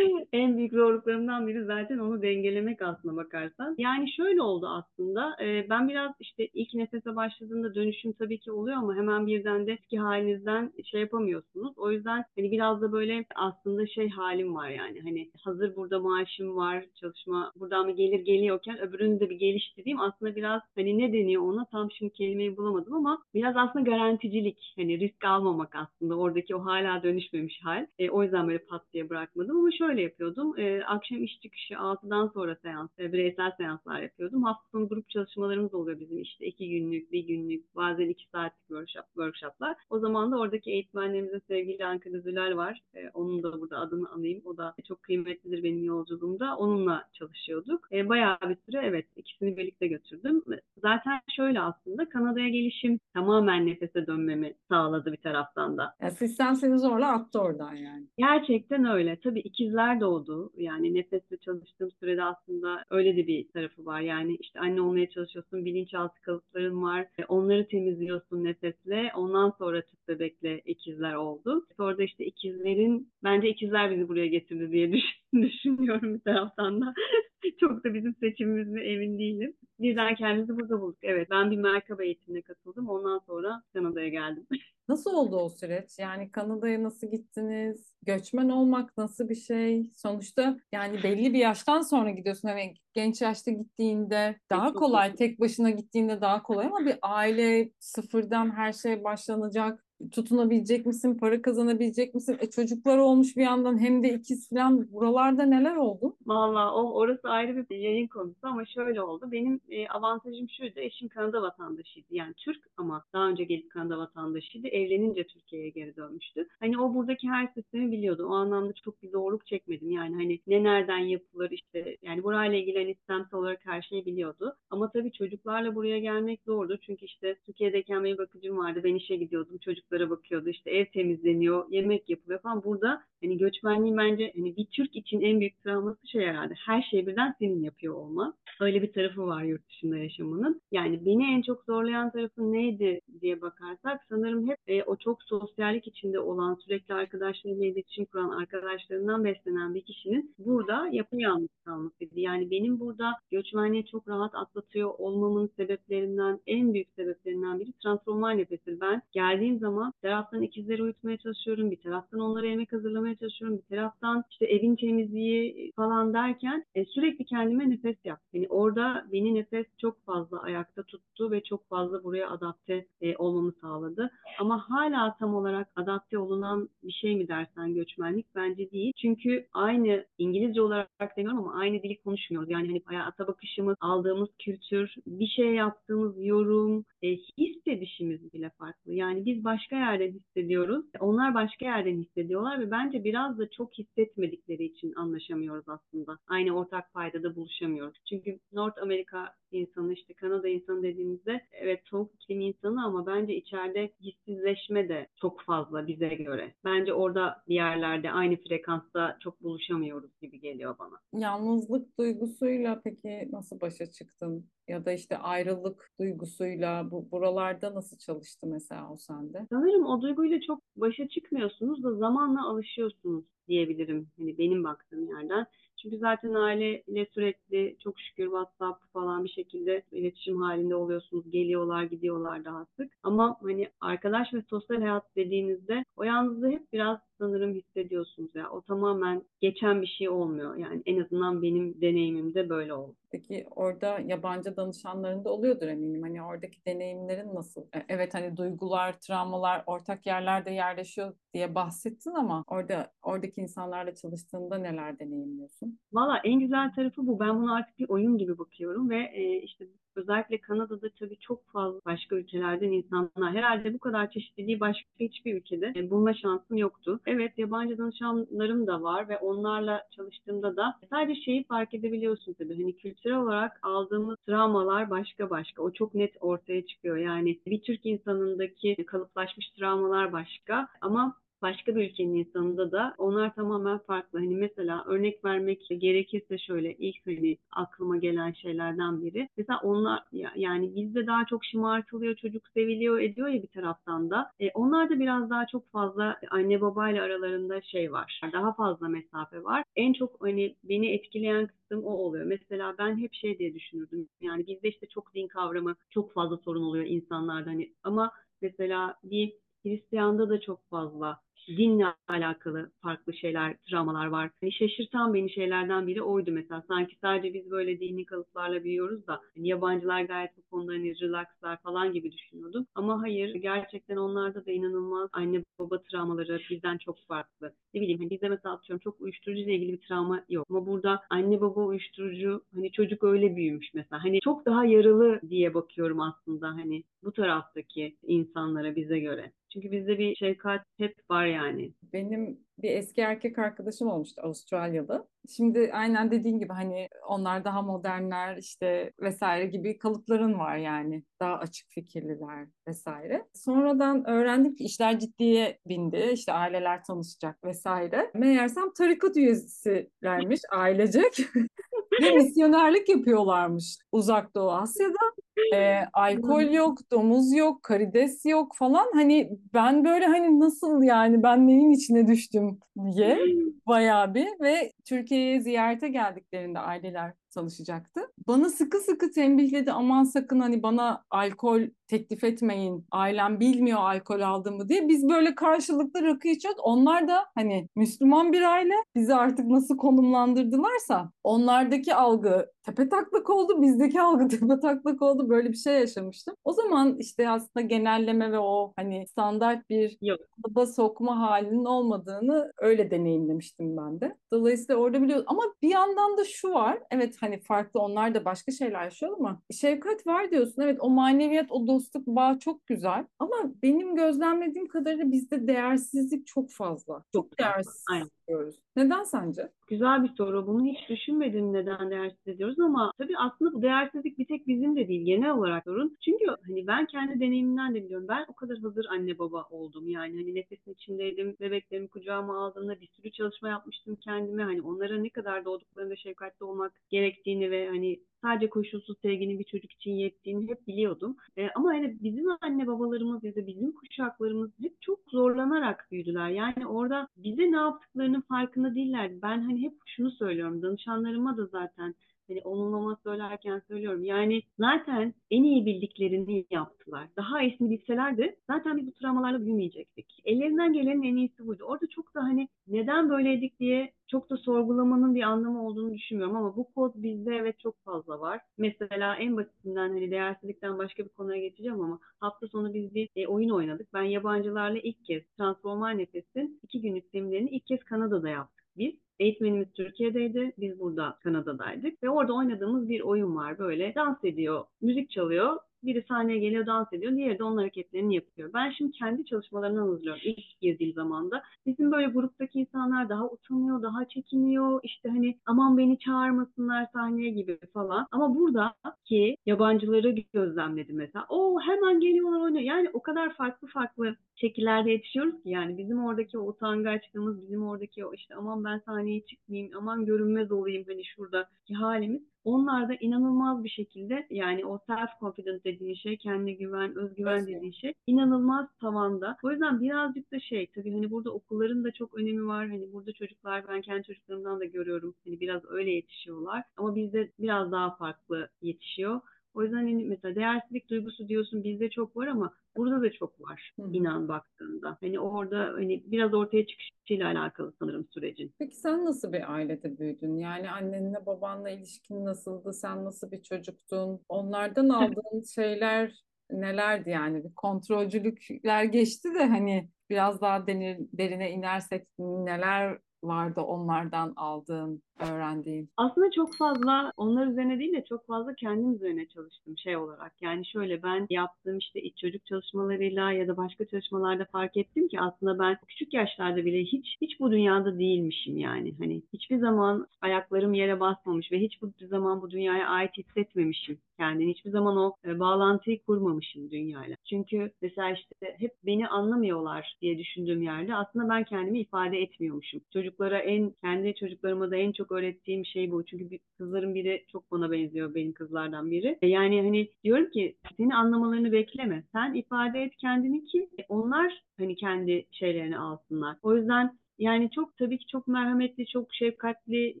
En 0.32 0.56
büyük 0.56 0.72
zorluklarımdan 0.72 1.46
biri 1.46 1.64
zaten 1.64 1.98
onu 1.98 2.22
dengelemek 2.22 2.82
aslına 2.82 3.16
bakarsan. 3.16 3.74
Yani 3.78 4.12
şöyle 4.12 4.42
oldu 4.42 4.66
aslında. 4.66 5.36
E, 5.42 5.70
ben 5.70 5.88
biraz 5.88 6.12
işte 6.20 6.46
ilk 6.54 6.74
nefese 6.74 7.16
başladığında 7.16 7.74
dönüşüm 7.74 8.12
tabii 8.12 8.38
ki 8.38 8.52
oluyor 8.52 8.76
ama 8.76 8.94
hemen 8.94 9.26
birden 9.26 9.66
de 9.66 9.78
halinizden 9.96 10.72
şey 10.84 11.00
yapamıyorsunuz. 11.00 11.78
O 11.78 11.90
yüzden 11.90 12.24
hani 12.36 12.50
biraz 12.50 12.82
da 12.82 12.92
böyle 12.92 13.24
aslında 13.34 13.86
şey 13.86 14.08
halim 14.08 14.54
var 14.54 14.68
yani. 14.68 15.00
Hani 15.00 15.30
hazır 15.44 15.76
burada 15.76 16.00
maaşım 16.00 16.56
var, 16.56 16.84
çalışma 17.00 17.52
buradan 17.56 17.88
bir 17.88 17.94
gelir 17.94 18.20
geliyorken 18.20 18.80
öbürünü 18.80 19.20
de 19.20 19.30
bir 19.30 19.36
geliştireyim. 19.36 20.00
Aslında 20.00 20.36
biraz 20.36 20.62
hani 20.74 20.98
ne 20.98 21.12
deniyor 21.12 21.42
ona 21.42 21.64
tam 21.64 21.90
şimdi 21.90 22.12
kelimeyi 22.12 22.56
bulamadım 22.56 22.94
ama 22.94 23.22
biraz 23.34 23.56
aslında 23.56 23.90
garanticilik. 23.90 24.72
Hani 24.76 25.00
risk 25.00 25.24
almamak 25.24 25.74
aslında 25.76 26.18
oradaki 26.18 26.56
o 26.56 26.64
hala 26.64 27.02
dönüşmemiş 27.02 27.60
hal. 27.64 27.86
E, 27.98 28.10
o 28.10 28.22
yüzden 28.22 28.46
böyle 28.48 28.58
pat 28.58 28.82
diye 28.92 29.10
bırakmadım 29.36 29.56
ama 29.58 29.70
şöyle 29.78 30.02
yapıyordum. 30.02 30.58
E, 30.58 30.84
akşam 30.84 31.24
iş 31.24 31.40
çıkışı 31.40 31.74
6'dan 31.74 32.28
sonra 32.34 32.56
seans, 32.62 32.90
e, 32.98 33.12
bireysel 33.12 33.52
seanslar 33.56 34.02
yapıyordum. 34.02 34.42
Hafta 34.42 34.68
sonu 34.72 34.88
grup 34.88 35.08
çalışmalarımız 35.08 35.74
oluyor 35.74 36.00
bizim 36.00 36.22
işte 36.22 36.46
iki 36.46 36.70
günlük, 36.70 37.12
bir 37.12 37.26
günlük, 37.26 37.76
bazen 37.76 38.08
iki 38.08 38.28
saatlik 38.28 38.68
workshop, 38.68 39.04
workshoplar. 39.06 39.76
O 39.90 39.98
zaman 39.98 40.32
da 40.32 40.38
oradaki 40.38 40.70
eğitmenlerimizin 40.70 41.42
sevgili 41.48 41.84
Ankara 41.84 42.20
Zülal 42.20 42.56
var. 42.56 42.80
E, 42.94 43.10
onun 43.14 43.42
da 43.42 43.60
burada 43.60 43.78
adını 43.78 44.08
anayım. 44.10 44.42
O 44.44 44.56
da 44.56 44.74
çok 44.88 45.02
kıymetlidir 45.02 45.62
benim 45.62 45.84
yolculuğumda. 45.84 46.56
Onunla 46.56 47.04
çalışıyorduk. 47.12 47.88
E, 47.92 48.08
bayağı 48.08 48.38
bir 48.42 48.56
süre 48.66 48.86
evet 48.86 49.06
ikisini 49.16 49.56
birlikte 49.56 49.86
götürdüm. 49.86 50.42
Zaten 50.82 51.20
şöyle 51.36 51.60
aslında 51.60 52.08
Kanada'ya 52.08 52.48
gelişim 52.48 53.00
tamamen 53.14 53.66
nefese 53.66 54.06
dönmemi 54.06 54.54
sağladı 54.68 55.12
bir 55.12 55.16
taraftan 55.16 55.78
da. 55.78 55.94
Ya 56.02 56.10
sistem 56.10 56.54
seni 56.54 56.78
zorla 56.78 57.12
attı 57.12 57.40
oradan 57.40 57.74
yani. 57.74 58.06
Gerçekten 58.18 58.84
öyle. 58.84 59.16
Tabii 59.26 59.40
ikizler 59.40 60.00
doğdu. 60.00 60.52
Yani 60.56 60.94
nefesle 60.94 61.36
çalıştığım 61.36 61.90
sürede 61.90 62.22
aslında 62.24 62.84
öyle 62.90 63.16
de 63.16 63.26
bir 63.26 63.48
tarafı 63.48 63.86
var. 63.86 64.00
Yani 64.00 64.36
işte 64.40 64.60
anne 64.60 64.80
olmaya 64.80 65.10
çalışıyorsun, 65.10 65.64
bilinçaltı 65.64 66.20
kalıpların 66.22 66.82
var. 66.82 67.08
E, 67.18 67.24
onları 67.24 67.68
temizliyorsun 67.68 68.44
nefesle. 68.44 69.12
Ondan 69.16 69.50
sonra 69.58 69.82
tüp 69.82 70.08
bebekle 70.08 70.60
ikizler 70.60 71.14
oldu. 71.14 71.66
Sonra 71.76 71.98
da 71.98 72.02
işte 72.02 72.24
ikizlerin, 72.24 73.12
bence 73.24 73.48
ikizler 73.48 73.90
bizi 73.90 74.08
buraya 74.08 74.26
getirdi 74.26 74.70
diye 74.72 74.92
düşünüyorum 75.34 76.14
bir 76.14 76.20
taraftan 76.20 76.80
da. 76.80 76.94
Çok 77.60 77.84
da 77.84 77.94
bizim 77.94 78.14
seçimimiz 78.14 78.68
mi 78.68 78.80
emin 78.80 79.18
değilim. 79.18 79.54
Birden 79.80 80.14
kendimizi 80.14 80.56
burada 80.56 80.80
bulduk. 80.80 80.98
Evet 81.02 81.30
ben 81.30 81.50
bir 81.50 81.56
merkaba 81.56 82.04
eğitimine 82.04 82.42
katıldım. 82.42 82.88
Ondan 82.88 83.18
sonra 83.18 83.62
Kanada'ya 83.72 84.08
geldim. 84.08 84.46
Nasıl 84.88 85.14
oldu 85.14 85.36
o 85.36 85.48
süreç? 85.48 85.98
Yani 85.98 86.30
Kanada'ya 86.30 86.82
nasıl 86.82 87.10
gittiniz? 87.10 87.94
Göçmen 88.02 88.48
olmak 88.48 88.96
nasıl 88.96 89.15
bir 89.28 89.34
şey? 89.34 89.90
Sonuçta 89.94 90.56
yani 90.72 91.02
belli 91.02 91.34
bir 91.34 91.38
yaştan 91.38 91.80
sonra 91.80 92.10
gidiyorsun. 92.10 92.48
Evet, 92.48 92.76
genç 92.92 93.22
yaşta 93.22 93.50
gittiğinde 93.50 94.40
daha 94.50 94.72
kolay, 94.72 95.14
tek 95.14 95.40
başına 95.40 95.70
gittiğinde 95.70 96.20
daha 96.20 96.42
kolay 96.42 96.66
ama 96.66 96.86
bir 96.86 96.98
aile 97.02 97.70
sıfırdan 97.80 98.56
her 98.56 98.72
şey 98.72 99.04
başlanacak 99.04 99.85
tutunabilecek 100.12 100.86
misin, 100.86 101.14
para 101.14 101.42
kazanabilecek 101.42 102.14
misin? 102.14 102.36
E 102.40 102.50
çocuklar 102.50 102.98
olmuş 102.98 103.36
bir 103.36 103.42
yandan 103.42 103.78
hem 103.78 104.02
de 104.02 104.14
ikiz 104.14 104.48
falan 104.48 104.92
buralarda 104.92 105.42
neler 105.42 105.76
oldu? 105.76 106.16
Valla 106.26 106.74
o 106.74 106.92
orası 106.92 107.28
ayrı 107.28 107.68
bir 107.70 107.76
yayın 107.76 108.06
konusu 108.06 108.38
ama 108.42 108.64
şöyle 108.64 109.02
oldu. 109.02 109.32
Benim 109.32 109.60
e, 109.68 109.88
avantajım 109.88 110.48
şuydu. 110.50 110.80
Eşim 110.80 111.08
Kanada 111.08 111.42
vatandaşıydı. 111.42 112.06
Yani 112.10 112.34
Türk 112.34 112.64
ama 112.76 113.04
daha 113.12 113.28
önce 113.28 113.44
gelip 113.44 113.70
Kanada 113.70 113.98
vatandaşıydı. 113.98 114.68
Evlenince 114.68 115.26
Türkiye'ye 115.26 115.68
geri 115.68 115.96
dönmüştü. 115.96 116.48
Hani 116.60 116.80
o 116.80 116.94
buradaki 116.94 117.28
her 117.28 117.46
sistemi 117.46 117.92
biliyordu. 117.92 118.26
O 118.30 118.34
anlamda 118.34 118.72
çok 118.84 119.02
bir 119.02 119.10
zorluk 119.10 119.46
çekmedim. 119.46 119.90
Yani 119.90 120.14
hani 120.14 120.40
ne 120.46 120.64
nereden 120.64 120.98
yapılır 120.98 121.50
işte 121.50 121.96
yani 122.02 122.22
burayla 122.22 122.58
ilgili 122.58 122.78
hani 122.78 122.94
sistemsel 122.94 123.40
olarak 123.40 123.60
her 123.66 123.82
şeyi 123.82 124.06
biliyordu. 124.06 124.56
Ama 124.70 124.90
tabii 124.90 125.12
çocuklarla 125.12 125.74
buraya 125.74 125.98
gelmek 125.98 126.40
zordu. 126.46 126.78
Çünkü 126.86 127.04
işte 127.04 127.36
Türkiye'deyken 127.46 128.04
benim 128.04 128.18
bakıcım 128.18 128.58
vardı. 128.58 128.80
Ben 128.84 128.94
işe 128.94 129.16
gidiyordum. 129.16 129.58
Çocuk 129.58 129.85
çocuklara 129.86 130.10
bakıyordu. 130.10 130.48
İşte 130.48 130.70
ev 130.70 130.86
temizleniyor, 130.86 131.64
yemek 131.70 132.10
yapılıyor 132.10 132.40
falan. 132.40 132.64
Burada 132.64 133.02
hani 133.22 133.38
göçmenliğin 133.38 133.96
bence 133.96 134.32
hani 134.36 134.56
bir 134.56 134.66
Türk 134.66 134.96
için 134.96 135.20
en 135.20 135.40
büyük 135.40 135.62
travması 135.62 136.08
şey 136.08 136.26
herhalde. 136.26 136.54
Her 136.66 136.82
şeyi 136.82 137.06
birden 137.06 137.34
senin 137.38 137.62
yapıyor 137.62 137.94
olma. 137.94 138.34
Öyle 138.60 138.82
bir 138.82 138.92
tarafı 138.92 139.26
var 139.26 139.42
yurt 139.42 139.68
dışında 139.68 139.96
yaşamanın. 139.96 140.60
Yani 140.72 141.06
beni 141.06 141.34
en 141.34 141.42
çok 141.42 141.64
zorlayan 141.64 142.10
tarafı 142.10 142.52
neydi 142.52 143.00
diye 143.20 143.40
bakarsak 143.40 144.00
sanırım 144.08 144.48
hep 144.48 144.56
e, 144.66 144.82
o 144.82 144.96
çok 144.96 145.22
sosyallik 145.22 145.86
içinde 145.86 146.20
olan, 146.20 146.54
sürekli 146.54 146.94
arkadaşlarıyla 146.94 147.66
iletişim 147.66 148.04
kuran, 148.04 148.30
arkadaşlarından 148.30 149.24
beslenen 149.24 149.74
bir 149.74 149.82
kişinin 149.82 150.34
burada 150.38 150.88
yapayalnız 150.92 151.48
kalmasıydı. 151.64 152.20
Yani 152.20 152.50
benim 152.50 152.80
burada 152.80 153.12
göçmenliği 153.30 153.86
çok 153.86 154.08
rahat 154.08 154.34
atlatıyor 154.34 154.94
olmamın 154.98 155.50
sebeplerinden, 155.56 156.40
en 156.46 156.74
büyük 156.74 156.88
sebeplerinden 156.96 157.60
biri 157.60 157.72
transformal 157.82 158.30
nefesi. 158.30 158.80
Ben 158.80 159.02
geldiğim 159.12 159.58
zaman 159.58 159.75
ama 159.76 159.92
bir 159.96 160.08
taraftan 160.08 160.42
ikizleri 160.42 160.82
uyutmaya 160.82 161.16
çalışıyorum, 161.16 161.70
bir 161.70 161.80
taraftan 161.80 162.20
onlara 162.20 162.46
yemek 162.46 162.72
hazırlamaya 162.72 163.16
çalışıyorum, 163.16 163.58
bir 163.58 163.76
taraftan 163.76 164.24
işte 164.30 164.46
evin 164.46 164.76
temizliği 164.76 165.72
falan 165.76 166.14
derken 166.14 166.64
e, 166.74 166.84
sürekli 166.84 167.24
kendime 167.24 167.70
nefes 167.70 167.96
yap. 168.04 168.20
Yani 168.32 168.46
orada 168.48 169.06
beni 169.12 169.34
nefes 169.34 169.66
çok 169.80 170.04
fazla 170.04 170.42
ayakta 170.42 170.82
tuttu 170.82 171.30
ve 171.30 171.42
çok 171.42 171.68
fazla 171.68 172.04
buraya 172.04 172.30
adapte 172.30 172.86
e, 173.00 173.16
olmamı 173.16 173.52
sağladı. 173.60 174.10
Ama 174.40 174.70
hala 174.70 175.16
tam 175.18 175.34
olarak 175.34 175.68
adapte 175.76 176.18
olunan 176.18 176.68
bir 176.82 176.92
şey 176.92 177.16
mi 177.16 177.28
dersen 177.28 177.74
göçmenlik 177.74 178.26
bence 178.34 178.70
değil. 178.70 178.92
Çünkü 178.96 179.46
aynı 179.52 180.04
İngilizce 180.18 180.62
olarak 180.62 181.16
demiyorum 181.16 181.38
ama 181.40 181.60
aynı 181.60 181.82
dili 181.82 182.02
konuşmuyoruz. 182.02 182.50
Yani 182.50 182.66
hani 182.68 182.82
hayata 182.84 183.26
bakışımız, 183.26 183.76
aldığımız 183.80 184.28
kültür, 184.38 184.94
bir 185.06 185.26
şey 185.26 185.54
yaptığımız 185.54 186.14
yorum, 186.18 186.84
e, 187.02 187.08
hissedişimiz 187.38 188.32
bile 188.32 188.50
farklı. 188.58 188.92
Yani 188.92 189.26
biz 189.26 189.44
başka 189.44 189.65
başka 189.66 189.76
yerden 189.76 190.12
hissediyoruz. 190.12 190.86
Onlar 191.00 191.34
başka 191.34 191.64
yerden 191.64 192.02
hissediyorlar 192.02 192.60
ve 192.60 192.70
bence 192.70 193.04
biraz 193.04 193.38
da 193.38 193.50
çok 193.50 193.78
hissetmedikleri 193.78 194.64
için 194.64 194.92
anlaşamıyoruz 194.94 195.68
aslında. 195.68 196.18
Aynı 196.28 196.58
ortak 196.58 196.92
paydada 196.92 197.36
buluşamıyoruz. 197.36 197.98
Çünkü 198.08 198.38
North 198.52 198.82
Amerika 198.82 199.34
insanı 199.50 199.92
işte 199.92 200.14
Kanada 200.14 200.48
insanı 200.48 200.82
dediğimizde 200.82 201.40
evet 201.52 201.80
soğuk 201.84 202.14
iklim 202.14 202.40
insanı 202.40 202.84
ama 202.84 203.06
bence 203.06 203.34
içeride 203.34 203.92
hissizleşme 204.00 204.88
de 204.88 205.06
çok 205.20 205.40
fazla 205.40 205.86
bize 205.86 206.08
göre. 206.08 206.54
Bence 206.64 206.92
orada 206.92 207.42
bir 207.48 207.54
yerlerde 207.54 208.10
aynı 208.10 208.36
frekansta 208.36 209.16
çok 209.20 209.42
buluşamıyoruz 209.42 210.10
gibi 210.20 210.40
geliyor 210.40 210.78
bana. 210.78 211.00
Yalnızlık 211.12 211.98
duygusuyla 211.98 212.80
peki 212.84 213.28
nasıl 213.32 213.60
başa 213.60 213.86
çıktın? 213.86 214.46
Ya 214.68 214.84
da 214.84 214.92
işte 214.92 215.18
ayrılık 215.18 215.90
duygusuyla 216.00 216.90
bu 216.90 217.10
buralarda 217.10 217.74
nasıl 217.74 217.98
çalıştı 217.98 218.46
mesela 218.46 218.92
o 218.92 218.96
sende? 218.96 219.46
Sanırım 219.50 219.86
o 219.86 220.02
duyguyla 220.02 220.40
çok 220.40 220.62
başa 220.76 221.08
çıkmıyorsunuz 221.08 221.84
da 221.84 221.94
zamanla 221.94 222.48
alışıyorsunuz 222.48 223.24
diyebilirim. 223.48 224.08
Hani 224.18 224.38
benim 224.38 224.64
baktığım 224.64 225.08
yerden. 225.08 225.46
Çünkü 225.82 225.98
zaten 225.98 226.34
aileyle 226.34 227.06
sürekli 227.14 227.76
çok 227.84 228.00
şükür 228.00 228.24
WhatsApp 228.24 228.92
falan 228.92 229.24
bir 229.24 229.28
şekilde 229.28 229.82
iletişim 229.92 230.40
halinde 230.42 230.74
oluyorsunuz. 230.74 231.30
Geliyorlar, 231.30 231.82
gidiyorlar 231.84 232.44
daha 232.44 232.66
sık. 232.76 232.92
Ama 233.02 233.38
hani 233.42 233.68
arkadaş 233.80 234.34
ve 234.34 234.42
sosyal 234.50 234.80
hayat 234.80 235.16
dediğinizde 235.16 235.84
o 235.96 236.02
yalnızlığı 236.02 236.50
hep 236.50 236.72
biraz 236.72 236.98
sanırım 237.18 237.54
hissediyorsunuz 237.54 238.30
ya. 238.34 238.50
O 238.50 238.60
tamamen 238.60 239.22
geçen 239.40 239.82
bir 239.82 239.86
şey 239.86 240.08
olmuyor. 240.08 240.56
Yani 240.56 240.82
en 240.86 241.00
azından 241.00 241.42
benim 241.42 241.80
deneyimimde 241.80 242.48
böyle 242.48 242.74
oldu. 242.74 242.96
Peki 243.10 243.46
orada 243.50 243.98
yabancı 243.98 244.56
danışanların 244.56 245.24
da 245.24 245.30
oluyordur 245.32 245.66
eminim. 245.68 246.02
Hani 246.02 246.22
oradaki 246.22 246.64
deneyimlerin 246.66 247.34
nasıl? 247.34 247.62
E, 247.62 247.84
evet 247.88 248.14
hani 248.14 248.36
duygular, 248.36 249.00
travmalar 249.00 249.62
ortak 249.66 250.06
yerlerde 250.06 250.50
yerleşiyor 250.50 251.14
diye 251.34 251.54
bahsettin 251.54 252.10
ama 252.10 252.44
orada 252.48 252.92
oradaki 253.02 253.40
insanlarla 253.40 253.94
çalıştığında 253.94 254.58
neler 254.58 254.98
deneyimliyorsun? 254.98 255.75
Valla 255.92 256.20
en 256.24 256.40
güzel 256.40 256.72
tarafı 256.74 257.06
bu. 257.06 257.20
Ben 257.20 257.36
bunu 257.36 257.54
artık 257.54 257.78
bir 257.78 257.88
oyun 257.88 258.18
gibi 258.18 258.38
bakıyorum 258.38 258.90
ve 258.90 259.10
e, 259.14 259.42
işte 259.42 259.66
özellikle 259.96 260.40
Kanada'da 260.40 260.88
tabii 260.98 261.18
çok 261.18 261.46
fazla 261.46 261.80
başka 261.84 262.16
ülkelerden 262.16 262.72
insanlar. 262.72 263.34
Herhalde 263.34 263.74
bu 263.74 263.78
kadar 263.78 264.10
çeşitliliği 264.10 264.60
başka 264.60 264.88
hiçbir 265.00 265.34
ülkede 265.34 265.72
e, 265.76 265.90
bulma 265.90 266.14
şansım 266.14 266.56
yoktu. 266.56 267.00
Evet 267.06 267.38
yabancı 267.38 267.78
danışanlarım 267.78 268.66
da 268.66 268.82
var 268.82 269.08
ve 269.08 269.18
onlarla 269.18 269.82
çalıştığımda 269.90 270.56
da 270.56 270.78
sadece 270.90 271.20
şeyi 271.20 271.44
fark 271.44 271.74
edebiliyorsun 271.74 272.32
tabii. 272.32 272.62
Hani 272.62 272.76
kültürel 272.76 273.16
olarak 273.16 273.58
aldığımız 273.62 274.16
travmalar 274.26 274.90
başka 274.90 275.30
başka. 275.30 275.62
O 275.62 275.72
çok 275.72 275.94
net 275.94 276.12
ortaya 276.20 276.66
çıkıyor. 276.66 276.96
Yani 276.96 277.38
bir 277.46 277.62
Türk 277.62 277.86
insanındaki 277.86 278.76
kalıplaşmış 278.86 279.50
travmalar 279.50 280.12
başka 280.12 280.68
ama 280.80 281.16
başka 281.42 281.76
bir 281.76 281.90
ülkenin 281.90 282.14
insanında 282.14 282.72
da 282.72 282.94
onlar 282.98 283.34
tamamen 283.34 283.78
farklı. 283.78 284.18
Hani 284.18 284.36
mesela 284.36 284.84
örnek 284.86 285.24
vermek 285.24 285.66
gerekirse 285.68 286.38
şöyle 286.38 286.74
ilk 286.74 287.06
hani 287.06 287.36
aklıma 287.50 287.96
gelen 287.96 288.32
şeylerden 288.32 289.02
biri. 289.02 289.28
Mesela 289.36 289.60
onlar 289.62 290.02
yani 290.36 290.76
bizde 290.76 291.06
daha 291.06 291.24
çok 291.26 291.44
şımartılıyor, 291.44 292.16
çocuk 292.16 292.48
seviliyor 292.48 293.00
ediyor 293.00 293.28
ya 293.28 293.42
bir 293.42 293.48
taraftan 293.48 294.10
da. 294.10 294.30
E, 294.40 294.50
onlar 294.50 294.90
da 294.90 295.00
biraz 295.00 295.30
daha 295.30 295.46
çok 295.46 295.72
fazla 295.72 296.20
anne 296.30 296.60
babayla 296.60 297.02
aralarında 297.02 297.60
şey 297.60 297.92
var. 297.92 298.20
Daha 298.32 298.52
fazla 298.52 298.88
mesafe 298.88 299.44
var. 299.44 299.64
En 299.76 299.92
çok 299.92 300.20
hani 300.20 300.56
beni 300.64 300.92
etkileyen 300.92 301.46
kısım 301.46 301.84
o 301.84 301.90
oluyor. 301.90 302.24
Mesela 302.26 302.74
ben 302.78 302.98
hep 302.98 303.14
şey 303.14 303.38
diye 303.38 303.54
düşünürdüm. 303.54 304.08
Yani 304.20 304.46
bizde 304.46 304.68
işte 304.68 304.86
çok 304.86 305.14
din 305.14 305.28
kavramı 305.28 305.74
çok 305.90 306.12
fazla 306.12 306.36
sorun 306.36 306.62
oluyor 306.62 306.86
insanlarda 306.86 307.50
hani 307.50 307.72
ama 307.84 308.12
mesela 308.42 308.94
bir 309.04 309.32
Hristiyan'da 309.62 310.28
da 310.28 310.40
çok 310.40 310.68
fazla 310.70 311.20
dinle 311.46 311.86
alakalı 312.08 312.70
farklı 312.82 313.14
şeyler, 313.14 313.56
travmalar 313.70 314.06
var. 314.06 314.30
Hani 314.40 314.52
şaşırtan 314.52 315.14
beni 315.14 315.30
şeylerden 315.30 315.86
biri 315.86 316.02
oydu 316.02 316.32
mesela. 316.32 316.62
Sanki 316.68 316.96
sadece 317.00 317.34
biz 317.34 317.50
böyle 317.50 317.80
dini 317.80 318.04
kalıplarla 318.04 318.64
büyüyoruz 318.64 319.06
da 319.06 319.20
hani 319.36 319.48
yabancılar 319.48 320.02
gayet 320.02 320.36
bu 320.36 320.42
konuda 320.42 320.72
hani 320.72 321.00
relaxlar 321.00 321.56
falan 321.62 321.92
gibi 321.92 322.12
düşünüyordum. 322.12 322.66
Ama 322.74 323.02
hayır 323.02 323.34
gerçekten 323.34 323.96
onlarda 323.96 324.46
da 324.46 324.52
inanılmaz 324.52 325.10
anne 325.12 325.42
baba 325.58 325.82
travmaları 325.82 326.40
bizden 326.50 326.78
çok 326.78 326.98
farklı. 327.08 327.52
Ne 327.74 327.80
bileyim 327.80 327.98
hani 328.00 328.10
bizde 328.10 328.28
mesela 328.28 328.54
atıyorum 328.54 328.80
çok 328.84 329.00
uyuşturucu 329.00 329.40
ile 329.40 329.54
ilgili 329.54 329.72
bir 329.72 329.80
travma 329.88 330.24
yok. 330.28 330.46
Ama 330.50 330.66
burada 330.66 331.00
anne 331.10 331.40
baba 331.40 331.60
uyuşturucu 331.64 332.42
hani 332.54 332.72
çocuk 332.72 333.04
öyle 333.04 333.36
büyümüş 333.36 333.74
mesela. 333.74 334.04
Hani 334.04 334.20
çok 334.20 334.46
daha 334.46 334.64
yaralı 334.64 335.20
diye 335.30 335.54
bakıyorum 335.54 336.00
aslında 336.00 336.48
hani 336.48 336.82
bu 337.04 337.12
taraftaki 337.12 337.96
insanlara 338.02 338.76
bize 338.76 338.98
göre. 338.98 339.32
Çünkü 339.52 339.70
bizde 339.72 339.98
bir 339.98 340.14
şefkat 340.14 340.62
hep 340.78 340.94
var 341.10 341.26
yani. 341.26 341.72
Benim 341.92 342.46
bir 342.58 342.70
eski 342.70 343.00
erkek 343.00 343.38
arkadaşım 343.38 343.88
olmuştu 343.88 344.22
Avustralyalı. 344.24 345.08
Şimdi 345.36 345.70
aynen 345.72 346.10
dediğin 346.10 346.38
gibi 346.38 346.52
hani 346.52 346.88
onlar 347.08 347.44
daha 347.44 347.62
modernler 347.62 348.36
işte 348.36 348.92
vesaire 349.00 349.46
gibi 349.46 349.78
kalıpların 349.78 350.38
var 350.38 350.56
yani. 350.56 351.04
Daha 351.20 351.38
açık 351.38 351.70
fikirliler 351.70 352.48
vesaire. 352.68 353.26
Sonradan 353.34 354.08
öğrendim 354.08 354.54
ki 354.54 354.64
işler 354.64 354.98
ciddiye 354.98 355.58
bindi. 355.66 356.10
İşte 356.12 356.32
aileler 356.32 356.84
tanışacak 356.84 357.44
vesaire. 357.44 358.10
Meğersem 358.14 358.72
tarikat 358.72 359.16
üyesilermiş 359.16 360.40
ailecek. 360.52 361.18
Ve 362.02 362.10
misyonerlik 362.10 362.88
yapıyorlarmış 362.88 363.78
Uzak 363.92 364.34
Doğu 364.34 364.50
Asya'da. 364.50 365.25
E, 365.54 365.80
alkol 365.92 366.42
yok, 366.42 366.78
domuz 366.90 367.32
yok, 367.32 367.62
karides 367.62 368.24
yok 368.24 368.56
falan. 368.56 368.86
Hani 368.94 369.30
ben 369.54 369.84
böyle 369.84 370.06
hani 370.06 370.40
nasıl 370.40 370.82
yani 370.82 371.22
ben 371.22 371.46
neyin 371.46 371.70
içine 371.70 372.06
düştüm 372.06 372.58
diye 372.92 373.18
bayağı 373.66 374.14
bir 374.14 374.28
ve 374.40 374.72
Türkiye'ye 374.84 375.40
ziyarete 375.40 375.88
geldiklerinde 375.88 376.58
aileler 376.58 377.12
çalışacaktı. 377.30 378.00
Bana 378.26 378.50
sıkı 378.50 378.80
sıkı 378.80 379.10
tembihledi 379.10 379.72
aman 379.72 380.04
sakın 380.04 380.40
hani 380.40 380.62
bana 380.62 381.04
alkol 381.10 381.62
teklif 381.88 382.24
etmeyin. 382.24 382.86
Ailem 382.90 383.40
bilmiyor 383.40 383.78
alkol 383.78 384.20
aldığımı 384.20 384.68
diye. 384.68 384.88
Biz 384.88 385.08
böyle 385.08 385.34
karşılıklı 385.34 386.02
rakı 386.02 386.28
içiyoruz. 386.28 386.60
Onlar 386.62 387.08
da 387.08 387.26
hani 387.34 387.68
Müslüman 387.76 388.32
bir 388.32 388.42
aile. 388.42 388.74
Bizi 388.94 389.14
artık 389.14 389.46
nasıl 389.46 389.76
konumlandırdılarsa 389.76 391.10
onlardaki 391.24 391.94
algı 391.94 392.50
tepe 392.62 392.88
taklak 392.88 393.30
oldu. 393.30 393.62
Bizdeki 393.62 394.00
algı 394.00 394.28
tepe 394.28 394.60
taklak 394.60 395.02
oldu. 395.02 395.28
Böyle 395.28 395.48
bir 395.52 395.56
şey 395.56 395.80
yaşamıştım. 395.80 396.34
O 396.44 396.52
zaman 396.52 396.96
işte 396.98 397.28
aslında 397.28 397.66
genelleme 397.66 398.32
ve 398.32 398.38
o 398.38 398.72
hani 398.76 399.06
standart 399.08 399.70
bir 399.70 399.98
kalıba 400.42 400.66
sokma 400.66 401.20
halinin 401.20 401.64
olmadığını 401.64 402.52
öyle 402.58 402.90
deneyimlemiştim 402.90 403.76
ben 403.76 404.00
de. 404.00 404.16
Dolayısıyla 404.32 404.80
orada 404.80 405.02
biliyoruz. 405.02 405.24
Ama 405.28 405.42
bir 405.62 405.70
yandan 405.70 406.16
da 406.18 406.24
şu 406.24 406.50
var. 406.50 406.78
Evet 406.90 407.16
hani 407.20 407.40
farklı 407.40 407.80
onlar 407.80 408.14
da 408.16 408.24
başka 408.24 408.52
şeyler 408.52 408.84
yaşıyor 408.84 409.12
ama 409.18 409.42
şefkat 409.60 410.06
var 410.06 410.30
diyorsun. 410.30 410.62
Evet 410.62 410.78
o 410.80 410.90
maneviyat, 410.90 411.52
o 411.52 411.66
dostluk 411.66 412.06
bağı 412.06 412.38
çok 412.38 412.66
güzel. 412.66 413.06
Ama 413.18 413.36
benim 413.62 413.96
gözlemlediğim 413.96 414.68
kadarıyla 414.68 415.12
bizde 415.12 415.46
değersizlik 415.46 416.26
çok 416.26 416.50
fazla. 416.50 417.04
Çok 417.12 417.38
değersiz 417.38 417.84
Aynen. 417.90 418.08
diyoruz. 418.28 418.56
Neden 418.76 419.02
sence? 419.02 419.52
Güzel 419.66 420.04
bir 420.04 420.08
soru. 420.08 420.46
Bunu 420.46 420.66
hiç 420.66 420.88
düşünmedim 420.88 421.52
neden 421.52 421.90
değersiz 421.90 422.28
ediyoruz 422.28 422.60
ama 422.60 422.92
tabii 422.98 423.18
aslında 423.18 423.52
bu 423.52 423.62
değersizlik 423.62 424.18
bir 424.18 424.26
tek 424.26 424.46
bizim 424.46 424.76
de 424.76 424.88
değil. 424.88 425.06
Genel 425.06 425.30
olarak 425.30 425.64
sorun. 425.64 425.96
Çünkü 426.04 426.24
hani 426.46 426.66
ben 426.66 426.86
kendi 426.86 427.20
deneyimimden 427.20 427.74
de 427.74 427.84
biliyorum. 427.84 428.06
Ben 428.08 428.24
o 428.28 428.34
kadar 428.34 428.58
hazır 428.58 428.86
anne 428.90 429.18
baba 429.18 429.44
oldum. 429.50 429.88
Yani 429.88 430.16
hani 430.16 430.34
nefesin 430.34 430.72
içindeydim. 430.72 431.36
Bebeklerimi 431.40 431.88
kucağıma 431.88 432.44
aldığımda 432.44 432.80
bir 432.80 432.86
sürü 432.86 433.10
çalışma 433.12 433.48
yapmıştım 433.48 433.96
kendime. 433.96 434.42
Hani 434.42 434.62
onlara 434.62 434.98
ne 434.98 435.10
kadar 435.10 435.44
doğduklarında 435.44 435.96
şefkatli 435.96 436.44
olmak 436.44 436.72
gerektiğini 436.90 437.50
ve 437.50 437.68
hani 437.68 438.00
sadece 438.22 438.50
koşulsuz 438.50 438.96
sevginin 439.02 439.38
bir 439.38 439.44
çocuk 439.44 439.72
için 439.72 439.90
yettiğini 439.90 440.48
hep 440.48 440.66
biliyordum. 440.66 441.16
E, 441.36 441.48
ama 441.54 441.68
hani 441.68 441.96
bizim 442.02 442.26
anne 442.40 442.66
babalarımız 442.66 443.24
ya 443.24 443.34
da 443.34 443.46
bizim 443.46 443.72
kuşaklarımız 443.72 444.50
hep 444.62 444.82
çok 444.82 444.98
zorlanarak 445.08 445.88
büyüdüler. 445.90 446.28
Yani 446.28 446.66
orada 446.66 447.08
bize 447.16 447.52
ne 447.52 447.56
yaptıklarının 447.56 448.20
farkında 448.20 448.74
değiller. 448.74 449.22
Ben 449.22 449.40
hani 449.40 449.62
hep 449.62 449.74
şunu 449.86 450.10
söylüyorum. 450.10 450.62
Danışanlarıma 450.62 451.36
da 451.36 451.46
zaten 451.46 451.94
hani 452.28 452.40
olumlama 452.44 452.96
söylerken 453.04 453.62
söylüyorum. 453.68 454.04
Yani 454.04 454.42
zaten 454.58 455.14
en 455.30 455.42
iyi 455.42 455.66
bildiklerini 455.66 456.44
yaptılar. 456.50 457.08
Daha 457.16 457.42
iyisini 457.42 457.70
bilselerdi 457.70 458.36
zaten 458.46 458.76
biz 458.76 458.86
bu 458.86 458.92
travmalarla 458.92 459.40
büyümeyecektik. 459.40 460.20
Ellerinden 460.24 460.72
gelenin 460.72 461.02
en 461.02 461.16
iyisi 461.16 461.46
buydu. 461.46 461.64
Orada 461.64 461.86
çok 461.86 462.14
da 462.14 462.22
hani 462.22 462.48
neden 462.68 463.10
böyleydik 463.10 463.60
diye 463.60 463.92
çok 464.10 464.30
da 464.30 464.36
sorgulamanın 464.36 465.14
bir 465.14 465.22
anlamı 465.22 465.66
olduğunu 465.66 465.94
düşünmüyorum 465.94 466.36
ama 466.36 466.56
bu 466.56 466.72
kod 466.74 466.92
bizde 466.96 467.36
evet 467.36 467.58
çok 467.58 467.84
fazla 467.84 468.20
var. 468.20 468.40
Mesela 468.58 469.16
en 469.16 469.36
basitinden 469.36 469.88
hani 469.88 470.10
değersizlikten 470.10 470.78
başka 470.78 471.04
bir 471.04 471.08
konuya 471.08 471.40
geçeceğim 471.40 471.80
ama 471.80 471.98
hafta 472.20 472.48
sonu 472.48 472.74
biz 472.74 472.94
bir 472.94 473.08
e, 473.16 473.26
oyun 473.26 473.50
oynadık. 473.50 473.94
Ben 473.94 474.02
yabancılarla 474.02 474.78
ilk 474.78 475.04
kez 475.04 475.22
Transformer 475.36 475.98
Nefes'in 475.98 476.60
iki 476.62 476.80
günlük 476.80 477.04
seminerini 477.12 477.50
ilk 477.50 477.66
kez 477.66 477.84
Kanada'da 477.84 478.28
yaptık 478.28 478.55
biz. 478.78 478.94
Eğitmenimiz 479.18 479.72
Türkiye'deydi, 479.72 480.52
biz 480.58 480.80
burada 480.80 481.16
Kanada'daydık 481.22 482.02
ve 482.02 482.10
orada 482.10 482.32
oynadığımız 482.32 482.88
bir 482.88 483.00
oyun 483.00 483.36
var 483.36 483.58
böyle 483.58 483.94
dans 483.94 484.24
ediyor, 484.24 484.64
müzik 484.80 485.10
çalıyor, 485.10 485.56
biri 485.82 486.04
sahneye 486.08 486.38
geliyor 486.38 486.66
dans 486.66 486.92
ediyor, 486.92 487.16
diğeri 487.16 487.38
de 487.38 487.44
onun 487.44 487.56
hareketlerini 487.56 488.14
yapıyor. 488.14 488.50
Ben 488.54 488.70
şimdi 488.70 488.92
kendi 488.92 489.24
çalışmalarını 489.24 489.80
hazırlıyorum 489.80 490.22
ilk 490.24 490.60
girdiğim 490.60 490.92
zamanda. 490.92 491.42
Bizim 491.66 491.92
böyle 491.92 492.06
gruptaki 492.06 492.60
insanlar 492.60 493.08
daha 493.08 493.30
utanıyor, 493.30 493.82
daha 493.82 494.08
çekiniyor, 494.08 494.80
işte 494.82 495.08
hani 495.08 495.38
aman 495.46 495.78
beni 495.78 495.98
çağırmasınlar 495.98 496.86
sahneye 496.92 497.30
gibi 497.30 497.58
falan. 497.74 498.06
Ama 498.10 498.34
burada 498.34 498.74
ki 499.04 499.36
yabancıları 499.46 500.10
gözlemledim 500.32 500.96
mesela. 500.96 501.26
O 501.28 501.60
hemen 501.60 502.00
geliyorlar 502.00 502.40
oynuyor. 502.40 502.64
Yani 502.64 502.90
o 502.92 503.02
kadar 503.02 503.34
farklı 503.34 503.68
farklı 503.68 504.16
şekillerde 504.36 504.90
yetişiyoruz 504.90 505.42
ki 505.42 505.50
yani 505.50 505.78
bizim 505.78 506.04
oradaki 506.04 506.38
o 506.38 506.48
utangaçlığımız, 506.48 507.42
bizim 507.42 507.66
oradaki 507.66 508.06
o 508.06 508.14
işte 508.14 508.34
aman 508.34 508.64
ben 508.64 508.78
sahneye 508.78 509.20
çıkmayayım, 509.20 509.72
aman 509.76 510.04
görünmez 510.04 510.52
olayım 510.52 510.84
hani 510.88 511.04
şuradaki 511.04 511.74
halimiz 511.74 512.22
onlar 512.46 512.88
da 512.88 512.94
inanılmaz 513.00 513.64
bir 513.64 513.68
şekilde 513.68 514.26
yani 514.30 514.66
o 514.66 514.78
self 514.86 515.10
confident 515.20 515.64
dediğin 515.64 515.94
şey, 515.94 516.16
kendine 516.16 516.52
güven, 516.52 516.96
özgüven 516.96 517.38
evet. 517.38 517.48
dediğin 517.48 517.72
şey 517.72 517.92
inanılmaz 518.06 518.66
tavanda. 518.80 519.36
O 519.42 519.50
yüzden 519.50 519.80
birazcık 519.80 520.32
da 520.32 520.40
şey 520.40 520.66
tabii 520.74 520.92
hani 520.92 521.10
burada 521.10 521.30
okulların 521.30 521.84
da 521.84 521.92
çok 521.92 522.18
önemi 522.18 522.46
var. 522.46 522.68
Hani 522.68 522.92
burada 522.92 523.12
çocuklar 523.12 523.68
ben 523.68 523.80
kendi 523.80 524.02
çocuklarımdan 524.02 524.60
da 524.60 524.64
görüyorum. 524.64 525.14
Hani 525.24 525.40
biraz 525.40 525.62
öyle 525.68 525.90
yetişiyorlar. 525.90 526.62
Ama 526.76 526.94
bizde 526.96 527.30
biraz 527.38 527.72
daha 527.72 527.96
farklı 527.96 528.48
yetişiyor. 528.62 529.20
O 529.56 529.62
yüzden 529.62 529.76
hani 529.76 530.04
mesela 530.04 530.34
değersizlik 530.34 530.90
duygusu 530.90 531.28
diyorsun 531.28 531.64
bizde 531.64 531.90
çok 531.90 532.16
var 532.16 532.26
ama 532.26 532.54
burada 532.76 533.02
da 533.02 533.12
çok 533.12 533.40
var 533.40 533.72
Hı. 533.80 533.90
inan 533.92 534.28
baktığında. 534.28 534.96
Hani 535.00 535.20
orada 535.20 535.58
hani 535.74 536.02
biraz 536.06 536.34
ortaya 536.34 536.66
çıkışıyla 536.66 537.26
alakalı 537.26 537.72
sanırım 537.78 538.06
sürecin. 538.10 538.52
Peki 538.58 538.76
sen 538.76 539.04
nasıl 539.04 539.32
bir 539.32 539.52
ailede 539.54 539.98
büyüdün? 539.98 540.36
Yani 540.36 540.70
annenle 540.70 541.26
babanla 541.26 541.70
ilişkin 541.70 542.24
nasıldı? 542.24 542.72
Sen 542.72 543.04
nasıl 543.04 543.30
bir 543.30 543.42
çocuktun? 543.42 544.20
Onlardan 544.28 544.88
aldığın 544.88 545.42
şeyler 545.54 546.24
nelerdi 546.50 547.10
yani? 547.10 547.44
Bir 547.44 547.54
kontrolcülükler 547.54 548.84
geçti 548.84 549.34
de 549.34 549.44
hani 549.44 549.88
biraz 550.10 550.40
daha 550.40 550.66
denir, 550.66 550.98
derine 551.12 551.50
inersek 551.50 552.08
neler 552.18 552.98
vardı 553.22 553.60
onlardan 553.60 554.32
aldığın, 554.36 555.02
öğrendiğin? 555.20 555.88
Aslında 555.96 556.30
çok 556.30 556.56
fazla 556.56 557.12
onlar 557.16 557.46
üzerine 557.46 557.78
değil 557.78 557.92
de 557.92 558.04
çok 558.08 558.26
fazla 558.26 558.54
kendim 558.54 558.94
üzerine 558.94 559.28
çalıştım 559.28 559.78
şey 559.78 559.96
olarak. 559.96 560.32
Yani 560.42 560.66
şöyle 560.66 561.02
ben 561.02 561.26
yaptığım 561.30 561.78
işte 561.78 562.02
iç 562.02 562.18
çocuk 562.18 562.46
çalışmalarıyla 562.46 563.32
ya 563.32 563.48
da 563.48 563.56
başka 563.56 563.84
çalışmalarda 563.84 564.44
fark 564.44 564.76
ettim 564.76 565.08
ki 565.08 565.20
aslında 565.20 565.58
ben 565.58 565.78
küçük 565.88 566.14
yaşlarda 566.14 566.64
bile 566.64 566.82
hiç 566.84 567.16
hiç 567.20 567.40
bu 567.40 567.50
dünyada 567.50 567.98
değilmişim 567.98 568.56
yani. 568.58 568.94
Hani 568.98 569.22
hiçbir 569.32 569.58
zaman 569.58 570.06
ayaklarım 570.20 570.74
yere 570.74 571.00
basmamış 571.00 571.52
ve 571.52 571.60
hiç 571.60 571.82
bu 571.82 571.92
zaman 572.00 572.42
bu 572.42 572.50
dünyaya 572.50 572.88
ait 572.88 573.18
hissetmemişim 573.18 573.98
kendini. 574.18 574.50
Hiçbir 574.50 574.70
zaman 574.70 574.96
o 574.96 575.14
e, 575.24 575.38
bağlantıyı 575.38 576.02
kurmamışım 576.02 576.70
dünyayla. 576.70 577.16
Çünkü 577.24 577.72
mesela 577.82 578.10
işte 578.10 578.56
hep 578.58 578.72
beni 578.86 579.08
anlamıyorlar 579.08 579.96
diye 580.00 580.18
düşündüğüm 580.18 580.62
yerde 580.62 580.94
aslında 580.94 581.28
ben 581.28 581.44
kendimi 581.44 581.80
ifade 581.80 582.18
etmiyormuşum. 582.18 582.80
Çocuklara 583.06 583.38
en 583.38 583.72
kendi 583.84 584.14
çocuklarıma 584.14 584.70
da 584.70 584.76
en 584.76 584.92
çok 584.92 585.12
öğrettiğim 585.12 585.66
şey 585.66 585.90
bu. 585.90 586.04
Çünkü 586.04 586.30
bir, 586.30 586.40
kızların 586.58 586.94
biri 586.94 587.24
çok 587.32 587.50
bana 587.50 587.70
benziyor 587.70 588.14
benim 588.14 588.32
kızlardan 588.32 588.90
biri. 588.90 589.18
E, 589.22 589.28
yani 589.28 589.62
hani 589.62 589.88
diyorum 590.04 590.30
ki 590.30 590.56
seni 590.76 590.94
anlamalarını 590.94 591.52
bekleme. 591.52 592.04
Sen 592.12 592.34
ifade 592.34 592.82
et 592.82 592.96
kendini 592.96 593.44
ki 593.44 593.68
onlar 593.88 594.42
hani 594.58 594.76
kendi 594.76 595.26
şeylerini 595.30 595.78
alsınlar. 595.78 596.36
O 596.42 596.56
yüzden 596.56 596.98
yani 597.18 597.50
çok 597.50 597.76
tabii 597.76 597.98
ki 597.98 598.06
çok 598.06 598.28
merhametli, 598.28 598.86
çok 598.86 599.14
şefkatli, 599.14 600.00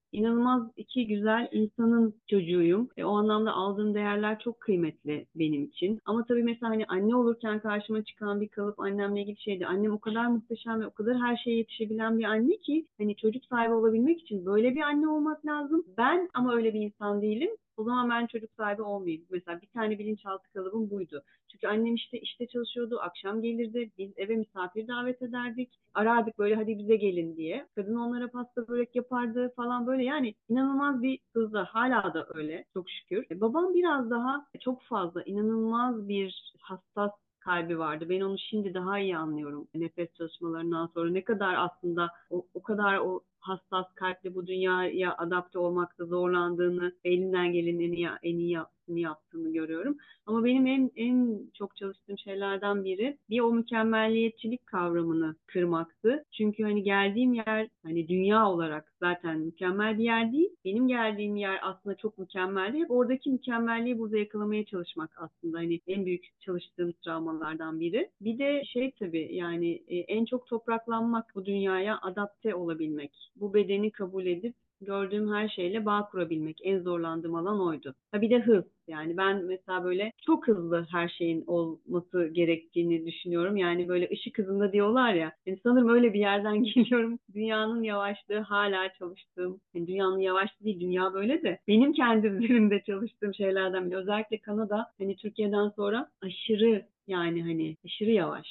inanılmaz 0.12 0.62
iki 0.76 1.06
güzel 1.06 1.48
insanın 1.52 2.14
çocuğuyum. 2.30 2.88
E, 2.96 3.04
o 3.04 3.16
anlamda 3.18 3.52
aldığım 3.52 3.94
değerler 3.94 4.38
çok 4.38 4.60
kıymetli 4.60 5.26
benim 5.34 5.64
için. 5.64 6.00
Ama 6.04 6.24
tabii 6.24 6.42
mesela 6.42 6.70
hani 6.72 6.84
anne 6.86 7.16
olurken 7.16 7.60
karşıma 7.60 8.04
çıkan 8.04 8.40
bir 8.40 8.48
kalıp 8.48 8.80
annemle 8.80 9.22
ilgili 9.22 9.40
şeydi. 9.40 9.66
Annem 9.66 9.92
o 9.92 9.98
kadar 9.98 10.26
muhteşem 10.26 10.80
ve 10.80 10.86
o 10.86 10.90
kadar 10.90 11.18
her 11.18 11.36
şeye 11.36 11.56
yetişebilen 11.56 12.18
bir 12.18 12.24
anne 12.24 12.56
ki 12.56 12.86
hani 12.98 13.16
çocuk 13.16 13.44
sahibi 13.44 13.74
olabilmek 13.74 14.20
için 14.20 14.46
böyle 14.46 14.74
bir 14.74 14.80
anne 14.80 15.08
olmak 15.08 15.46
lazım. 15.46 15.84
Ben 15.98 16.28
ama 16.34 16.54
öyle 16.54 16.74
bir 16.74 16.80
insan 16.80 17.22
değilim. 17.22 17.50
O 17.76 17.84
zaman 17.84 18.10
ben 18.10 18.26
çocuk 18.26 18.50
sahibi 18.56 18.82
olmayayım. 18.82 19.24
Mesela 19.30 19.60
bir 19.60 19.66
tane 19.66 19.98
bilinçaltı 19.98 20.52
kalıbım 20.52 20.90
buydu. 20.90 21.22
Çünkü 21.48 21.68
annem 21.68 21.94
işte 21.94 22.18
işte 22.20 22.46
çalışıyordu, 22.46 22.98
akşam 23.00 23.42
gelirdi, 23.42 23.90
biz 23.98 24.12
eve 24.16 24.36
misafir 24.36 24.88
davet 24.88 25.22
ederdik. 25.22 25.80
Arardık 25.94 26.38
böyle 26.38 26.54
hadi 26.54 26.78
bize 26.78 26.96
gelin 26.96 27.36
diye. 27.36 27.66
Kadın 27.74 27.94
onlara 27.96 28.30
pasta 28.30 28.68
börek 28.68 28.96
yapardı 28.96 29.52
falan 29.56 29.86
böyle 29.86 30.04
yani 30.04 30.34
inanılmaz 30.48 31.02
bir 31.02 31.18
hızla 31.32 31.64
hala 31.64 32.14
da 32.14 32.26
öyle 32.34 32.64
çok 32.74 32.90
şükür. 32.90 33.26
E, 33.30 33.40
babam 33.40 33.74
biraz 33.74 34.10
daha 34.10 34.46
çok 34.60 34.82
fazla 34.82 35.22
inanılmaz 35.22 36.08
bir 36.08 36.52
hassas 36.60 37.10
kalbi 37.46 37.78
vardı. 37.78 38.06
Ben 38.08 38.20
onu 38.20 38.38
şimdi 38.38 38.74
daha 38.74 38.98
iyi 38.98 39.16
anlıyorum. 39.16 39.68
Nefes 39.74 40.14
çalışmalarından 40.14 40.86
sonra 40.86 41.10
ne 41.10 41.24
kadar 41.24 41.54
aslında 41.58 42.10
o, 42.30 42.46
o 42.54 42.62
kadar 42.62 42.98
o 42.98 43.20
hassas 43.40 43.86
kalple 43.94 44.34
bu 44.34 44.46
dünyaya 44.46 45.16
adapte 45.16 45.58
olmakta 45.58 46.04
zorlandığını, 46.04 46.92
elinden 47.04 47.52
gelenin 47.52 47.80
en 47.80 47.92
iyi, 47.92 48.08
en 48.22 48.38
iyi 48.38 49.00
yaptığını 49.00 49.52
görüyorum. 49.52 49.96
Ama 50.26 50.44
benim 50.44 50.66
en 50.66 50.90
en 50.96 51.40
çok 51.54 51.76
çalıştığım 51.76 52.18
şeylerden 52.18 52.84
biri 52.84 53.18
bir 53.30 53.40
o 53.40 53.52
mükemmelliyetçilik 53.52 54.66
kavramını 54.66 55.36
kırmaktı. 55.46 56.24
Çünkü 56.32 56.62
hani 56.62 56.82
geldiğim 56.82 57.34
yer 57.34 57.68
hani 57.82 58.08
dünya 58.08 58.50
olarak 58.50 58.92
zaten 59.00 59.38
mükemmel 59.38 59.98
bir 59.98 60.04
yer 60.04 60.32
değil. 60.32 60.50
Benim 60.64 60.88
geldiğim 60.88 61.36
yer 61.36 61.58
aslında 61.62 61.96
çok 61.96 62.18
mükemmeldi. 62.18 62.78
Hep 62.78 62.90
oradaki 62.90 63.30
mükemmelliği 63.30 63.98
burada 63.98 64.18
yakalamaya 64.18 64.64
çalışmak 64.64 65.10
aslında 65.16 65.58
hani 65.58 65.80
en 65.86 66.06
büyük 66.06 66.26
çalıştığım 66.40 66.92
travmalardan 66.92 67.80
biri. 67.80 68.10
Bir 68.20 68.38
de 68.38 68.64
şey 68.64 68.90
tabii 68.98 69.34
yani 69.34 69.82
e, 69.88 69.96
en 69.96 70.24
çok 70.24 70.46
topraklanmak 70.46 71.32
bu 71.34 71.46
dünyaya 71.46 71.98
adapte 72.02 72.54
olabilmek. 72.54 73.12
Bu 73.36 73.54
bedeni 73.54 73.90
kabul 73.90 74.26
edip 74.26 74.54
gördüğüm 74.80 75.34
her 75.34 75.48
şeyle 75.48 75.86
bağ 75.86 76.08
kurabilmek 76.10 76.58
en 76.62 76.78
zorlandığım 76.78 77.34
alan 77.34 77.60
oydu. 77.60 77.94
Ha 78.12 78.20
bir 78.20 78.30
de 78.30 78.38
hız. 78.38 78.64
Yani 78.88 79.16
ben 79.16 79.44
mesela 79.44 79.84
böyle 79.84 80.12
çok 80.26 80.48
hızlı 80.48 80.86
her 80.90 81.08
şeyin 81.08 81.44
olması 81.46 82.28
gerektiğini 82.32 83.06
düşünüyorum. 83.06 83.56
Yani 83.56 83.88
böyle 83.88 84.08
ışık 84.12 84.38
hızında 84.38 84.72
diyorlar 84.72 85.14
ya. 85.14 85.32
Yani 85.46 85.58
sanırım 85.62 85.88
öyle 85.88 86.14
bir 86.14 86.20
yerden 86.20 86.64
geliyorum. 86.74 87.18
Dünyanın 87.34 87.82
yavaşlığı 87.82 88.38
hala 88.38 88.92
çalıştığım. 88.98 89.60
Yani 89.74 89.86
dünyanın 89.86 90.18
yavaşlığı 90.18 90.64
değil, 90.64 90.80
dünya 90.80 91.14
böyle 91.14 91.42
de. 91.42 91.58
Benim 91.68 91.92
kendi 91.92 92.26
üzerimde 92.26 92.82
çalıştığım 92.86 93.34
şeylerden 93.34 93.90
biri. 93.90 93.96
Özellikle 93.96 94.38
Kanada 94.38 94.86
hani 94.98 95.16
Türkiye'den 95.16 95.68
sonra 95.68 96.10
aşırı 96.22 96.86
yani 97.06 97.42
hani 97.42 97.76
aşırı 97.84 98.10
yavaş 98.10 98.46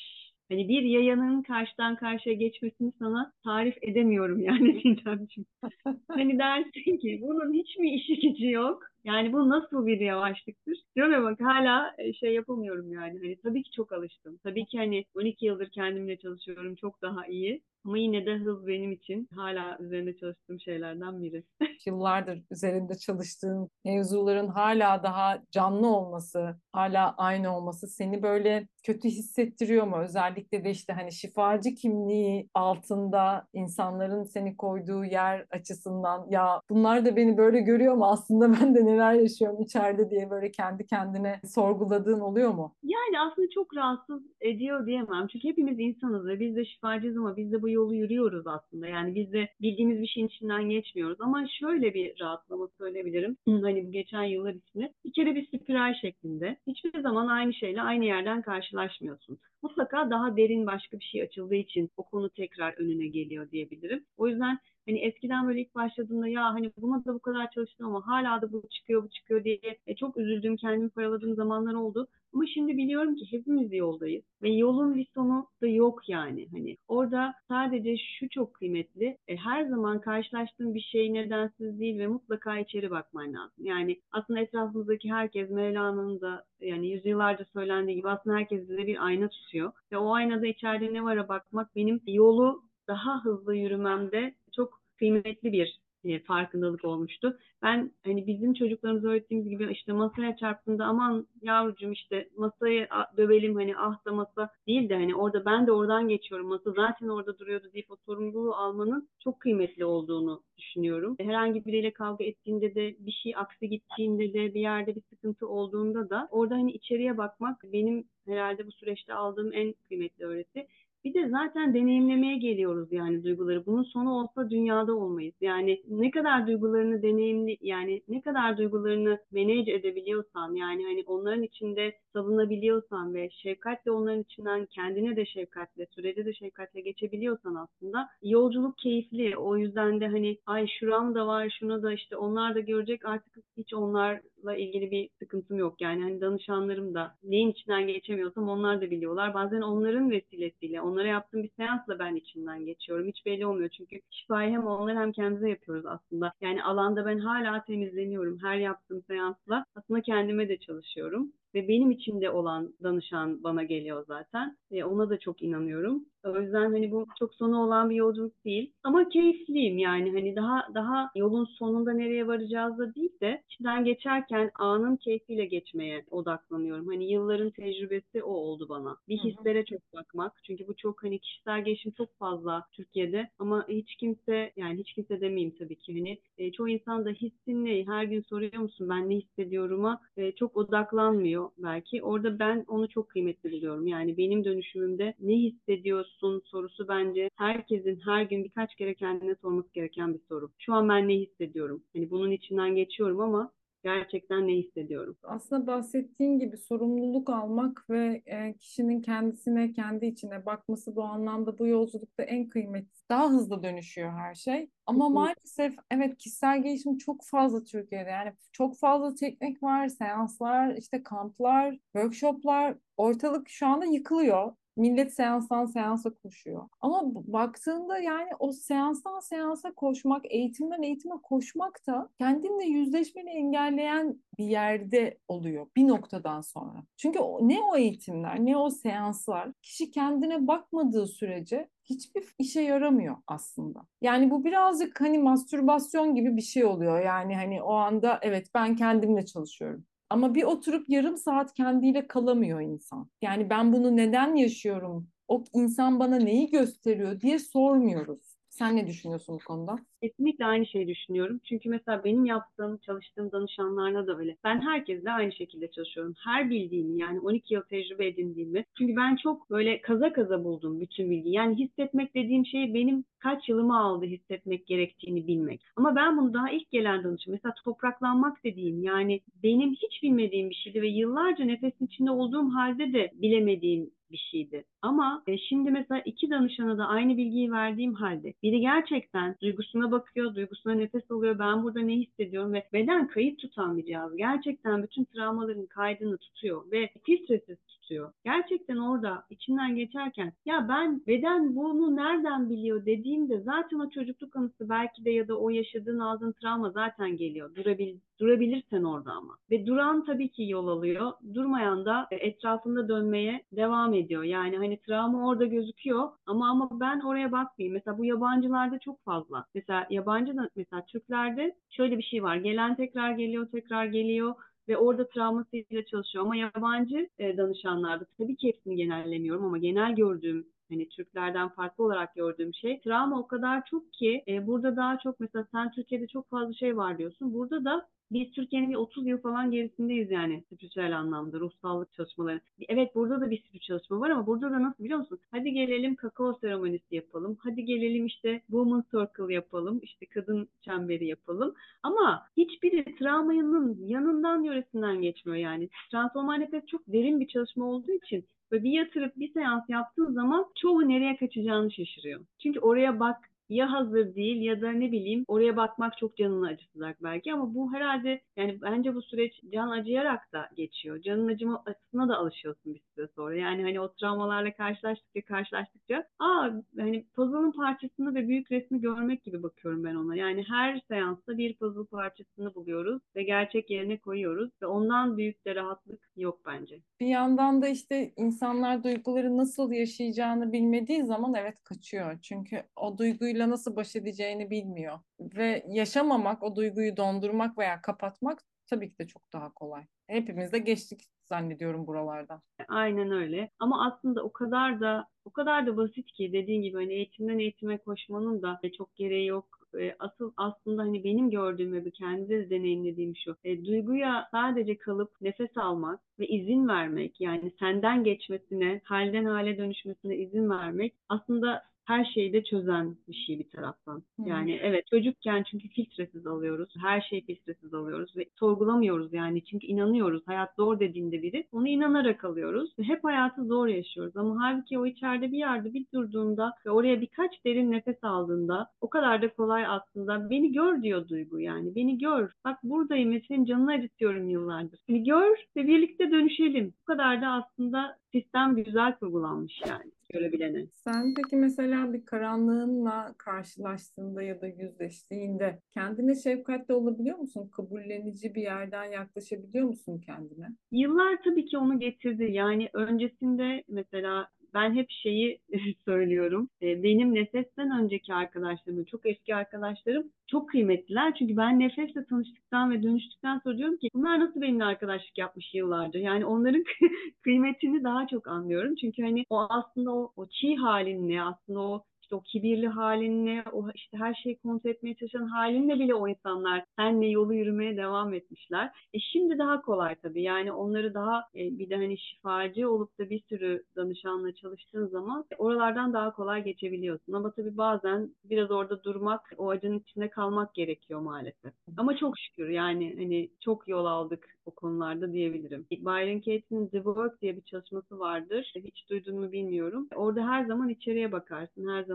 Hani 0.50 0.70
bir 0.70 0.82
yayanın 0.82 1.42
karşıdan 1.42 1.96
karşıya 1.96 2.36
geçmesini 2.36 2.92
sana 3.00 3.34
tarif 3.44 3.76
edemiyorum 3.82 4.40
yani 4.44 4.82
Sinemciğim. 4.82 5.48
hani 6.08 6.40
dersin 6.40 6.98
ki 6.98 7.20
bunun 7.22 7.54
hiç 7.54 7.78
mi 7.78 7.96
işi 7.96 8.20
gücü 8.20 8.52
yok? 8.52 8.84
Yani 9.06 9.34
bu 9.34 9.50
nasıl 9.50 9.86
bir 9.86 10.00
yavaşlıktır? 10.00 10.78
Diyorum 10.96 11.14
ya 11.14 11.24
bak 11.24 11.42
hala 11.42 11.96
e, 11.98 12.14
şey 12.14 12.34
yapamıyorum 12.34 12.92
yani. 12.92 13.20
Hani 13.20 13.38
tabii 13.44 13.64
ki 13.64 13.72
çok 13.72 13.94
alıştım. 13.94 14.38
Tabii 14.44 14.66
ki 14.66 14.78
hani 14.78 15.06
12 15.16 15.46
yıldır 15.46 15.70
kendimle 15.70 16.18
çalışıyorum. 16.18 16.76
Çok 16.76 17.02
daha 17.02 17.28
iyi. 17.28 17.62
Ama 17.86 17.98
yine 17.98 18.26
de 18.26 18.36
hız 18.36 18.68
benim 18.68 18.92
için 18.92 19.30
hala 19.36 19.78
üzerinde 19.80 20.18
çalıştığım 20.18 20.60
şeylerden 20.60 21.24
biri. 21.24 21.44
Yıllardır 21.88 22.44
üzerinde 22.52 22.98
çalıştığın 22.98 23.70
mevzuların 23.86 24.48
hala 24.48 25.04
daha 25.04 25.42
canlı 25.52 25.88
olması, 25.88 26.60
hala 26.72 27.16
aynı 27.18 27.58
olması 27.58 27.88
seni 27.88 28.24
böyle 28.24 28.68
kötü 28.84 29.10
hissettiriyor 29.10 29.88
mu? 29.88 29.98
Özellikle 29.98 30.64
de 30.64 30.70
işte 30.70 30.94
hani 30.94 31.12
şifacı 31.12 31.76
kimliği 31.76 32.50
altında 32.54 33.48
insanların 33.54 34.24
seni 34.24 34.58
koyduğu 34.58 35.06
yer 35.06 35.46
açısından 35.52 36.28
ya 36.30 36.62
bunlar 36.70 37.06
da 37.06 37.16
beni 37.16 37.38
böyle 37.38 37.62
görüyor 37.62 37.96
mu 37.96 38.06
aslında 38.06 38.54
ben 38.62 38.76
de 38.76 38.86
neler 38.96 39.14
yaşıyorum 39.14 39.62
içeride 39.62 40.10
diye 40.10 40.30
böyle 40.30 40.52
kendi 40.52 40.86
kendine 40.86 41.40
sorguladığın 41.46 42.20
oluyor 42.20 42.52
mu? 42.54 42.76
Yani 42.84 43.20
aslında 43.20 43.50
çok 43.50 43.76
rahatsız 43.76 44.24
ediyor 44.42 44.86
diyemem. 44.86 45.28
Çünkü 45.28 45.48
hepimiz 45.48 45.80
insanız 45.80 46.28
ve 46.28 46.40
biz 46.40 46.56
de 46.56 46.66
şifacıyız 46.66 47.18
ama 47.18 47.38
biz 47.38 47.52
de 47.52 47.62
bu 47.62 47.70
yolu 47.70 47.96
yürüyoruz 47.96 48.48
aslında. 48.48 48.88
Yani 48.88 49.16
biz 49.16 49.34
de 49.34 49.50
bildiğimiz 49.62 50.02
bir 50.02 50.08
şeyin 50.08 50.28
içinden 50.28 50.70
geçmiyoruz. 50.70 51.18
Ama 51.22 51.48
şöyle 51.60 51.94
bir 51.94 52.20
rahatlama 52.20 52.68
söyleyebilirim. 52.78 53.38
hani 53.48 53.88
bu 53.88 53.92
geçen 53.92 54.24
yıllar 54.24 54.54
içinde 54.54 54.94
bir 55.06 55.14
kere 55.14 55.36
bir 55.36 55.48
spiral 55.48 55.94
şeklinde. 56.02 56.58
Hiçbir 56.68 57.02
zaman 57.02 57.28
aynı 57.28 57.54
şeyle 57.54 57.82
aynı 57.82 58.06
yerden 58.06 58.42
karşılaşmıyorsun. 58.42 59.38
Mutlaka 59.64 60.10
daha 60.10 60.38
derin 60.38 60.68
başka 60.68 61.00
bir 61.00 61.06
şey 61.06 61.22
açıldığı 61.22 61.56
için 61.56 61.90
o 61.98 62.04
konu 62.04 62.30
tekrar 62.30 62.74
önüne 62.74 63.08
geliyor 63.08 63.52
diyebilirim. 63.52 64.06
O 64.18 64.28
yüzden 64.28 64.60
Hani 64.88 65.00
eskiden 65.00 65.48
böyle 65.48 65.62
ilk 65.62 65.76
başladığımda 65.76 66.28
ya 66.28 66.54
hani 66.54 66.72
buna 66.78 67.06
da 67.06 67.14
bu 67.14 67.20
kadar 67.20 67.52
çalıştım 67.52 67.88
ama 67.88 68.08
hala 68.08 68.42
da 68.42 68.52
bu 68.52 68.64
çıkıyor 68.86 69.04
bu 69.04 69.10
çıkıyor 69.10 69.44
diye 69.44 69.60
e, 69.88 69.96
çok 69.96 70.18
üzüldüğüm 70.18 70.56
kendimi 70.56 70.90
paraladığım 70.90 71.36
zamanlar 71.36 71.74
oldu. 71.74 72.08
Ama 72.34 72.44
şimdi 72.54 72.78
biliyorum 72.78 73.16
ki 73.16 73.32
hepimiz 73.32 73.74
yoldayız 73.74 74.24
ve 74.42 74.50
yolun 74.50 74.96
bir 74.96 75.08
sonu 75.14 75.48
da 75.62 75.68
yok 75.68 76.10
yani. 76.10 76.48
Hani 76.52 76.78
orada 76.88 77.34
sadece 77.48 77.98
şu 77.98 78.30
çok 78.30 78.54
kıymetli. 78.54 79.18
E, 79.28 79.36
her 79.36 79.66
zaman 79.66 80.02
karşılaştığın 80.02 80.74
bir 80.76 80.82
şey 80.82 81.14
nedensiz 81.14 81.80
değil 81.80 82.00
ve 82.00 82.08
mutlaka 82.08 82.60
içeri 82.60 82.92
bakman 82.92 83.34
lazım. 83.34 83.66
Yani 83.66 84.02
aslında 84.12 84.40
etrafımızdaki 84.40 85.12
herkes 85.12 85.50
Mevlana'nın 85.50 86.22
da 86.22 86.46
yani 86.62 86.88
yüzyıllarca 86.88 87.46
söylendiği 87.54 87.98
gibi 87.98 88.10
aslında 88.10 88.36
herkes 88.36 88.70
bize 88.70 88.88
bir 88.88 89.06
ayna 89.06 89.30
tutuyor. 89.30 89.72
Ve 89.92 89.98
o 89.98 90.14
aynada 90.14 90.48
içeride 90.48 90.94
ne 90.94 91.04
vara 91.04 91.28
bakmak 91.28 91.76
benim 91.76 92.02
yolu 92.08 92.64
daha 92.88 93.24
hızlı 93.24 93.56
yürümemde 93.56 94.36
çok 94.56 94.82
kıymetli 94.98 95.52
bir 95.52 95.85
e, 96.06 96.20
farkındalık 96.20 96.86
olmuştu. 96.86 97.38
Ben 97.62 97.92
hani 98.06 98.28
bizim 98.28 98.54
çocuklarımıza 98.54 99.08
öğrettiğimiz 99.08 99.50
gibi 99.50 99.72
işte 99.72 99.94
masaya 99.94 100.38
çarptığında 100.38 100.86
aman 100.86 101.28
yavrucuğum 101.42 101.92
işte 101.92 102.30
masayı 102.38 102.88
dövelim 103.18 103.56
hani 103.56 103.78
ah 103.78 104.06
da 104.06 104.12
masa 104.12 104.50
değil 104.68 104.90
de 104.90 104.96
hani 104.96 105.16
orada 105.16 105.46
ben 105.46 105.68
de 105.68 105.72
oradan 105.72 106.10
geçiyorum 106.10 106.48
masa 106.48 106.72
zaten 106.72 107.08
orada 107.08 107.40
duruyordu 107.40 107.68
deyip 107.74 107.92
o 107.92 107.96
sorumluluğu 108.06 108.56
almanın 108.56 109.10
çok 109.24 109.40
kıymetli 109.40 109.86
olduğunu 109.86 110.44
düşünüyorum. 110.58 111.16
Herhangi 111.20 111.66
biriyle 111.66 111.92
kavga 111.92 112.26
ettiğinde 112.26 112.76
de 112.76 112.96
bir 113.00 113.12
şey 113.12 113.34
aksi 113.36 113.70
gittiğinde 113.70 114.34
de 114.34 114.54
bir 114.54 114.62
yerde 114.62 114.96
bir 114.96 115.02
sıkıntı 115.02 115.48
olduğunda 115.48 116.10
da 116.10 116.28
orada 116.32 116.56
hani 116.56 116.72
içeriye 116.72 117.18
bakmak 117.18 117.64
benim 117.64 118.08
herhalde 118.26 118.68
bu 118.68 118.72
süreçte 118.72 119.14
aldığım 119.14 119.54
en 119.54 119.74
kıymetli 119.88 120.26
öğreti. 120.26 120.68
Bir 121.06 121.14
de 121.14 121.30
zaten 121.30 121.74
deneyimlemeye 121.74 122.38
geliyoruz 122.38 122.92
yani 122.92 123.24
duyguları. 123.24 123.66
Bunun 123.66 123.84
sonu 123.84 124.14
olsa 124.14 124.50
dünyada 124.50 124.96
olmayız. 124.96 125.36
Yani 125.42 125.82
ne 125.88 126.12
kadar 126.12 126.48
duygularını 126.48 127.02
deneyimli 127.02 127.58
yani 127.62 128.02
ne 128.08 128.22
kadar 128.22 128.58
duygularını 128.58 129.20
manage 129.32 129.72
edebiliyorsan 129.72 130.54
yani 130.56 130.84
hani 130.84 131.04
onların 131.08 131.44
içinde 131.44 131.96
savunabiliyorsan 132.16 133.14
ve 133.14 133.30
şefkatle 133.30 133.92
onların 133.92 134.22
içinden 134.22 134.66
kendine 134.66 135.16
de 135.16 135.26
şefkatle, 135.26 135.86
sürede 135.86 136.26
de 136.26 136.34
şefkatle 136.34 136.82
geçebiliyorsan 136.82 137.56
aslında 137.56 138.08
yolculuk 138.24 138.78
keyifli. 138.78 139.38
O 139.38 139.58
yüzden 139.58 140.02
de 140.02 140.08
hani 140.08 140.38
ay 140.46 140.68
şuram 140.80 141.16
da 141.16 141.28
var, 141.28 141.56
şuna 141.60 141.84
da 141.84 141.94
işte 141.94 142.18
onlar 142.18 142.56
da 142.56 142.60
görecek 142.60 143.06
artık 143.06 143.36
hiç 143.58 143.74
onlarla 143.74 144.56
ilgili 144.58 144.92
bir 144.92 145.10
sıkıntım 145.20 145.58
yok. 145.58 145.82
Yani 145.82 146.02
hani 146.04 146.22
danışanlarım 146.22 146.94
da 146.94 147.16
neyin 147.24 147.52
içinden 147.52 147.88
geçemiyorsam 147.88 148.50
onlar 148.50 148.82
da 148.82 148.92
biliyorlar. 148.92 149.34
Bazen 149.34 149.62
onların 149.62 150.12
vesilesiyle, 150.12 150.82
onlara 150.82 151.08
yaptığım 151.08 151.44
bir 151.44 151.52
seansla 151.58 152.00
ben 152.00 152.16
içinden 152.16 152.66
geçiyorum. 152.66 153.08
Hiç 153.08 153.26
belli 153.26 153.46
olmuyor 153.46 153.70
çünkü 153.70 154.00
şifayı 154.12 154.52
hem 154.52 154.68
onlar 154.68 154.98
hem 154.98 155.12
kendimize 155.12 155.50
yapıyoruz 155.50 155.86
aslında. 155.86 156.32
Yani 156.42 156.64
alanda 156.64 157.06
ben 157.06 157.20
hala 157.20 157.64
temizleniyorum. 157.64 158.40
Her 158.44 158.58
yaptığım 158.58 159.04
seansla 159.08 159.66
aslında 159.76 160.02
kendime 160.02 160.50
de 160.50 160.58
çalışıyorum 160.58 161.32
ve 161.56 161.68
benim 161.68 161.92
içimde 161.92 162.30
olan 162.30 162.74
danışan 162.84 163.44
bana 163.44 163.64
geliyor 163.64 164.06
zaten. 164.08 164.58
E, 164.72 164.84
ona 164.84 165.10
da 165.10 165.20
çok 165.20 165.42
inanıyorum. 165.42 166.06
O 166.26 166.42
yüzden 166.42 166.72
hani 166.72 166.92
bu 166.92 167.06
çok 167.20 167.36
sonu 167.36 167.64
olan 167.64 167.90
bir 167.90 167.96
yolculuk 167.96 168.46
değil. 168.46 168.72
Ama 168.84 169.10
keyifliyim 169.10 169.78
yani 169.78 170.12
hani 170.12 170.36
daha 170.36 170.68
daha 170.74 171.10
yolun 171.16 171.46
sonunda 171.46 171.94
nereye 171.94 172.28
varacağız 172.28 172.78
da 172.78 172.96
değil 172.96 173.20
de 173.22 173.44
içinden 173.50 173.86
geçerken 173.86 174.52
anın 174.60 174.96
keyfiyle 174.98 175.46
geçmeye 175.46 176.06
odaklanıyorum. 176.12 176.88
Hani 176.88 177.12
yılların 177.12 177.50
tecrübesi 177.50 178.24
o 178.24 178.32
oldu 178.32 178.70
bana. 178.70 178.98
Bir 179.08 179.18
hislere 179.18 179.66
çok 179.66 179.94
bakmak. 179.94 180.34
Çünkü 180.44 180.68
bu 180.68 180.76
çok 180.76 181.04
hani 181.04 181.20
kişisel 181.20 181.66
gelişim 181.66 181.92
çok 181.92 182.18
fazla 182.20 182.66
Türkiye'de 182.72 183.30
ama 183.40 183.66
hiç 183.70 183.96
kimse 183.96 184.52
yani 184.56 184.80
hiç 184.80 184.94
kimse 184.94 185.22
demeyeyim 185.22 185.56
tabii 185.60 185.76
ki 185.76 185.94
hani 186.00 186.18
e, 186.38 186.52
çoğu 186.52 186.70
insan 186.70 187.06
da 187.06 187.10
hissin 187.10 187.66
ne? 187.66 187.86
Her 187.86 188.04
gün 188.04 188.22
soruyor 188.22 188.62
musun 188.62 188.90
ben 188.90 189.10
ne 189.10 189.16
hissediyorum'a 189.16 190.02
e, 190.18 190.32
çok 190.32 190.58
odaklanmıyor 190.58 191.50
belki. 191.58 192.04
Orada 192.04 192.40
ben 192.40 192.66
onu 192.68 192.90
çok 192.90 193.10
kıymetli 193.10 193.52
buluyorum. 193.52 193.88
Yani 193.88 194.18
benim 194.18 194.46
dönüşümümde 194.46 195.14
ne 195.20 195.34
hissediyorsun 195.34 196.15
sorusu 196.46 196.88
bence 196.88 197.30
herkesin 197.36 198.00
her 198.06 198.24
gün 198.24 198.44
birkaç 198.44 198.76
kere 198.76 198.94
kendine 198.96 199.36
sorması 199.36 199.74
gereken 199.74 200.14
bir 200.14 200.22
soru. 200.30 200.52
Şu 200.58 200.74
an 200.74 200.90
ben 200.90 201.08
ne 201.08 201.14
hissediyorum? 201.14 201.84
Hani 201.96 202.12
bunun 202.12 202.32
içinden 202.32 202.76
geçiyorum 202.76 203.20
ama 203.20 203.52
gerçekten 203.86 204.48
ne 204.48 204.54
hissediyorum? 204.54 205.18
Aslında 205.24 205.68
bahsettiğin 205.68 206.40
gibi 206.40 206.58
sorumluluk 206.58 207.30
almak 207.30 207.90
ve 207.90 208.22
e, 208.26 208.58
kişinin 208.58 209.02
kendisine, 209.02 209.72
kendi 209.72 210.06
içine 210.06 210.46
bakması 210.46 210.96
bu 210.96 211.04
anlamda 211.04 211.60
bu 211.60 211.68
yolculukta 211.68 212.24
en 212.24 212.50
kıymetli. 212.50 212.90
Daha 213.10 213.30
hızlı 213.30 213.64
dönüşüyor 213.64 214.12
her 214.12 214.36
şey. 214.36 214.70
Ama 214.86 215.10
maalesef 215.10 215.76
evet 215.92 216.18
kişisel 216.18 216.64
gelişim 216.64 216.98
çok 216.98 217.26
fazla 217.26 217.64
Türkiye'de. 217.64 218.10
Yani 218.10 218.34
çok 218.52 218.78
fazla 218.78 219.16
teknik 219.16 219.64
var, 219.64 219.88
seanslar, 219.88 220.76
işte 220.76 221.04
kamplar, 221.04 221.78
workshoplar. 221.94 222.78
Ortalık 222.98 223.50
şu 223.50 223.68
anda 223.68 223.86
yıkılıyor. 223.86 224.52
Millet 224.78 225.14
seanstan 225.14 225.66
seansa 225.66 226.10
koşuyor. 226.10 226.70
Ama 226.82 227.02
baktığında 227.06 228.00
yani 228.00 228.30
o 228.40 228.52
seanstan 228.52 229.20
seansa 229.20 229.74
koşmak, 229.74 230.26
eğitimden 230.30 230.84
eğitime 230.84 231.16
koşmak 231.24 231.88
da 231.88 232.10
kendinle 232.20 232.66
yüzleşmeni 232.66 233.30
engelleyen 233.30 234.20
bir 234.38 234.46
yerde 234.46 235.18
oluyor 235.28 235.68
bir 235.76 235.88
noktadan 235.88 236.42
sonra. 236.42 236.84
Çünkü 236.98 237.20
ne 237.42 237.60
o 237.62 237.76
eğitimler, 237.78 238.46
ne 238.46 238.58
o 238.58 238.70
seanslar 238.70 239.52
kişi 239.62 239.92
kendine 239.92 240.48
bakmadığı 240.48 241.08
sürece 241.08 241.70
hiçbir 241.84 242.36
işe 242.40 242.62
yaramıyor 242.62 243.16
aslında. 243.28 243.80
Yani 244.02 244.32
bu 244.32 244.46
birazcık 244.46 245.02
hani 245.02 245.18
mastürbasyon 245.18 246.16
gibi 246.16 246.38
bir 246.38 246.42
şey 246.42 246.66
oluyor. 246.66 247.00
Yani 247.06 247.36
hani 247.36 247.64
o 247.64 247.74
anda 247.74 248.20
evet 248.22 248.48
ben 248.56 248.76
kendimle 248.76 249.26
çalışıyorum. 249.26 249.86
Ama 250.10 250.36
bir 250.36 250.44
oturup 250.44 250.90
yarım 250.90 251.18
saat 251.18 251.54
kendiyle 251.54 252.08
kalamıyor 252.08 252.62
insan. 252.62 253.10
Yani 253.22 253.50
ben 253.50 253.74
bunu 253.74 253.98
neden 253.98 254.36
yaşıyorum? 254.36 255.10
O 255.28 255.44
insan 255.54 256.00
bana 256.00 256.16
neyi 256.18 256.50
gösteriyor 256.50 257.22
diye 257.22 257.40
sormuyoruz. 257.40 258.35
Sen 258.56 258.76
ne 258.76 258.88
düşünüyorsun 258.88 259.36
bu 259.36 259.46
konuda? 259.46 259.76
Kesinlikle 260.02 260.46
aynı 260.46 260.66
şeyi 260.66 260.88
düşünüyorum. 260.88 261.40
Çünkü 261.44 261.70
mesela 261.70 262.04
benim 262.04 262.26
yaptığım, 262.26 262.78
çalıştığım 262.78 263.32
danışanlarla 263.32 264.08
da 264.08 264.18
öyle. 264.18 264.38
Ben 264.44 264.62
herkesle 264.62 265.12
aynı 265.12 265.32
şekilde 265.32 265.72
çalışıyorum. 265.72 266.14
Her 266.26 266.50
bildiğimi 266.50 267.02
yani 267.02 267.20
12 267.20 267.54
yıl 267.54 267.62
tecrübe 267.62 268.08
edindiğimi. 268.08 268.66
Çünkü 268.78 268.96
ben 268.96 269.16
çok 269.16 269.50
böyle 269.50 269.82
kaza 269.82 270.14
kaza 270.14 270.44
buldum 270.44 270.82
bütün 270.82 271.12
bilgiyi. 271.12 271.36
Yani 271.36 271.56
hissetmek 271.56 272.16
dediğim 272.16 272.46
şey 272.46 272.74
benim 272.74 273.04
kaç 273.20 273.50
yılımı 273.50 273.80
aldı 273.80 274.06
hissetmek 274.06 274.68
gerektiğini 274.68 275.28
bilmek. 275.28 275.62
Ama 275.76 275.96
ben 275.96 276.18
bunu 276.18 276.34
daha 276.34 276.52
ilk 276.52 276.72
gelen 276.72 277.04
danışım. 277.04 277.34
Mesela 277.34 277.54
topraklanmak 277.66 278.44
dediğim 278.44 278.84
yani 278.84 279.22
benim 279.44 279.72
hiç 279.72 280.04
bilmediğim 280.04 280.50
bir 280.50 280.56
şeydi 280.56 280.82
ve 280.82 280.88
yıllarca 280.88 281.46
nefesin 281.46 281.86
içinde 281.86 282.12
olduğum 282.12 282.50
halde 282.50 282.94
de 282.94 283.12
bilemediğim 283.14 283.92
bir 284.12 284.28
şeydi. 284.32 284.64
Ama 284.82 285.24
e, 285.28 285.38
şimdi 285.38 285.72
mesela 285.72 286.02
iki 286.06 286.30
danışana 286.30 286.78
da 286.78 286.86
aynı 286.88 287.18
bilgiyi 287.18 287.52
verdiğim 287.52 287.94
halde 287.94 288.34
biri 288.44 288.60
gerçekten 288.60 289.36
duygusuna 289.42 289.92
bakıyor, 289.92 290.36
duygusuna 290.36 290.74
nefes 290.74 291.12
alıyor, 291.12 291.40
ben 291.40 291.64
burada 291.64 291.80
ne 291.80 291.94
hissediyorum 291.96 292.54
ve 292.54 292.64
beden 292.74 293.08
kayıt 293.08 293.40
tutan 293.40 293.78
bir 293.78 293.86
cihaz. 293.86 294.18
Gerçekten 294.18 294.84
bütün 294.84 295.06
travmaların 295.06 295.66
kaydını 295.66 296.18
tutuyor 296.18 296.72
ve 296.72 296.90
filtresiz 297.06 297.58
tutuyor. 297.86 298.12
Gerçekten 298.24 298.78
orada 298.78 299.24
içinden 299.30 299.76
geçerken 299.76 300.34
ya 300.46 300.66
ben 300.70 301.02
beden 301.08 301.56
bunu 301.56 301.96
nereden 301.96 302.50
biliyor 302.50 302.86
dediğimde 302.86 303.40
zaten 303.40 303.80
o 303.80 303.90
çocukluk 303.90 304.36
anısı 304.36 304.70
belki 304.70 305.06
de 305.06 305.12
ya 305.12 305.28
da 305.28 305.40
o 305.40 305.50
yaşadığın 305.50 306.00
aldığın 306.00 306.32
travma 306.32 306.70
zaten 306.70 307.18
geliyor. 307.18 307.56
Durabil, 307.56 307.98
durabilirsen 308.20 308.84
orada 308.84 309.12
ama. 309.12 309.38
Ve 309.52 309.66
duran 309.66 310.06
tabii 310.06 310.30
ki 310.30 310.44
yol 310.44 310.68
alıyor. 310.68 311.12
Durmayan 311.34 311.86
da 311.86 312.08
etrafında 312.12 312.90
dönmeye 312.90 313.44
devam 313.52 313.94
ediyor. 313.94 314.24
Yani 314.24 314.58
hani 314.58 314.78
travma 314.78 315.28
orada 315.28 315.46
gözüküyor 315.46 316.10
ama 316.26 316.50
ama 316.50 316.70
ben 316.72 317.00
oraya 317.00 317.32
bakmayayım. 317.32 317.74
Mesela 317.74 317.98
bu 317.98 318.06
yabancılarda 318.06 318.80
çok 318.80 319.04
fazla. 319.04 319.46
Mesela 319.56 319.88
yabancı 319.90 320.34
mesela 320.56 320.86
Türklerde 320.86 321.56
şöyle 321.70 321.98
bir 321.98 322.04
şey 322.04 322.24
var. 322.24 322.36
Gelen 322.36 322.76
tekrar 322.76 323.12
geliyor, 323.12 323.48
tekrar 323.52 323.86
geliyor 323.86 324.36
ve 324.70 324.78
orada 324.78 325.08
travmasıyla 325.10 325.86
çalışıyor. 325.86 326.26
Ama 326.26 326.36
yabancı 326.36 327.10
e, 327.20 327.38
danışanlarda 327.38 328.06
tabii 328.18 328.36
ki 328.36 328.48
hepsini 328.48 328.76
genellemiyorum 328.76 329.46
ama 329.46 329.58
genel 329.58 329.96
gördüğüm 329.96 330.48
hani 330.70 330.90
Türklerden 330.90 331.50
farklı 331.50 331.84
olarak 331.84 332.16
gördüğüm 332.16 332.54
şey 332.54 332.80
travma 332.82 333.20
o 333.20 333.28
kadar 333.28 333.66
çok 333.66 333.94
ki 333.94 334.24
e, 334.28 334.48
burada 334.48 334.76
daha 334.76 335.00
çok 335.00 335.20
mesela 335.20 335.48
sen 335.52 335.72
Türkiye'de 335.72 336.08
çok 336.08 336.30
fazla 336.30 336.54
şey 336.54 336.78
var 336.78 336.98
diyorsun. 336.98 337.34
Burada 337.34 337.66
da 337.66 337.88
biz 338.12 338.32
Türkiye'nin 338.32 338.70
bir 338.70 338.76
30 338.76 339.08
yıl 339.08 339.18
falan 339.18 339.52
gerisindeyiz 339.52 340.12
yani 340.12 340.44
spiritüel 340.46 340.98
anlamda, 340.98 341.40
ruhsallık 341.40 341.94
çalışmaları. 341.94 342.42
Evet 342.70 342.96
burada 342.96 343.22
da 343.22 343.30
bir 343.30 343.44
sürü 343.44 343.60
çalışma 343.60 344.00
var 344.00 344.10
ama 344.10 344.28
burada 344.28 344.52
da 344.52 344.62
nasıl 344.62 344.84
biliyor 344.84 345.00
musun? 345.00 345.20
Hadi 345.32 345.52
gelelim 345.52 345.96
kakao 345.96 346.38
seremonisi 346.42 346.96
yapalım. 346.96 347.38
Hadi 347.40 347.66
gelelim 347.66 348.06
işte 348.06 348.42
woman 348.48 348.84
circle 348.92 349.34
yapalım. 349.34 349.80
işte 349.84 350.06
kadın 350.06 350.48
çemberi 350.62 351.06
yapalım. 351.06 351.56
Ama 351.84 352.28
hiçbiri 352.38 352.96
travmanın 352.96 353.78
yanından 353.86 354.44
yöresinden 354.44 355.02
geçmiyor 355.02 355.38
yani. 355.38 355.70
Transformal 355.92 356.36
nefes 356.36 356.66
çok 356.66 356.88
derin 356.88 357.20
bir 357.20 357.28
çalışma 357.28 357.66
olduğu 357.66 357.92
için 357.92 358.26
ve 358.52 358.64
bir 358.64 358.72
yatırıp 358.72 359.20
bir 359.20 359.34
seans 359.34 359.70
yaptığın 359.70 360.14
zaman 360.14 360.46
çoğu 360.56 360.90
nereye 360.90 361.18
kaçacağını 361.18 361.72
şaşırıyor. 361.72 362.22
Çünkü 362.44 362.60
oraya 362.60 363.00
bak 363.00 363.18
ya 363.50 363.72
hazır 363.72 364.16
değil 364.16 364.42
ya 364.42 364.62
da 364.62 364.72
ne 364.72 364.92
bileyim 364.92 365.26
oraya 365.28 365.58
bakmak 365.58 365.98
çok 365.98 366.18
canını 366.18 366.48
acıtacak 366.48 367.04
belki 367.04 367.34
ama 367.34 367.56
bu 367.56 367.74
herhalde 367.74 368.22
yani 368.38 368.62
bence 368.62 368.96
bu 368.96 369.02
süreç 369.02 369.42
can 369.54 369.70
acıyarak 369.70 370.32
da 370.34 370.50
geçiyor. 370.56 371.02
Canın 371.02 371.28
acımasına 371.28 372.10
da 372.10 372.18
alışıyorsun 372.18 372.74
bir 372.74 372.82
süre 372.96 373.08
sonra. 373.16 373.36
Yani 373.36 373.64
hani 373.64 373.80
o 373.80 373.94
travmalarla 373.94 374.54
karşılaştıkça 374.54 375.22
karşılaştıkça 375.22 376.08
aa 376.20 376.50
hani 376.78 377.06
puzzle'ın 377.16 377.52
parçasını 377.52 378.16
ve 378.16 378.28
büyük 378.28 378.52
resmi 378.52 378.82
görmek 378.82 379.24
gibi 379.24 379.44
bakıyorum 379.44 379.84
ben 379.84 379.96
ona. 379.96 380.16
Yani 380.16 380.44
her 380.48 380.82
seansta 380.88 381.38
bir 381.38 381.58
puzzle 381.58 381.86
parçasını 381.86 382.56
buluyoruz 382.56 383.02
ve 383.16 383.24
gerçek 383.24 383.70
yerine 383.70 383.98
koyuyoruz 383.98 384.50
ve 384.62 384.66
ondan 384.66 385.18
büyük 385.18 385.46
de 385.46 385.56
rahatlık 385.56 386.00
yok 386.16 386.40
bence. 386.46 386.80
Bir 387.00 387.08
yandan 387.08 387.62
da 387.62 387.68
işte 387.68 388.14
insanlar 388.18 388.84
duyguları 388.84 389.38
nasıl 389.38 389.72
yaşayacağını 389.72 390.54
bilmediği 390.54 391.04
zaman 391.04 391.34
evet 391.34 391.64
kaçıyor. 391.64 392.20
Çünkü 392.22 392.64
o 392.76 392.98
duyguyla 392.98 393.35
duygusuyla 393.36 393.50
nasıl 393.50 393.76
baş 393.76 393.96
edeceğini 393.96 394.50
bilmiyor. 394.50 395.00
Ve 395.20 395.64
yaşamamak, 395.68 396.44
o 396.44 396.56
duyguyu 396.56 396.98
dondurmak 396.98 397.58
veya 397.58 397.82
kapatmak 397.82 398.40
tabii 398.70 398.90
ki 398.90 398.98
de 399.00 399.08
çok 399.08 399.34
daha 399.34 399.54
kolay. 399.54 399.84
Hepimiz 400.08 400.52
de 400.52 400.60
geçtik 400.60 401.02
zannediyorum 401.24 401.88
buralardan. 401.88 402.42
Aynen 402.68 403.12
öyle. 403.12 403.50
Ama 403.60 403.86
aslında 403.86 404.24
o 404.24 404.32
kadar 404.32 404.80
da 404.80 405.08
o 405.26 405.30
kadar 405.30 405.68
da 405.68 405.78
basit 405.78 406.12
ki 406.12 406.34
dediğin 406.34 406.62
gibi 406.62 406.78
hani 406.78 406.94
eğitimden 406.94 407.40
eğitime 407.40 407.78
koşmanın 407.78 408.42
da 408.42 408.60
çok 408.78 408.96
gereği 408.96 409.28
yok. 409.28 409.46
E, 409.80 409.96
asıl 410.00 410.32
aslında 410.38 410.82
hani 410.82 411.04
benim 411.04 411.30
gördüğüm 411.30 411.74
ve 411.74 411.92
kendi 411.92 412.30
de 412.30 412.50
deneyimlediğim 412.50 413.16
şu. 413.16 413.36
E, 413.44 413.66
duyguya 413.66 414.28
sadece 414.32 414.78
kalıp 414.78 415.12
nefes 415.22 415.58
almak 415.58 416.00
ve 416.20 416.28
izin 416.28 416.68
vermek 416.68 417.22
yani 417.22 417.52
senden 417.60 418.04
geçmesine, 418.04 418.82
halden 418.84 419.26
hale 419.26 419.58
dönüşmesine 419.58 420.16
izin 420.16 420.50
vermek 420.50 420.94
aslında 421.10 421.64
her 421.86 422.06
şeyi 422.06 422.34
de 422.34 422.44
çözen 422.44 422.96
bir 423.08 423.14
şey 423.14 423.40
bir 423.40 423.50
taraftan. 423.50 424.04
Yani 424.26 424.54
hmm. 424.54 424.60
evet 424.64 424.88
çocukken 424.88 425.44
çünkü 425.52 425.68
filtresiz 425.68 426.28
alıyoruz. 426.28 426.70
Her 426.82 427.02
şeyi 427.02 427.26
filtresiz 427.26 427.74
alıyoruz 427.74 428.18
ve 428.18 428.26
sorgulamıyoruz 428.40 429.14
yani. 429.14 429.46
Çünkü 429.46 429.68
inanıyoruz. 429.68 430.24
Hayat 430.26 430.56
zor 430.56 430.80
dediğinde 430.80 431.22
biri 431.22 431.48
onu 431.52 431.68
inanarak 431.68 432.24
alıyoruz 432.24 432.70
ve 432.80 432.84
hep 432.84 433.04
hayatı 433.04 433.46
zor 433.46 433.68
yaşıyoruz. 433.68 434.18
Ama 434.18 434.44
halbuki 434.44 434.80
o 434.80 434.86
içeride 434.86 435.32
bir 435.32 435.38
yerde 435.38 435.74
bir 435.74 435.86
durduğunda 435.94 436.54
ve 436.66 436.70
oraya 436.70 437.02
birkaç 437.02 437.46
derin 437.46 437.72
nefes 437.72 438.04
aldığında 438.04 438.68
o 438.82 438.90
kadar 438.90 439.22
da 439.22 439.34
kolay 439.34 439.66
aslında. 439.66 440.30
Beni 440.30 440.52
gör 440.52 440.82
diyor 440.82 441.08
duygu 441.08 441.40
yani. 441.40 441.76
Beni 441.76 441.98
gör. 441.98 442.32
Bak 442.46 442.60
buradayım 442.64 443.12
ve 443.12 443.22
senin 443.28 443.46
canını 443.46 443.72
acıtıyorum 443.72 444.30
yıllardır. 444.30 444.80
Beni 444.90 445.04
gör 445.04 445.38
ve 445.56 445.68
birlikte 445.68 446.12
dönüşelim. 446.12 446.74
Bu 446.82 446.86
kadar 446.86 447.22
da 447.22 447.28
aslında 447.28 447.98
sistem 448.12 448.56
güzel 448.56 448.96
kurgulanmış 448.96 449.62
yani 449.70 449.95
görebilene. 450.10 450.68
Sen 450.72 451.14
peki 451.14 451.36
mesela 451.36 451.94
bir 451.94 452.06
karanlığınla 452.06 453.16
karşılaştığında 453.18 454.22
ya 454.22 454.42
da 454.42 454.48
yüzleştiğinde 454.48 455.60
kendine 455.74 456.16
şefkatli 456.16 456.74
olabiliyor 456.74 457.18
musun? 457.18 457.50
Kabullenici 457.50 458.36
bir 458.36 458.42
yerden 458.42 458.84
yaklaşabiliyor 458.86 459.68
musun 459.68 460.02
kendine? 460.06 460.48
Yıllar 460.72 461.24
tabii 461.24 461.46
ki 461.46 461.58
onu 461.58 461.80
getirdi. 461.80 462.24
Yani 462.32 462.70
öncesinde 462.74 463.64
mesela 463.68 464.28
ben 464.56 464.76
hep 464.76 464.92
şeyi 464.92 465.40
söylüyorum. 465.86 466.50
E, 466.62 466.84
benim 466.84 467.16
Nefes'ten 467.16 467.84
önceki 467.84 468.14
arkadaşlarım, 468.14 468.84
çok 468.84 469.06
eski 469.06 469.36
arkadaşlarım 469.36 470.12
çok 470.28 470.50
kıymetliler. 470.50 471.16
Çünkü 471.20 471.38
ben 471.38 471.60
Nefes'le 471.60 472.10
tanıştıktan 472.10 472.72
ve 472.72 472.84
dönüştükten 472.84 473.40
sonra 473.40 473.58
diyorum 473.58 473.78
ki 473.78 473.90
bunlar 473.94 474.20
nasıl 474.20 474.42
benimle 474.42 474.64
arkadaşlık 474.64 475.18
yapmış 475.18 475.54
yıllardır. 475.54 476.00
Yani 476.00 476.26
onların 476.26 476.64
kıymetini 477.24 477.84
daha 477.84 478.08
çok 478.08 478.28
anlıyorum. 478.28 478.76
Çünkü 478.82 479.04
hani 479.04 479.26
o 479.30 479.48
aslında 479.50 479.92
o, 479.96 480.12
o 480.16 480.28
çiğ 480.30 480.56
halinle 480.56 481.22
aslında 481.22 481.60
o 481.60 481.84
işte 482.06 482.16
o 482.16 482.22
kibirli 482.22 482.68
halinle, 482.68 483.44
o 483.52 483.70
işte 483.76 483.98
her 483.98 484.14
şeyi 484.14 484.38
kontrol 484.38 484.70
etmeye 484.70 484.96
çalışan 484.96 485.26
halinle 485.26 485.80
bile 485.80 485.96
o 485.96 486.08
insanlar 486.08 486.64
senle 486.76 487.08
yolu 487.08 487.34
yürümeye 487.34 487.78
devam 487.78 488.14
etmişler. 488.14 488.72
E 488.94 489.00
şimdi 489.00 489.38
daha 489.38 489.62
kolay 489.62 489.96
tabii. 489.96 490.22
Yani 490.22 490.52
onları 490.52 490.94
daha 490.94 491.20
e, 491.36 491.58
bir 491.60 491.70
de 491.70 491.76
hani 491.76 491.98
şifacı 491.98 492.70
olup 492.70 493.00
da 493.00 493.10
bir 493.10 493.22
sürü 493.30 493.64
danışanla 493.76 494.34
çalıştığın 494.34 494.88
zaman 494.88 495.26
oralardan 495.38 495.94
daha 495.94 496.14
kolay 496.14 496.44
geçebiliyorsun. 496.44 497.14
Ama 497.14 497.32
tabii 497.32 497.58
bazen 497.58 498.10
biraz 498.24 498.52
orada 498.52 498.84
durmak, 498.84 499.34
o 499.38 499.50
acının 499.50 499.80
içinde 499.80 500.10
kalmak 500.10 500.54
gerekiyor 500.54 501.00
maalesef. 501.00 501.54
Ama 501.78 501.98
çok 501.98 502.20
şükür 502.20 502.50
yani 502.50 502.96
hani 502.98 503.30
çok 503.42 503.68
yol 503.68 503.86
aldık 503.86 504.36
o 504.46 504.52
konularda 504.52 505.14
diyebilirim. 505.14 505.66
Byron 505.72 506.20
Katie'nin 506.20 506.68
The 506.68 506.78
Work 506.78 507.22
diye 507.22 507.36
bir 507.36 507.42
çalışması 507.42 508.00
vardır. 508.00 508.54
Hiç 508.56 508.90
duydun 508.90 509.20
mu 509.20 509.32
bilmiyorum. 509.32 509.88
Orada 509.96 510.28
her 510.28 510.46
zaman 510.46 510.70
içeriye 510.70 511.12
bakarsın. 511.12 511.68
Her 511.68 511.84
zaman 511.84 511.95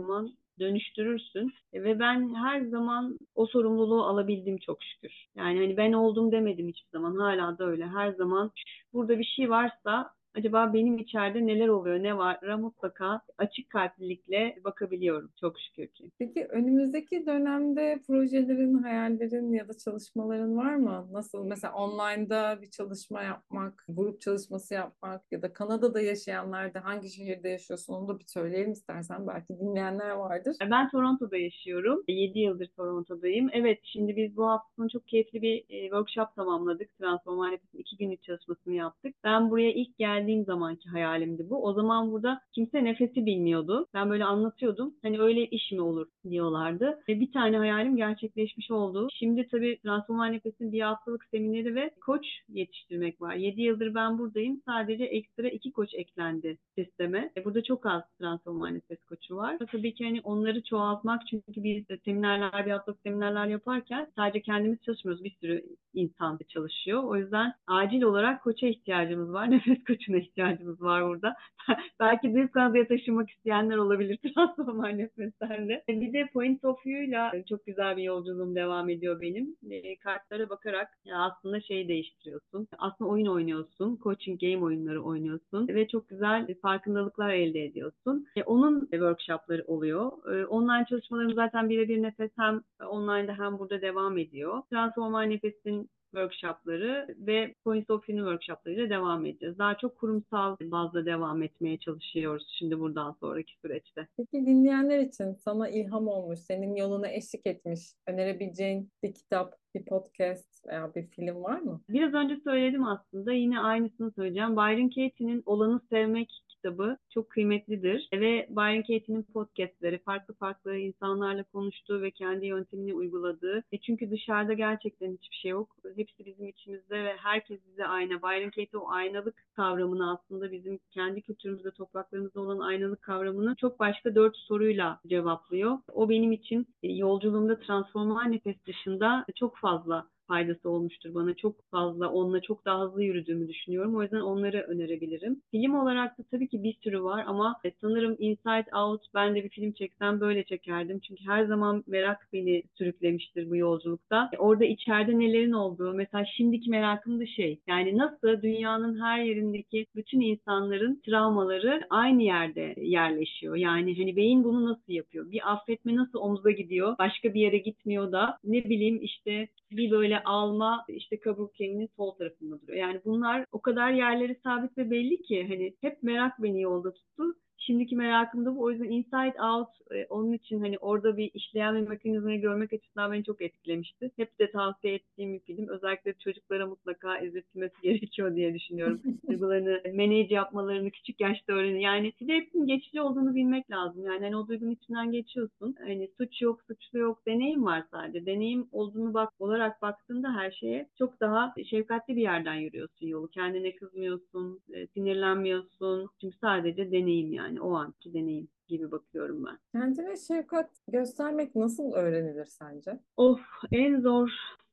dönüştürürsün 0.61 1.53
ve 1.75 1.99
ben 1.99 2.35
her 2.35 2.61
zaman 2.61 3.19
o 3.35 3.47
sorumluluğu 3.47 4.05
alabildim 4.05 4.59
çok 4.59 4.83
şükür. 4.83 5.27
Yani 5.37 5.59
hani 5.59 5.77
ben 5.77 5.93
oldum 5.93 6.33
demedim 6.33 6.69
hiçbir 6.69 6.91
zaman. 6.91 7.17
Hala 7.17 7.59
da 7.59 7.67
öyle. 7.67 7.87
Her 7.87 8.13
zaman 8.13 8.51
burada 8.93 9.19
bir 9.19 9.25
şey 9.25 9.51
varsa 9.51 10.11
acaba 10.37 10.75
benim 10.75 10.99
içeride 10.99 11.47
neler 11.47 11.69
oluyor, 11.69 12.03
ne 12.03 12.19
var 12.19 12.39
mutlaka 12.55 13.21
açık 13.39 13.71
kalplilikle 13.71 14.59
bakabiliyorum 14.65 15.31
çok 15.41 15.61
şükür 15.61 15.87
ki. 15.87 16.11
Peki 16.19 16.47
önümüzdeki 16.47 17.27
dönemde 17.27 18.01
projelerin, 18.07 18.83
hayallerin 18.83 19.53
ya 19.53 19.69
da 19.69 19.73
çalışmaların 19.79 20.57
var 20.57 20.75
mı? 20.75 21.09
Nasıl 21.13 21.45
mesela 21.45 21.75
online'da 21.75 22.59
bir 22.63 22.71
çalışma 22.71 23.23
yapmak, 23.23 23.85
grup 23.89 24.21
çalışması 24.21 24.75
yapmak 24.75 25.33
ya 25.33 25.43
da 25.43 25.53
Kanada'da 25.53 26.01
yaşayanlar 26.01 26.75
da 26.75 26.85
hangi 26.85 27.11
şehirde 27.11 27.49
yaşıyorsun 27.49 27.95
onu 27.95 28.09
da 28.09 28.19
bir 28.19 28.25
söyleyelim 28.27 28.73
istersen 28.73 29.27
belki 29.27 29.59
dinleyenler 29.61 30.11
vardır. 30.11 30.57
Ben 30.71 30.91
Toronto'da 30.91 31.37
yaşıyorum. 31.37 32.05
7 32.09 32.39
yıldır 32.39 32.67
Toronto'dayım. 32.67 33.49
Evet 33.53 33.81
şimdi 33.83 34.17
biz 34.17 34.37
bu 34.37 34.49
hafta 34.49 34.89
çok 34.89 35.09
keyifli 35.09 35.43
bir 35.43 35.65
workshop 35.69 36.35
tamamladık. 36.37 36.99
Transform 36.99 37.59
iki 37.73 37.97
günlük 37.97 38.23
çalışmasını 38.23 38.75
yaptık. 38.75 39.15
Ben 39.25 39.51
buraya 39.51 39.73
ilk 39.73 39.99
geldiğimde 39.99 40.20
geldiğim 40.21 40.45
zamanki 40.45 40.89
hayalimdi 40.89 41.51
bu. 41.51 41.65
O 41.65 41.73
zaman 41.73 42.13
burada 42.13 42.41
kimse 42.53 42.85
nefesi 42.85 43.27
bilmiyordu. 43.27 43.87
Ben 43.95 44.11
böyle 44.11 44.25
anlatıyordum. 44.25 44.95
Hani 45.03 45.21
öyle 45.21 45.47
iş 45.47 45.73
mi 45.73 45.81
olur 45.81 46.07
diyorlardı. 46.31 46.99
Ve 47.09 47.21
bir 47.21 47.33
tane 47.33 47.59
hayalim 47.59 47.97
gerçekleşmiş 47.97 48.71
oldu. 48.71 49.09
Şimdi 49.19 49.49
tabii 49.51 49.79
Transformal 49.83 50.27
Nefes'in 50.27 50.73
bir 50.73 50.81
haftalık 50.81 51.25
semineri 51.31 51.75
ve 51.75 51.91
koç 52.07 52.27
yetiştirmek 52.49 53.21
var. 53.21 53.35
7 53.35 53.63
yıldır 53.63 53.95
ben 53.95 54.19
buradayım. 54.19 54.61
Sadece 54.67 55.05
ekstra 55.05 55.49
iki 55.49 55.73
koç 55.73 55.95
eklendi 55.95 56.59
sisteme. 56.75 57.31
E 57.37 57.45
burada 57.45 57.63
çok 57.63 57.87
az 57.87 58.03
Transformal 58.19 58.69
Nefes 58.69 59.05
koçu 59.05 59.37
var. 59.37 59.59
Tabii 59.73 59.95
ki 59.95 60.05
hani 60.05 60.21
onları 60.25 60.63
çoğaltmak 60.63 61.23
çünkü 61.31 61.63
biz 61.63 61.85
seminerler, 62.05 62.67
bir 62.67 62.71
haftalık 62.71 63.01
seminerler 63.03 63.47
yaparken 63.47 64.07
sadece 64.17 64.43
kendimiz 64.43 64.83
çalışmıyoruz. 64.83 65.25
Bir 65.25 65.37
sürü 65.41 65.65
insan 65.95 66.39
çalışıyor. 66.49 67.05
O 67.05 67.17
yüzden 67.17 67.53
acil 67.67 68.03
olarak 68.03 68.43
koça 68.43 68.67
ihtiyacımız 68.67 69.33
var. 69.33 69.51
Nefes 69.51 69.85
koçu 69.85 70.10
nefesine 70.11 70.19
ihtiyacımız 70.19 70.83
var 70.83 71.05
burada. 71.05 71.35
Belki 72.01 72.35
dış 72.35 72.51
Kanada'ya 72.51 72.89
taşımak 72.89 73.31
isteyenler 73.31 73.77
olabilir 73.77 74.19
transformal 74.35 74.89
nefeslerle. 74.89 75.85
Bir 75.89 76.13
de 76.13 76.29
Point 76.33 76.65
of 76.65 76.87
View'la 76.87 77.33
çok 77.49 77.67
güzel 77.67 77.97
bir 77.97 78.03
yolculuğum 78.03 78.55
devam 78.55 78.89
ediyor 78.89 79.21
benim. 79.21 79.57
E, 79.71 79.99
kartlara 79.99 80.49
bakarak 80.49 80.89
aslında 81.15 81.61
şeyi 81.61 81.89
değiştiriyorsun. 81.89 82.69
Aslında 82.79 83.11
oyun 83.11 83.27
oynuyorsun. 83.27 83.99
Coaching 84.03 84.41
game 84.41 84.65
oyunları 84.65 85.03
oynuyorsun. 85.03 85.69
Ve 85.69 85.89
çok 85.89 86.09
güzel 86.09 86.55
farkındalıklar 86.63 87.31
elde 87.31 87.65
ediyorsun. 87.65 88.27
E, 88.37 88.43
onun 88.43 88.81
workshopları 88.81 89.65
oluyor. 89.67 90.35
E, 90.35 90.47
online 90.47 90.87
çalışmalarım 90.89 91.35
zaten 91.35 91.69
birebir 91.69 92.03
nefes 92.03 92.31
hem 92.39 92.61
online'da 92.89 93.39
hem 93.39 93.59
burada 93.59 93.83
devam 93.83 94.19
ediyor. 94.19 94.63
Transformal 94.71 95.23
nefesin 95.23 95.91
workshopları 96.11 97.15
ve 97.19 97.55
Points 97.65 97.91
of 97.91 98.09
View 98.09 98.23
workshoplarıyla 98.23 98.91
devam 98.91 99.27
edeceğiz. 99.27 99.59
Daha 99.59 99.79
çok 99.79 99.99
kurumsal 99.99 100.57
bazda 100.63 101.07
devam 101.07 101.43
etmeye 101.43 101.79
çalışıyoruz 101.79 102.57
şimdi 102.59 102.81
buradan 102.81 103.17
sonraki 103.21 103.53
süreçte. 103.63 104.07
Peki 104.17 104.47
dinleyenler 104.47 104.99
için 104.99 105.33
sana 105.33 105.69
ilham 105.69 106.09
olmuş, 106.09 106.39
senin 106.39 106.77
yoluna 106.77 107.09
eşlik 107.09 107.47
etmiş, 107.47 107.81
önerebileceğin 108.07 108.91
bir 109.03 109.15
kitap, 109.15 109.55
bir 109.75 109.85
podcast 109.85 110.67
veya 110.67 110.95
bir 110.95 111.07
film 111.07 111.43
var 111.43 111.61
mı? 111.61 111.81
Biraz 111.89 112.15
önce 112.15 112.37
söyledim 112.45 112.85
aslında. 112.85 113.33
Yine 113.33 113.61
aynısını 113.61 114.11
söyleyeceğim. 114.11 114.57
Byron 114.57 114.89
Katie'nin 114.89 115.43
Olanı 115.47 115.81
Sevmek 115.91 116.31
kitabı 116.61 116.97
çok 117.15 117.31
kıymetlidir. 117.31 118.09
Ve 118.13 118.47
Byron 118.51 118.81
Katie'nin 118.81 119.23
podcastleri, 119.23 119.99
farklı 119.99 120.35
farklı 120.35 120.77
insanlarla 120.77 121.43
konuştuğu 121.43 122.03
ve 122.03 122.11
kendi 122.11 122.47
yöntemini 122.47 122.95
uyguladığı. 122.95 123.63
E 123.73 123.79
çünkü 123.79 124.11
dışarıda 124.11 124.53
gerçekten 124.53 125.13
hiçbir 125.13 125.37
şey 125.37 125.51
yok. 125.51 125.77
Hepsi 125.97 126.27
bizim 126.27 126.49
içimizde 126.49 127.05
ve 127.05 127.17
herkes 127.17 127.61
bize 127.67 127.87
ayna. 127.87 128.23
Byron 128.23 128.51
Katie 128.51 128.81
o 128.81 128.91
aynalık 128.91 129.45
kavramını 129.57 130.13
aslında 130.13 130.53
bizim 130.53 130.79
kendi 130.91 131.23
kültürümüzde, 131.23 131.71
topraklarımızda 131.71 132.41
olan 132.41 132.59
aynalık 132.59 133.03
kavramını 133.03 133.55
çok 133.55 133.81
başka 133.81 134.15
dört 134.15 134.37
soruyla 134.37 135.01
cevaplıyor. 135.07 135.79
O 135.93 136.09
benim 136.09 136.33
için 136.33 136.67
e, 136.83 136.93
yolculuğumda 136.93 137.59
transformal 137.61 138.25
nefes 138.25 138.57
dışında 138.67 139.25
çok 139.37 139.57
fazla 139.57 140.07
faydası 140.31 140.71
olmuştur 140.71 141.15
bana. 141.15 141.35
Çok 141.35 141.71
fazla 141.71 142.09
onunla 142.09 142.41
çok 142.41 142.65
daha 142.65 142.85
hızlı 142.85 143.03
yürüdüğümü 143.03 143.49
düşünüyorum. 143.49 143.97
O 143.97 144.03
yüzden 144.03 144.21
onları 144.21 144.61
önerebilirim. 144.61 145.43
Film 145.51 145.75
olarak 145.75 146.19
da 146.19 146.23
tabii 146.31 146.49
ki 146.49 146.63
bir 146.63 146.75
sürü 146.83 147.03
var 147.03 147.25
ama 147.27 147.57
e, 147.65 147.71
sanırım 147.81 148.17
Inside 148.19 148.77
Out 148.77 149.03
ben 149.15 149.35
de 149.35 149.45
bir 149.45 149.49
film 149.49 149.73
çeksem 149.73 150.21
böyle 150.21 150.45
çekerdim. 150.45 151.01
Çünkü 151.01 151.25
her 151.25 151.45
zaman 151.45 151.85
merak 151.87 152.29
beni 152.33 152.63
sürüklemiştir 152.79 153.51
bu 153.51 153.57
yolculukta. 153.57 154.31
E, 154.33 154.39
orada 154.39 154.65
içeride 154.65 155.19
nelerin 155.19 155.53
olduğu 155.53 155.95
mesela 155.95 156.25
şimdiki 156.37 156.71
merakım 156.71 157.21
da 157.21 157.27
şey 157.27 157.61
yani 157.67 157.99
nasıl 157.99 158.43
dünyanın 158.43 159.01
her 159.01 159.25
yerindeki 159.25 159.87
bütün 159.97 160.21
insanların 160.21 161.03
travmaları 161.07 161.81
aynı 161.91 162.23
yerde 162.23 162.75
yerleşiyor. 162.77 163.57
Yani 163.57 163.99
hani 163.99 164.17
beyin 164.17 164.45
bunu 164.45 164.65
nasıl 164.65 164.93
yapıyor? 164.93 165.31
Bir 165.31 165.53
affetme 165.53 165.97
nasıl 165.97 166.19
omuza 166.19 166.51
gidiyor? 166.51 166.95
Başka 166.99 167.35
bir 167.35 167.41
yere 167.41 167.59
gitmiyor 167.59 168.13
da 168.13 168.39
ne 168.45 168.65
bileyim 168.65 168.99
işte 169.03 169.49
bir 169.71 169.91
böyle 169.91 170.20
alma 170.25 170.85
işte 170.89 171.21
kaburkenin 171.21 171.91
sol 171.97 172.11
tarafında 172.11 172.61
duruyor. 172.61 172.79
Yani 172.79 173.01
bunlar 173.05 173.45
o 173.53 173.61
kadar 173.61 173.91
yerleri 173.93 174.41
sabit 174.45 174.79
ve 174.79 174.91
belli 174.91 175.23
ki 175.23 175.47
hani 175.49 175.77
hep 175.81 176.03
merak 176.03 176.43
beni 176.43 176.63
yolda 176.63 176.93
tuttu. 176.95 177.35
Şimdiki 177.71 177.97
merakım 177.97 178.47
da 178.47 178.57
bu. 178.57 178.63
O 178.63 178.71
yüzden 178.71 178.91
Inside 178.91 179.43
Out 179.43 179.69
e, 179.91 180.07
onun 180.07 180.33
için 180.33 180.61
hani 180.61 180.79
orada 180.79 181.17
bir 181.17 181.31
işleyen 181.35 181.77
bir 181.77 181.89
mekanizmayı 181.89 182.41
görmek 182.41 182.73
açısından 182.73 183.13
beni 183.13 183.25
çok 183.25 183.43
etkilemişti. 183.43 184.11
Hep 184.17 184.39
de 184.39 184.51
tavsiye 184.51 184.95
ettiğim 184.95 185.35
bir 185.35 185.41
film. 185.41 185.69
Özellikle 185.69 186.13
çocuklara 186.13 186.67
mutlaka 186.67 187.19
izletilmesi 187.19 187.75
gerekiyor 187.83 188.37
diye 188.37 188.55
düşünüyorum. 188.55 189.01
Duygularını 189.29 189.83
manage 189.95 190.35
yapmalarını 190.35 190.91
küçük 190.91 191.21
yaşta 191.21 191.53
öğrenin. 191.53 191.81
Yani 191.81 192.13
bir 192.21 192.29
de 192.29 192.35
hepsinin 192.35 192.67
geçici 192.67 193.01
olduğunu 193.01 193.35
bilmek 193.35 193.71
lazım. 193.71 194.05
Yani 194.05 194.25
hani 194.25 194.37
o 194.37 194.49
duygunun 194.49 194.71
içinden 194.71 195.13
geçiyorsun. 195.13 195.75
Hani 195.79 196.09
suç 196.19 196.43
yok, 196.43 196.63
suçlu 196.63 196.99
yok. 196.99 197.27
Deneyim 197.27 197.65
var 197.65 197.85
sadece. 197.91 198.27
Deneyim 198.27 198.69
olduğunu 198.73 199.15
bak 199.15 199.33
olarak 199.39 199.83
baktığında 199.83 200.35
her 200.35 200.51
şeye 200.51 200.89
çok 200.99 201.21
daha 201.21 201.55
şefkatli 201.71 202.17
bir 202.17 202.23
yerden 202.23 202.55
yürüyorsun 202.55 203.07
yolu. 203.07 203.29
Kendine 203.29 203.75
kızmıyorsun, 203.75 204.61
e, 204.73 204.87
sinirlenmiyorsun. 204.87 206.09
Çünkü 206.21 206.37
sadece 206.41 206.93
deneyim 206.93 207.33
yani 207.33 207.60
o 207.61 207.75
anki 207.75 208.15
deneyim 208.15 208.49
gibi 208.69 208.91
bakıyorum 208.91 209.45
ben. 209.45 209.59
Kendine 209.73 210.17
şefkat 210.17 210.71
göstermek 210.89 211.57
nasıl 211.57 211.93
öğrenilir 211.93 212.45
sence? 212.47 213.01
Of 213.17 213.41
en 213.73 214.01
zor 214.01 214.31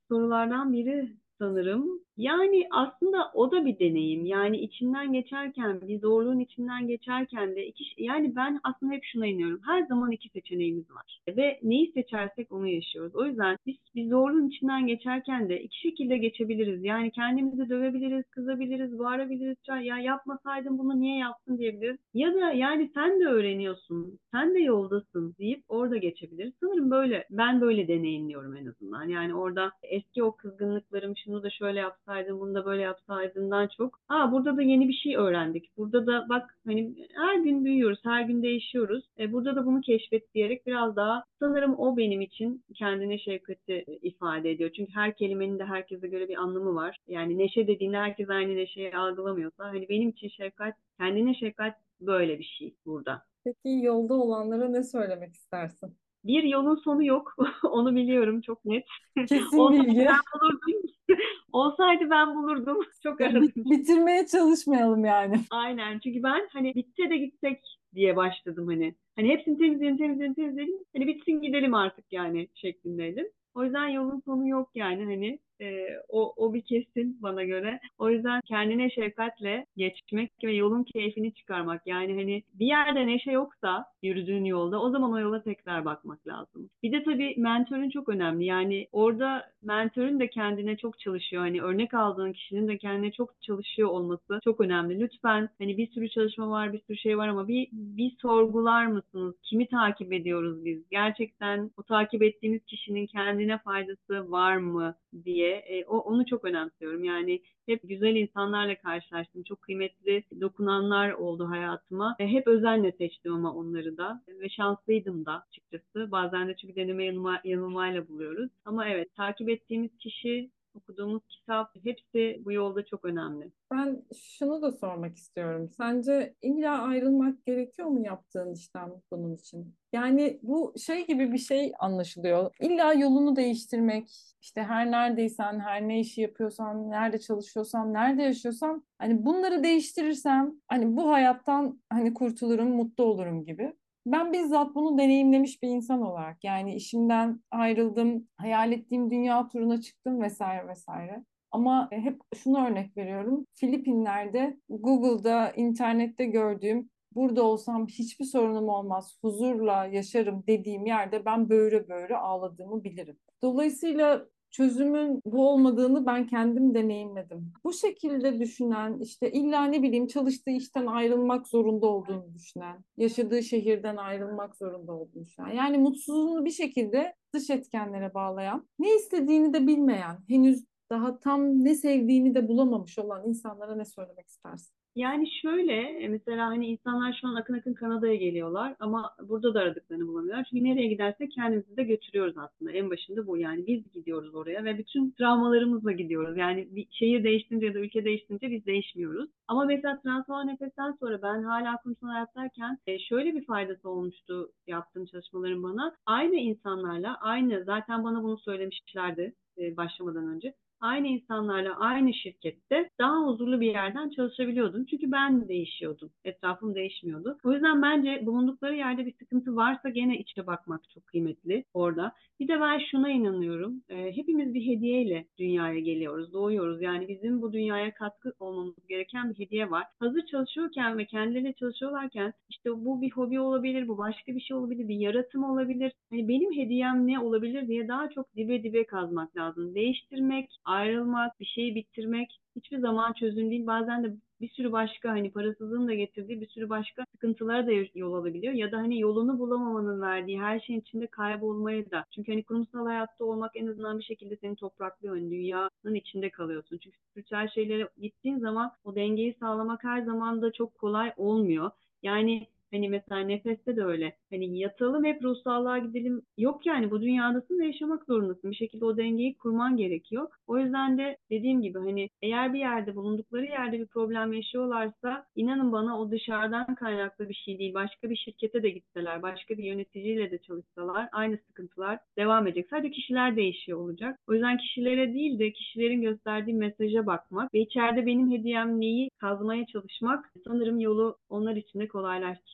sorulardan 0.09 0.73
biri 0.73 1.17
sanırım. 1.39 2.06
Yani 2.17 2.67
aslında 2.71 3.31
o 3.33 3.51
da 3.51 3.65
bir 3.65 3.79
deneyim. 3.79 4.25
Yani 4.25 4.57
içinden 4.57 5.13
geçerken, 5.13 5.81
bir 5.87 5.99
zorluğun 5.99 6.39
içinden 6.39 6.87
geçerken 6.87 7.55
de 7.55 7.67
iki, 7.67 7.83
yani 7.97 8.35
ben 8.35 8.59
aslında 8.63 8.93
hep 8.93 9.03
şuna 9.03 9.27
inanıyorum. 9.27 9.61
Her 9.65 9.81
zaman 9.81 10.11
iki 10.11 10.29
seçeneğimiz 10.29 10.91
var. 10.91 11.19
Ve 11.37 11.59
neyi 11.63 11.91
seçersek 11.91 12.51
onu 12.51 12.67
yaşıyoruz. 12.67 13.15
O 13.15 13.25
yüzden 13.25 13.57
biz 13.65 13.75
bir 13.95 14.09
zorluğun 14.09 14.47
içinden 14.47 14.87
geçerken 14.87 15.49
de 15.49 15.61
iki 15.61 15.79
şekilde 15.79 16.17
geçebiliriz. 16.17 16.83
Yani 16.83 17.11
kendimizi 17.11 17.69
dövebiliriz, 17.69 18.25
kızabiliriz, 18.31 18.99
bağırabiliriz. 18.99 19.57
Ya 19.81 19.99
yapmasaydın 19.99 20.77
bunu 20.77 21.01
niye 21.01 21.17
yaptın 21.17 21.57
diyebiliriz. 21.57 21.97
Ya 22.13 22.33
da 22.33 22.51
yani 22.51 22.91
sen 22.93 23.19
de 23.19 23.25
öğreniyorsun, 23.25 24.19
sen 24.31 24.53
de 24.53 24.59
yoldasın 24.59 25.35
deyip 25.39 25.63
orada 25.67 25.97
geçebiliriz. 25.97 26.53
Sanırım 26.59 26.91
böyle, 26.91 27.25
ben 27.29 27.61
böyle 27.61 27.87
deneyimliyorum 27.87 28.55
en 28.55 28.65
azından. 28.65 29.03
Yani 29.03 29.35
orada 29.35 29.71
eski 29.83 30.23
o 30.23 30.35
kızgınlıklarım 30.35 31.13
şunu 31.25 31.43
da 31.43 31.49
şöyle 31.49 31.79
yapsam 31.79 32.06
yapsaydın, 32.07 32.39
bunu 32.39 32.55
da 32.55 32.65
böyle 32.65 32.81
yapsaydından 32.81 33.67
çok. 33.77 33.99
Aa 34.09 34.31
burada 34.31 34.57
da 34.57 34.61
yeni 34.61 34.87
bir 34.87 34.93
şey 34.93 35.15
öğrendik. 35.15 35.77
Burada 35.77 36.07
da 36.07 36.25
bak 36.29 36.57
hani 36.65 37.07
her 37.15 37.35
gün 37.35 37.65
büyüyoruz, 37.65 37.99
her 38.03 38.21
gün 38.21 38.43
değişiyoruz. 38.43 39.03
E, 39.19 39.31
burada 39.33 39.55
da 39.55 39.65
bunu 39.65 39.81
keşfet 39.81 40.33
diyerek 40.33 40.67
biraz 40.67 40.95
daha 40.95 41.23
sanırım 41.39 41.79
o 41.79 41.97
benim 41.97 42.21
için 42.21 42.63
kendine 42.75 43.17
şefkati 43.19 43.85
ifade 44.01 44.51
ediyor. 44.51 44.71
Çünkü 44.75 44.91
her 44.93 45.15
kelimenin 45.15 45.59
de 45.59 45.63
herkese 45.63 46.07
göre 46.07 46.29
bir 46.29 46.35
anlamı 46.35 46.75
var. 46.75 46.97
Yani 47.07 47.37
neşe 47.37 47.67
dediğinde 47.67 47.97
herkes 47.97 48.29
aynı 48.29 48.55
neşeyi 48.55 48.95
algılamıyorsa 48.97 49.65
hani 49.65 49.89
benim 49.89 50.09
için 50.09 50.29
şefkat, 50.29 50.75
kendine 50.99 51.35
şefkat 51.35 51.75
böyle 52.01 52.39
bir 52.39 52.43
şey 52.59 52.75
burada. 52.85 53.23
Peki 53.43 53.85
yolda 53.85 54.13
olanlara 54.13 54.69
ne 54.69 54.83
söylemek 54.83 55.33
istersin? 55.33 55.97
Bir 56.27 56.43
yolun 56.43 56.75
sonu 56.75 57.05
yok. 57.05 57.35
Onu 57.63 57.95
biliyorum 57.95 58.41
çok 58.41 58.65
net. 58.65 58.85
Kesin 59.15 59.69
bilgi. 59.69 60.05
Ben 60.05 60.19
bulurdum. 60.33 60.81
Olsaydı 61.51 62.09
ben 62.09 62.35
bulurdum. 62.35 62.77
Çok 63.03 63.21
aradım. 63.21 63.51
Bitirmeye 63.55 64.27
çalışmayalım 64.27 65.05
yani. 65.05 65.39
Aynen. 65.51 65.99
Çünkü 65.99 66.23
ben 66.23 66.47
hani 66.53 66.75
bitse 66.75 67.09
de 67.09 67.17
gitsek 67.17 67.77
diye 67.95 68.15
başladım 68.15 68.67
hani. 68.67 68.95
Hani 69.15 69.29
hepsini 69.29 69.57
temizleyelim, 69.57 69.97
temizleyelim, 69.97 70.33
temizleyelim. 70.35 70.79
Hani 70.95 71.07
bitsin 71.07 71.41
gidelim 71.41 71.73
artık 71.73 72.05
yani 72.11 72.47
şeklindeydim. 72.53 73.27
O 73.55 73.63
yüzden 73.63 73.87
yolun 73.87 74.21
sonu 74.25 74.47
yok 74.47 74.69
yani 74.75 75.03
hani 75.05 75.39
e, 75.61 75.87
o, 76.09 76.33
o 76.37 76.53
bir 76.53 76.61
kesin 76.61 77.17
bana 77.21 77.43
göre. 77.43 77.79
O 77.97 78.09
yüzden 78.09 78.41
kendine 78.41 78.89
şefkatle 78.89 79.65
geçmek 79.77 80.31
ve 80.43 80.53
yolun 80.53 80.83
keyfini 80.83 81.33
çıkarmak. 81.33 81.87
Yani 81.87 82.13
hani 82.13 82.43
bir 82.53 82.65
yerde 82.65 83.07
neşe 83.07 83.31
yoksa 83.31 83.85
yürüdüğün 84.03 84.45
yolda 84.45 84.81
o 84.81 84.89
zaman 84.89 85.13
o 85.13 85.19
yola 85.19 85.43
tekrar 85.43 85.85
bakmak 85.85 86.27
lazım. 86.27 86.69
Bir 86.83 86.91
de 86.91 87.03
tabii 87.03 87.35
mentörün 87.37 87.89
çok 87.89 88.09
önemli. 88.09 88.45
Yani 88.45 88.87
orada 88.91 89.43
mentörün 89.63 90.19
de 90.19 90.29
kendine 90.29 90.77
çok 90.77 90.99
çalışıyor. 90.99 91.41
Hani 91.41 91.61
örnek 91.61 91.93
aldığın 91.93 92.33
kişinin 92.33 92.67
de 92.67 92.77
kendine 92.77 93.11
çok 93.11 93.41
çalışıyor 93.41 93.89
olması 93.89 94.39
çok 94.43 94.61
önemli. 94.61 94.99
Lütfen 94.99 95.49
hani 95.57 95.77
bir 95.77 95.87
sürü 95.87 96.09
çalışma 96.09 96.49
var, 96.49 96.73
bir 96.73 96.79
sürü 96.79 96.97
şey 96.97 97.17
var 97.17 97.27
ama 97.27 97.47
bir, 97.47 97.67
bir 97.71 98.11
sorgular 98.21 98.85
mısınız? 98.85 99.35
Kimi 99.43 99.67
takip 99.67 100.13
ediyoruz 100.13 100.65
biz? 100.65 100.89
Gerçekten 100.91 101.71
o 101.77 101.83
takip 101.83 102.23
ettiğimiz 102.23 102.65
kişinin 102.65 103.05
kendine 103.05 103.57
faydası 103.57 104.31
var 104.31 104.57
mı 104.57 104.95
diye 105.25 105.46
diye 105.47 105.79
e, 105.79 105.85
o, 105.85 105.97
onu 105.97 106.25
çok 106.25 106.45
önemsiyorum. 106.45 107.03
Yani 107.03 107.41
hep 107.65 107.79
güzel 107.83 108.15
insanlarla 108.15 108.75
karşılaştım. 108.75 109.43
Çok 109.43 109.61
kıymetli 109.61 110.23
dokunanlar 110.41 111.11
oldu 111.11 111.49
hayatıma. 111.49 112.15
E, 112.19 112.27
hep 112.27 112.47
özenle 112.47 112.91
seçtim 112.91 113.33
ama 113.33 113.53
onları 113.53 113.97
da 113.97 114.21
ve 114.27 114.49
şanslıydım 114.49 115.25
da 115.25 115.43
açıkçası. 115.49 116.11
Bazen 116.11 116.47
de 116.47 116.55
çünkü 116.55 116.75
deneme 116.75 117.05
yanılma, 117.05 117.41
yanılmayla 117.43 118.07
buluyoruz. 118.07 118.49
Ama 118.65 118.87
evet 118.87 119.15
takip 119.15 119.49
ettiğimiz 119.49 119.97
kişi 119.97 120.49
okuduğumuz 120.77 121.27
kitap 121.27 121.75
hepsi 121.83 122.41
bu 122.45 122.51
yolda 122.51 122.85
çok 122.85 123.05
önemli. 123.05 123.51
Ben 123.71 124.03
şunu 124.15 124.61
da 124.61 124.71
sormak 124.71 125.17
istiyorum. 125.17 125.69
Sence 125.77 126.35
illa 126.41 126.81
ayrılmak 126.81 127.45
gerekiyor 127.45 127.87
mu 127.87 128.05
yaptığın 128.05 128.53
işten 128.53 128.91
bunun 129.11 129.35
için? 129.35 129.75
Yani 129.93 130.39
bu 130.43 130.73
şey 130.85 131.07
gibi 131.07 131.33
bir 131.33 131.37
şey 131.37 131.71
anlaşılıyor. 131.79 132.55
İlla 132.59 132.93
yolunu 132.93 133.35
değiştirmek, 133.35 134.09
işte 134.41 134.63
her 134.63 134.91
neredeysen, 134.91 135.59
her 135.59 135.87
ne 135.87 135.99
işi 135.99 136.21
yapıyorsan, 136.21 136.89
nerede 136.89 137.19
çalışıyorsan, 137.19 137.93
nerede 137.93 138.23
yaşıyorsan 138.23 138.83
hani 138.99 139.25
bunları 139.25 139.63
değiştirirsem 139.63 140.53
hani 140.67 140.97
bu 140.97 141.11
hayattan 141.11 141.81
hani 141.89 142.13
kurtulurum, 142.13 142.69
mutlu 142.69 143.03
olurum 143.03 143.45
gibi. 143.45 143.73
Ben 144.11 144.33
bizzat 144.33 144.75
bunu 144.75 144.97
deneyimlemiş 144.97 145.63
bir 145.63 145.67
insan 145.67 146.01
olarak 146.01 146.43
yani 146.43 146.75
işimden 146.75 147.41
ayrıldım, 147.51 148.27
hayal 148.37 148.71
ettiğim 148.71 149.11
dünya 149.11 149.47
turuna 149.47 149.81
çıktım 149.81 150.21
vesaire 150.21 150.67
vesaire. 150.67 151.23
Ama 151.51 151.89
hep 151.91 152.21
şunu 152.35 152.67
örnek 152.67 152.97
veriyorum. 152.97 153.45
Filipinler'de 153.53 154.57
Google'da, 154.69 155.51
internette 155.51 156.25
gördüğüm 156.25 156.89
burada 157.15 157.43
olsam 157.43 157.87
hiçbir 157.87 158.25
sorunum 158.25 158.69
olmaz, 158.69 159.17
huzurla 159.21 159.85
yaşarım 159.85 160.43
dediğim 160.47 160.85
yerde 160.85 161.25
ben 161.25 161.49
böyle 161.49 161.89
böyle 161.89 162.17
ağladığımı 162.17 162.83
bilirim. 162.83 163.17
Dolayısıyla 163.41 164.25
çözümün 164.57 165.21
bu 165.25 165.49
olmadığını 165.49 166.05
ben 166.05 166.27
kendim 166.27 166.73
deneyimledim. 166.75 167.53
Bu 167.63 167.73
şekilde 167.73 168.39
düşünen, 168.39 168.99
işte 168.99 169.31
illa 169.31 169.65
ne 169.65 169.83
bileyim 169.83 170.07
çalıştığı 170.07 170.51
işten 170.51 170.85
ayrılmak 170.85 171.47
zorunda 171.47 171.85
olduğunu 171.85 172.33
düşünen, 172.33 172.83
yaşadığı 172.97 173.43
şehirden 173.43 173.97
ayrılmak 173.97 174.55
zorunda 174.55 174.93
olduğunu 174.93 175.25
düşünen, 175.25 175.51
yani 175.51 175.77
mutsuzluğunu 175.77 176.45
bir 176.45 176.51
şekilde 176.51 177.15
dış 177.33 177.49
etkenlere 177.49 178.13
bağlayan, 178.13 178.67
ne 178.79 178.95
istediğini 178.95 179.53
de 179.53 179.67
bilmeyen, 179.67 180.17
henüz 180.27 180.65
daha 180.89 181.19
tam 181.19 181.63
ne 181.63 181.75
sevdiğini 181.75 182.35
de 182.35 182.47
bulamamış 182.47 182.99
olan 182.99 183.27
insanlara 183.29 183.75
ne 183.75 183.85
söylemek 183.85 184.27
istersin? 184.27 184.76
Yani 184.97 185.27
şöyle 185.41 185.73
e, 185.73 186.07
mesela 186.07 186.47
hani 186.47 186.67
insanlar 186.67 187.17
şu 187.21 187.27
an 187.27 187.35
akın 187.35 187.53
akın 187.53 187.73
Kanada'ya 187.73 188.15
geliyorlar 188.15 188.75
ama 188.79 189.15
burada 189.29 189.53
da 189.53 189.59
aradıklarını 189.59 190.07
bulamıyorlar. 190.07 190.47
Çünkü 190.49 190.63
nereye 190.63 190.87
gidersek 190.87 191.31
kendimizi 191.31 191.77
de 191.77 191.83
götürüyoruz 191.83 192.37
aslında. 192.37 192.71
En 192.71 192.89
başında 192.89 193.27
bu 193.27 193.37
yani 193.37 193.67
biz 193.67 193.93
gidiyoruz 193.93 194.35
oraya 194.35 194.63
ve 194.63 194.77
bütün 194.77 195.11
travmalarımızla 195.11 195.91
gidiyoruz. 195.91 196.37
Yani 196.37 196.67
bir 196.71 196.87
şehir 196.91 197.23
değiştirince 197.23 197.65
ya 197.65 197.73
da 197.73 197.79
ülke 197.79 198.05
değiştirince 198.05 198.51
biz 198.51 198.65
değişmiyoruz. 198.65 199.29
Ama 199.47 199.65
mesela 199.65 200.01
transfer 200.01 200.47
nefesten 200.47 200.91
sonra 200.91 201.21
ben 201.21 201.43
hala 201.43 201.77
kurumsal 201.77 202.07
hayattayken 202.07 202.77
e, 202.87 202.99
şöyle 202.99 203.33
bir 203.33 203.45
faydası 203.45 203.89
olmuştu 203.89 204.51
yaptığım 204.67 205.05
çalışmaların 205.05 205.63
bana. 205.63 205.95
Aynı 206.05 206.35
insanlarla 206.35 207.17
aynı 207.21 207.63
zaten 207.65 208.03
bana 208.03 208.23
bunu 208.23 208.37
söylemişlerdi 208.37 209.33
e, 209.57 209.77
başlamadan 209.77 210.27
önce 210.27 210.53
aynı 210.81 211.07
insanlarla 211.07 211.79
aynı 211.79 212.13
şirkette 212.13 212.89
daha 212.99 213.27
huzurlu 213.27 213.61
bir 213.61 213.67
yerden 213.67 214.09
çalışabiliyordum. 214.09 214.85
Çünkü 214.85 215.11
ben 215.11 215.47
değişiyordum. 215.47 216.09
Etrafım 216.25 216.75
değişmiyordu. 216.75 217.37
O 217.43 217.53
yüzden 217.53 217.81
bence 217.81 218.25
bulundukları 218.25 218.75
yerde 218.75 219.05
bir 219.05 219.13
sıkıntı 219.13 219.55
varsa 219.55 219.89
gene 219.89 220.17
içe 220.17 220.47
bakmak 220.47 220.89
çok 220.89 221.07
kıymetli 221.07 221.63
orada. 221.73 222.13
Bir 222.39 222.47
de 222.47 222.61
ben 222.61 222.79
şuna 222.91 223.09
inanıyorum. 223.09 223.81
E, 223.89 224.15
hepimiz 224.15 224.53
bir 224.53 224.65
hediyeyle 224.65 225.25
dünyaya 225.37 225.79
geliyoruz, 225.79 226.33
doğuyoruz. 226.33 226.81
Yani 226.81 227.07
bizim 227.07 227.41
bu 227.41 227.53
dünyaya 227.53 227.93
katkı 227.93 228.33
olmamız 228.39 228.75
gereken 228.89 229.29
bir 229.29 229.39
hediye 229.39 229.71
var. 229.71 229.83
Hazır 229.99 230.25
çalışıyorken 230.25 230.97
ve 230.97 231.05
kendileriyle 231.05 231.53
çalışıyorlarken 231.53 232.33
işte 232.49 232.69
bu 232.85 233.01
bir 233.01 233.11
hobi 233.11 233.39
olabilir, 233.39 233.87
bu 233.87 233.97
başka 233.97 234.35
bir 234.35 234.41
şey 234.41 234.57
olabilir, 234.57 234.87
bir 234.87 234.95
yaratım 234.95 235.43
olabilir. 235.43 235.91
Hani 236.09 236.27
benim 236.27 236.53
hediyem 236.53 237.07
ne 237.07 237.19
olabilir 237.19 237.67
diye 237.67 237.87
daha 237.87 238.09
çok 238.09 238.35
dibe 238.35 238.63
dibe 238.63 238.85
kazmak 238.85 239.37
lazım. 239.37 239.75
Değiştirmek, 239.75 240.49
ayrılmak, 240.67 241.39
bir 241.39 241.45
şeyi 241.45 241.75
bitirmek 241.75 242.39
hiçbir 242.55 242.79
zaman 242.79 243.13
çözüm 243.13 243.49
değil. 243.51 243.67
Bazen 243.67 244.03
de 244.03 244.13
bir 244.41 244.49
sürü 244.49 244.71
başka 244.71 245.09
hani 245.09 245.31
parasızlığın 245.31 245.87
da 245.87 245.93
getirdiği 245.93 246.41
bir 246.41 246.47
sürü 246.47 246.69
başka 246.69 247.05
sıkıntılara 247.11 247.67
da 247.67 247.71
yol 247.95 248.13
alabiliyor. 248.13 248.53
Ya 248.53 248.71
da 248.71 248.77
hani 248.77 248.99
yolunu 248.99 249.39
bulamamanın 249.39 250.01
verdiği 250.01 250.39
her 250.39 250.59
şeyin 250.59 250.79
içinde 250.79 251.07
kaybolmaya 251.07 251.91
da. 251.91 252.05
Çünkü 252.15 252.31
hani 252.31 252.43
kurumsal 252.43 252.85
hayatta 252.85 253.25
olmak 253.25 253.51
en 253.55 253.67
azından 253.67 253.99
bir 253.99 254.03
şekilde 254.03 254.35
seni 254.35 254.55
topraklıyor. 254.55 255.15
Hani 255.15 255.31
dünyanın 255.31 255.95
içinde 255.95 256.29
kalıyorsun. 256.29 256.77
Çünkü 256.83 256.97
spiritüel 257.11 257.47
şeylere 257.47 257.89
gittiğin 258.01 258.39
zaman 258.39 258.71
o 258.83 258.95
dengeyi 258.95 259.35
sağlamak 259.39 259.83
her 259.83 260.01
zaman 260.01 260.41
da 260.41 260.51
çok 260.51 260.75
kolay 260.75 261.13
olmuyor. 261.17 261.71
Yani 262.03 262.47
Hani 262.71 262.89
mesela 262.89 263.21
nefeste 263.21 263.75
de 263.75 263.83
öyle. 263.83 264.15
Hani 264.29 264.59
yatalım 264.59 265.05
hep 265.05 265.23
ruhsallığa 265.23 265.77
gidelim. 265.77 266.21
Yok 266.37 266.65
yani 266.65 266.91
bu 266.91 267.01
dünyadasın 267.01 267.59
ve 267.59 267.65
yaşamak 267.65 268.05
zorundasın. 268.05 268.51
Bir 268.51 268.55
şekilde 268.55 268.85
o 268.85 268.97
dengeyi 268.97 269.37
kurman 269.37 269.77
gerekiyor. 269.77 270.27
O 270.47 270.57
yüzden 270.57 270.97
de 270.97 271.17
dediğim 271.29 271.61
gibi 271.61 271.79
hani 271.79 272.09
eğer 272.21 272.53
bir 272.53 272.59
yerde 272.59 272.95
bulundukları 272.95 273.45
yerde 273.45 273.79
bir 273.79 273.87
problem 273.87 274.33
yaşıyorlarsa 274.33 275.25
inanın 275.35 275.71
bana 275.71 275.99
o 275.99 276.11
dışarıdan 276.11 276.75
kaynaklı 276.75 277.29
bir 277.29 277.33
şey 277.33 277.59
değil. 277.59 277.73
Başka 277.73 278.09
bir 278.09 278.15
şirkete 278.15 278.63
de 278.63 278.69
gitseler, 278.69 279.21
başka 279.21 279.57
bir 279.57 279.63
yöneticiyle 279.63 280.31
de 280.31 280.37
çalışsalar 280.37 281.09
aynı 281.11 281.37
sıkıntılar 281.37 281.99
devam 282.17 282.47
edecek. 282.47 282.67
Sadece 282.69 282.91
kişiler 282.91 283.35
değişiyor 283.35 283.79
olacak. 283.79 284.19
O 284.27 284.33
yüzden 284.33 284.57
kişilere 284.57 285.13
değil 285.13 285.39
de 285.39 285.51
kişilerin 285.51 286.01
gösterdiği 286.01 286.53
mesaja 286.53 287.05
bakmak 287.05 287.53
ve 287.53 287.59
içeride 287.59 288.05
benim 288.05 288.31
hediyem 288.31 288.81
neyi 288.81 289.09
kazmaya 289.17 289.65
çalışmak 289.65 290.31
sanırım 290.47 290.79
yolu 290.79 291.17
onlar 291.29 291.55
için 291.55 291.79
de 291.79 291.87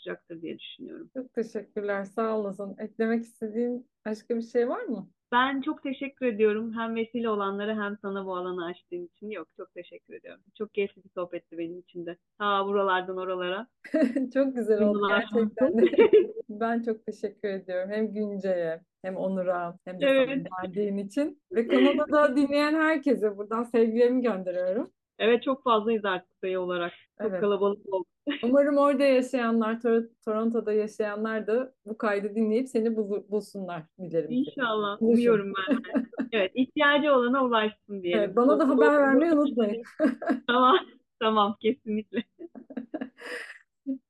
kolaylaştıracaktır 0.03 0.41
diye 0.41 0.59
düşünüyorum. 0.59 1.09
Çok 1.13 1.33
teşekkürler, 1.33 2.05
sağ 2.05 2.37
olasın. 2.37 2.75
Eklemek 2.79 3.23
istediğin 3.23 3.87
başka 4.05 4.35
bir 4.35 4.41
şey 4.41 4.69
var 4.69 4.83
mı? 4.83 5.09
Ben 5.31 5.61
çok 5.61 5.83
teşekkür 5.83 6.25
ediyorum. 6.25 6.73
Hem 6.77 6.95
vesile 6.95 7.29
olanlara 7.29 7.83
hem 7.83 7.97
sana 8.01 8.25
bu 8.25 8.35
alanı 8.35 8.65
açtığın 8.65 9.05
için. 9.05 9.29
Yok 9.29 9.47
çok 9.57 9.73
teşekkür 9.73 10.13
ediyorum. 10.13 10.41
Çok 10.57 10.73
keyifli 10.73 11.03
bir 11.03 11.09
sohbetti 11.09 11.57
benim 11.57 11.79
için 11.79 12.05
de. 12.05 12.17
Ta 12.39 12.65
buralardan 12.65 13.17
oralara. 13.17 13.67
Çok 14.33 14.55
güzel 14.55 14.81
oldu 14.81 15.07
gerçekten. 15.09 15.73
Ben 16.49 16.83
çok 16.83 17.05
teşekkür 17.05 17.49
ediyorum. 17.49 17.89
Hem 17.91 18.13
Günce'ye 18.13 18.81
hem 19.01 19.17
Onur'a 19.17 19.77
hem 19.85 20.01
de 20.01 20.05
Evet. 20.05 20.29
sana 20.47 20.67
geldiğin 20.67 20.97
için. 20.97 21.41
Ve 21.51 21.67
Kanada'da 21.67 22.35
dinleyen 22.35 22.73
herkese 22.73 23.37
buradan 23.37 23.63
sevgilerimi 23.63 24.21
gönderiyorum. 24.21 24.91
Evet 25.19 25.43
çok 25.43 25.63
fazlayız 25.63 26.05
artık 26.05 26.29
sayı 26.41 26.59
olarak. 26.59 26.91
Çok 27.21 27.31
Evet. 27.31 27.41
kalabalık 27.41 27.93
oldu. 27.93 28.05
Umarım 28.43 28.77
orada 28.77 29.03
yaşayanlar, 29.03 29.79
Tor- 29.81 30.09
Toronto'da 30.25 30.73
yaşayanlar 30.73 31.47
da 31.47 31.73
bu 31.85 31.97
kaydı 31.97 32.35
dinleyip 32.35 32.67
seni 32.69 32.95
bul- 32.95 33.29
bulsunlar 33.29 33.83
dilerim. 33.99 34.29
ki. 34.29 34.35
İnşallah. 34.35 35.01
Buluşun. 35.01 35.13
Umuyorum 35.13 35.53
ben 35.69 35.77
de. 35.77 36.05
Evet 36.31 36.51
ihtiyacı 36.55 37.13
olana 37.13 37.45
ulaşsın 37.45 38.03
diyelim. 38.03 38.19
Evet, 38.23 38.35
bana 38.35 38.59
da 38.59 38.67
haber 38.69 38.99
vermeyi 38.99 39.31
unutmayın. 39.33 39.83
Tamam. 40.47 40.77
Tamam 41.19 41.55
kesinlikle. 41.61 42.23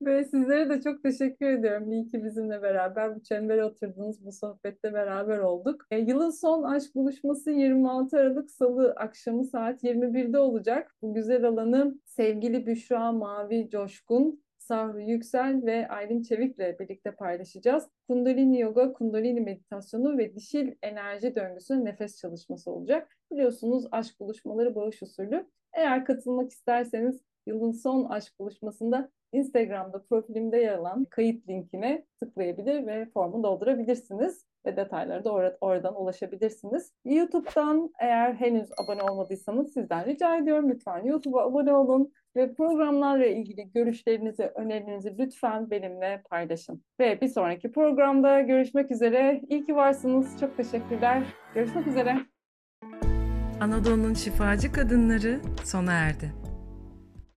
Ve 0.01 0.23
sizlere 0.25 0.69
de 0.69 0.81
çok 0.81 1.03
teşekkür 1.03 1.45
ediyorum. 1.45 1.91
İyi 1.91 2.07
ki 2.07 2.23
bizimle 2.23 2.61
beraber 2.61 3.15
bu 3.15 3.23
çembere 3.23 3.65
oturdunuz, 3.65 4.25
bu 4.25 4.31
sohbette 4.31 4.93
beraber 4.93 5.37
olduk. 5.39 5.85
E, 5.91 5.97
yılın 5.97 6.29
son 6.29 6.63
aşk 6.63 6.95
buluşması 6.95 7.51
26 7.51 8.17
Aralık 8.17 8.51
Salı 8.51 8.91
akşamı 8.91 9.45
saat 9.45 9.83
21'de 9.83 10.39
olacak. 10.39 10.95
Bu 11.01 11.13
güzel 11.13 11.43
alanı 11.43 11.99
sevgili 12.05 12.67
Büşra 12.67 13.11
Mavi 13.11 13.69
Coşkun, 13.69 14.43
Sahru 14.57 14.99
Yüksel 14.99 15.65
ve 15.65 15.87
Aylin 15.87 16.21
Çevik'le 16.21 16.79
birlikte 16.79 17.11
paylaşacağız. 17.11 17.89
Kundalini 18.07 18.59
Yoga, 18.59 18.93
Kundalini 18.93 19.41
Meditasyonu 19.41 20.17
ve 20.17 20.35
dişil 20.35 20.71
enerji 20.81 21.35
döngüsü 21.35 21.85
nefes 21.85 22.17
çalışması 22.17 22.71
olacak. 22.71 23.17
Biliyorsunuz 23.31 23.85
aşk 23.91 24.19
buluşmaları 24.19 24.75
bağış 24.75 25.03
usulü. 25.03 25.45
Eğer 25.73 26.05
katılmak 26.05 26.51
isterseniz 26.51 27.21
yılın 27.47 27.71
son 27.71 28.05
aşk 28.05 28.39
buluşmasında 28.39 29.09
Instagram'da 29.33 30.03
profilimde 30.03 30.57
yer 30.57 30.77
alan 30.77 31.05
kayıt 31.09 31.49
linkine 31.49 32.05
tıklayabilir 32.19 32.87
ve 32.87 33.05
formu 33.13 33.43
doldurabilirsiniz 33.43 34.45
ve 34.65 34.77
detaylara 34.77 35.23
da 35.23 35.29
or- 35.29 35.57
oradan 35.61 36.01
ulaşabilirsiniz. 36.01 36.93
YouTube'dan 37.05 37.89
eğer 37.99 38.33
henüz 38.33 38.69
abone 38.83 39.03
olmadıysanız 39.03 39.73
sizden 39.73 40.05
rica 40.05 40.37
ediyorum 40.37 40.69
lütfen 40.69 41.05
YouTube'a 41.05 41.45
abone 41.45 41.73
olun 41.73 42.13
ve 42.35 42.53
programlarla 42.53 43.25
ilgili 43.25 43.71
görüşlerinizi, 43.71 44.43
önerilerinizi 44.43 45.17
lütfen 45.17 45.69
benimle 45.69 46.21
paylaşın. 46.29 46.83
Ve 46.99 47.21
bir 47.21 47.27
sonraki 47.27 47.71
programda 47.71 48.41
görüşmek 48.41 48.91
üzere. 48.91 49.41
İyi 49.49 49.65
ki 49.65 49.75
varsınız. 49.75 50.39
Çok 50.39 50.57
teşekkürler. 50.57 51.23
Görüşmek 51.55 51.87
üzere. 51.87 52.15
Anadolu'nun 53.61 54.13
şifacı 54.13 54.71
kadınları 54.71 55.39
sona 55.63 55.93
erdi. 55.93 56.42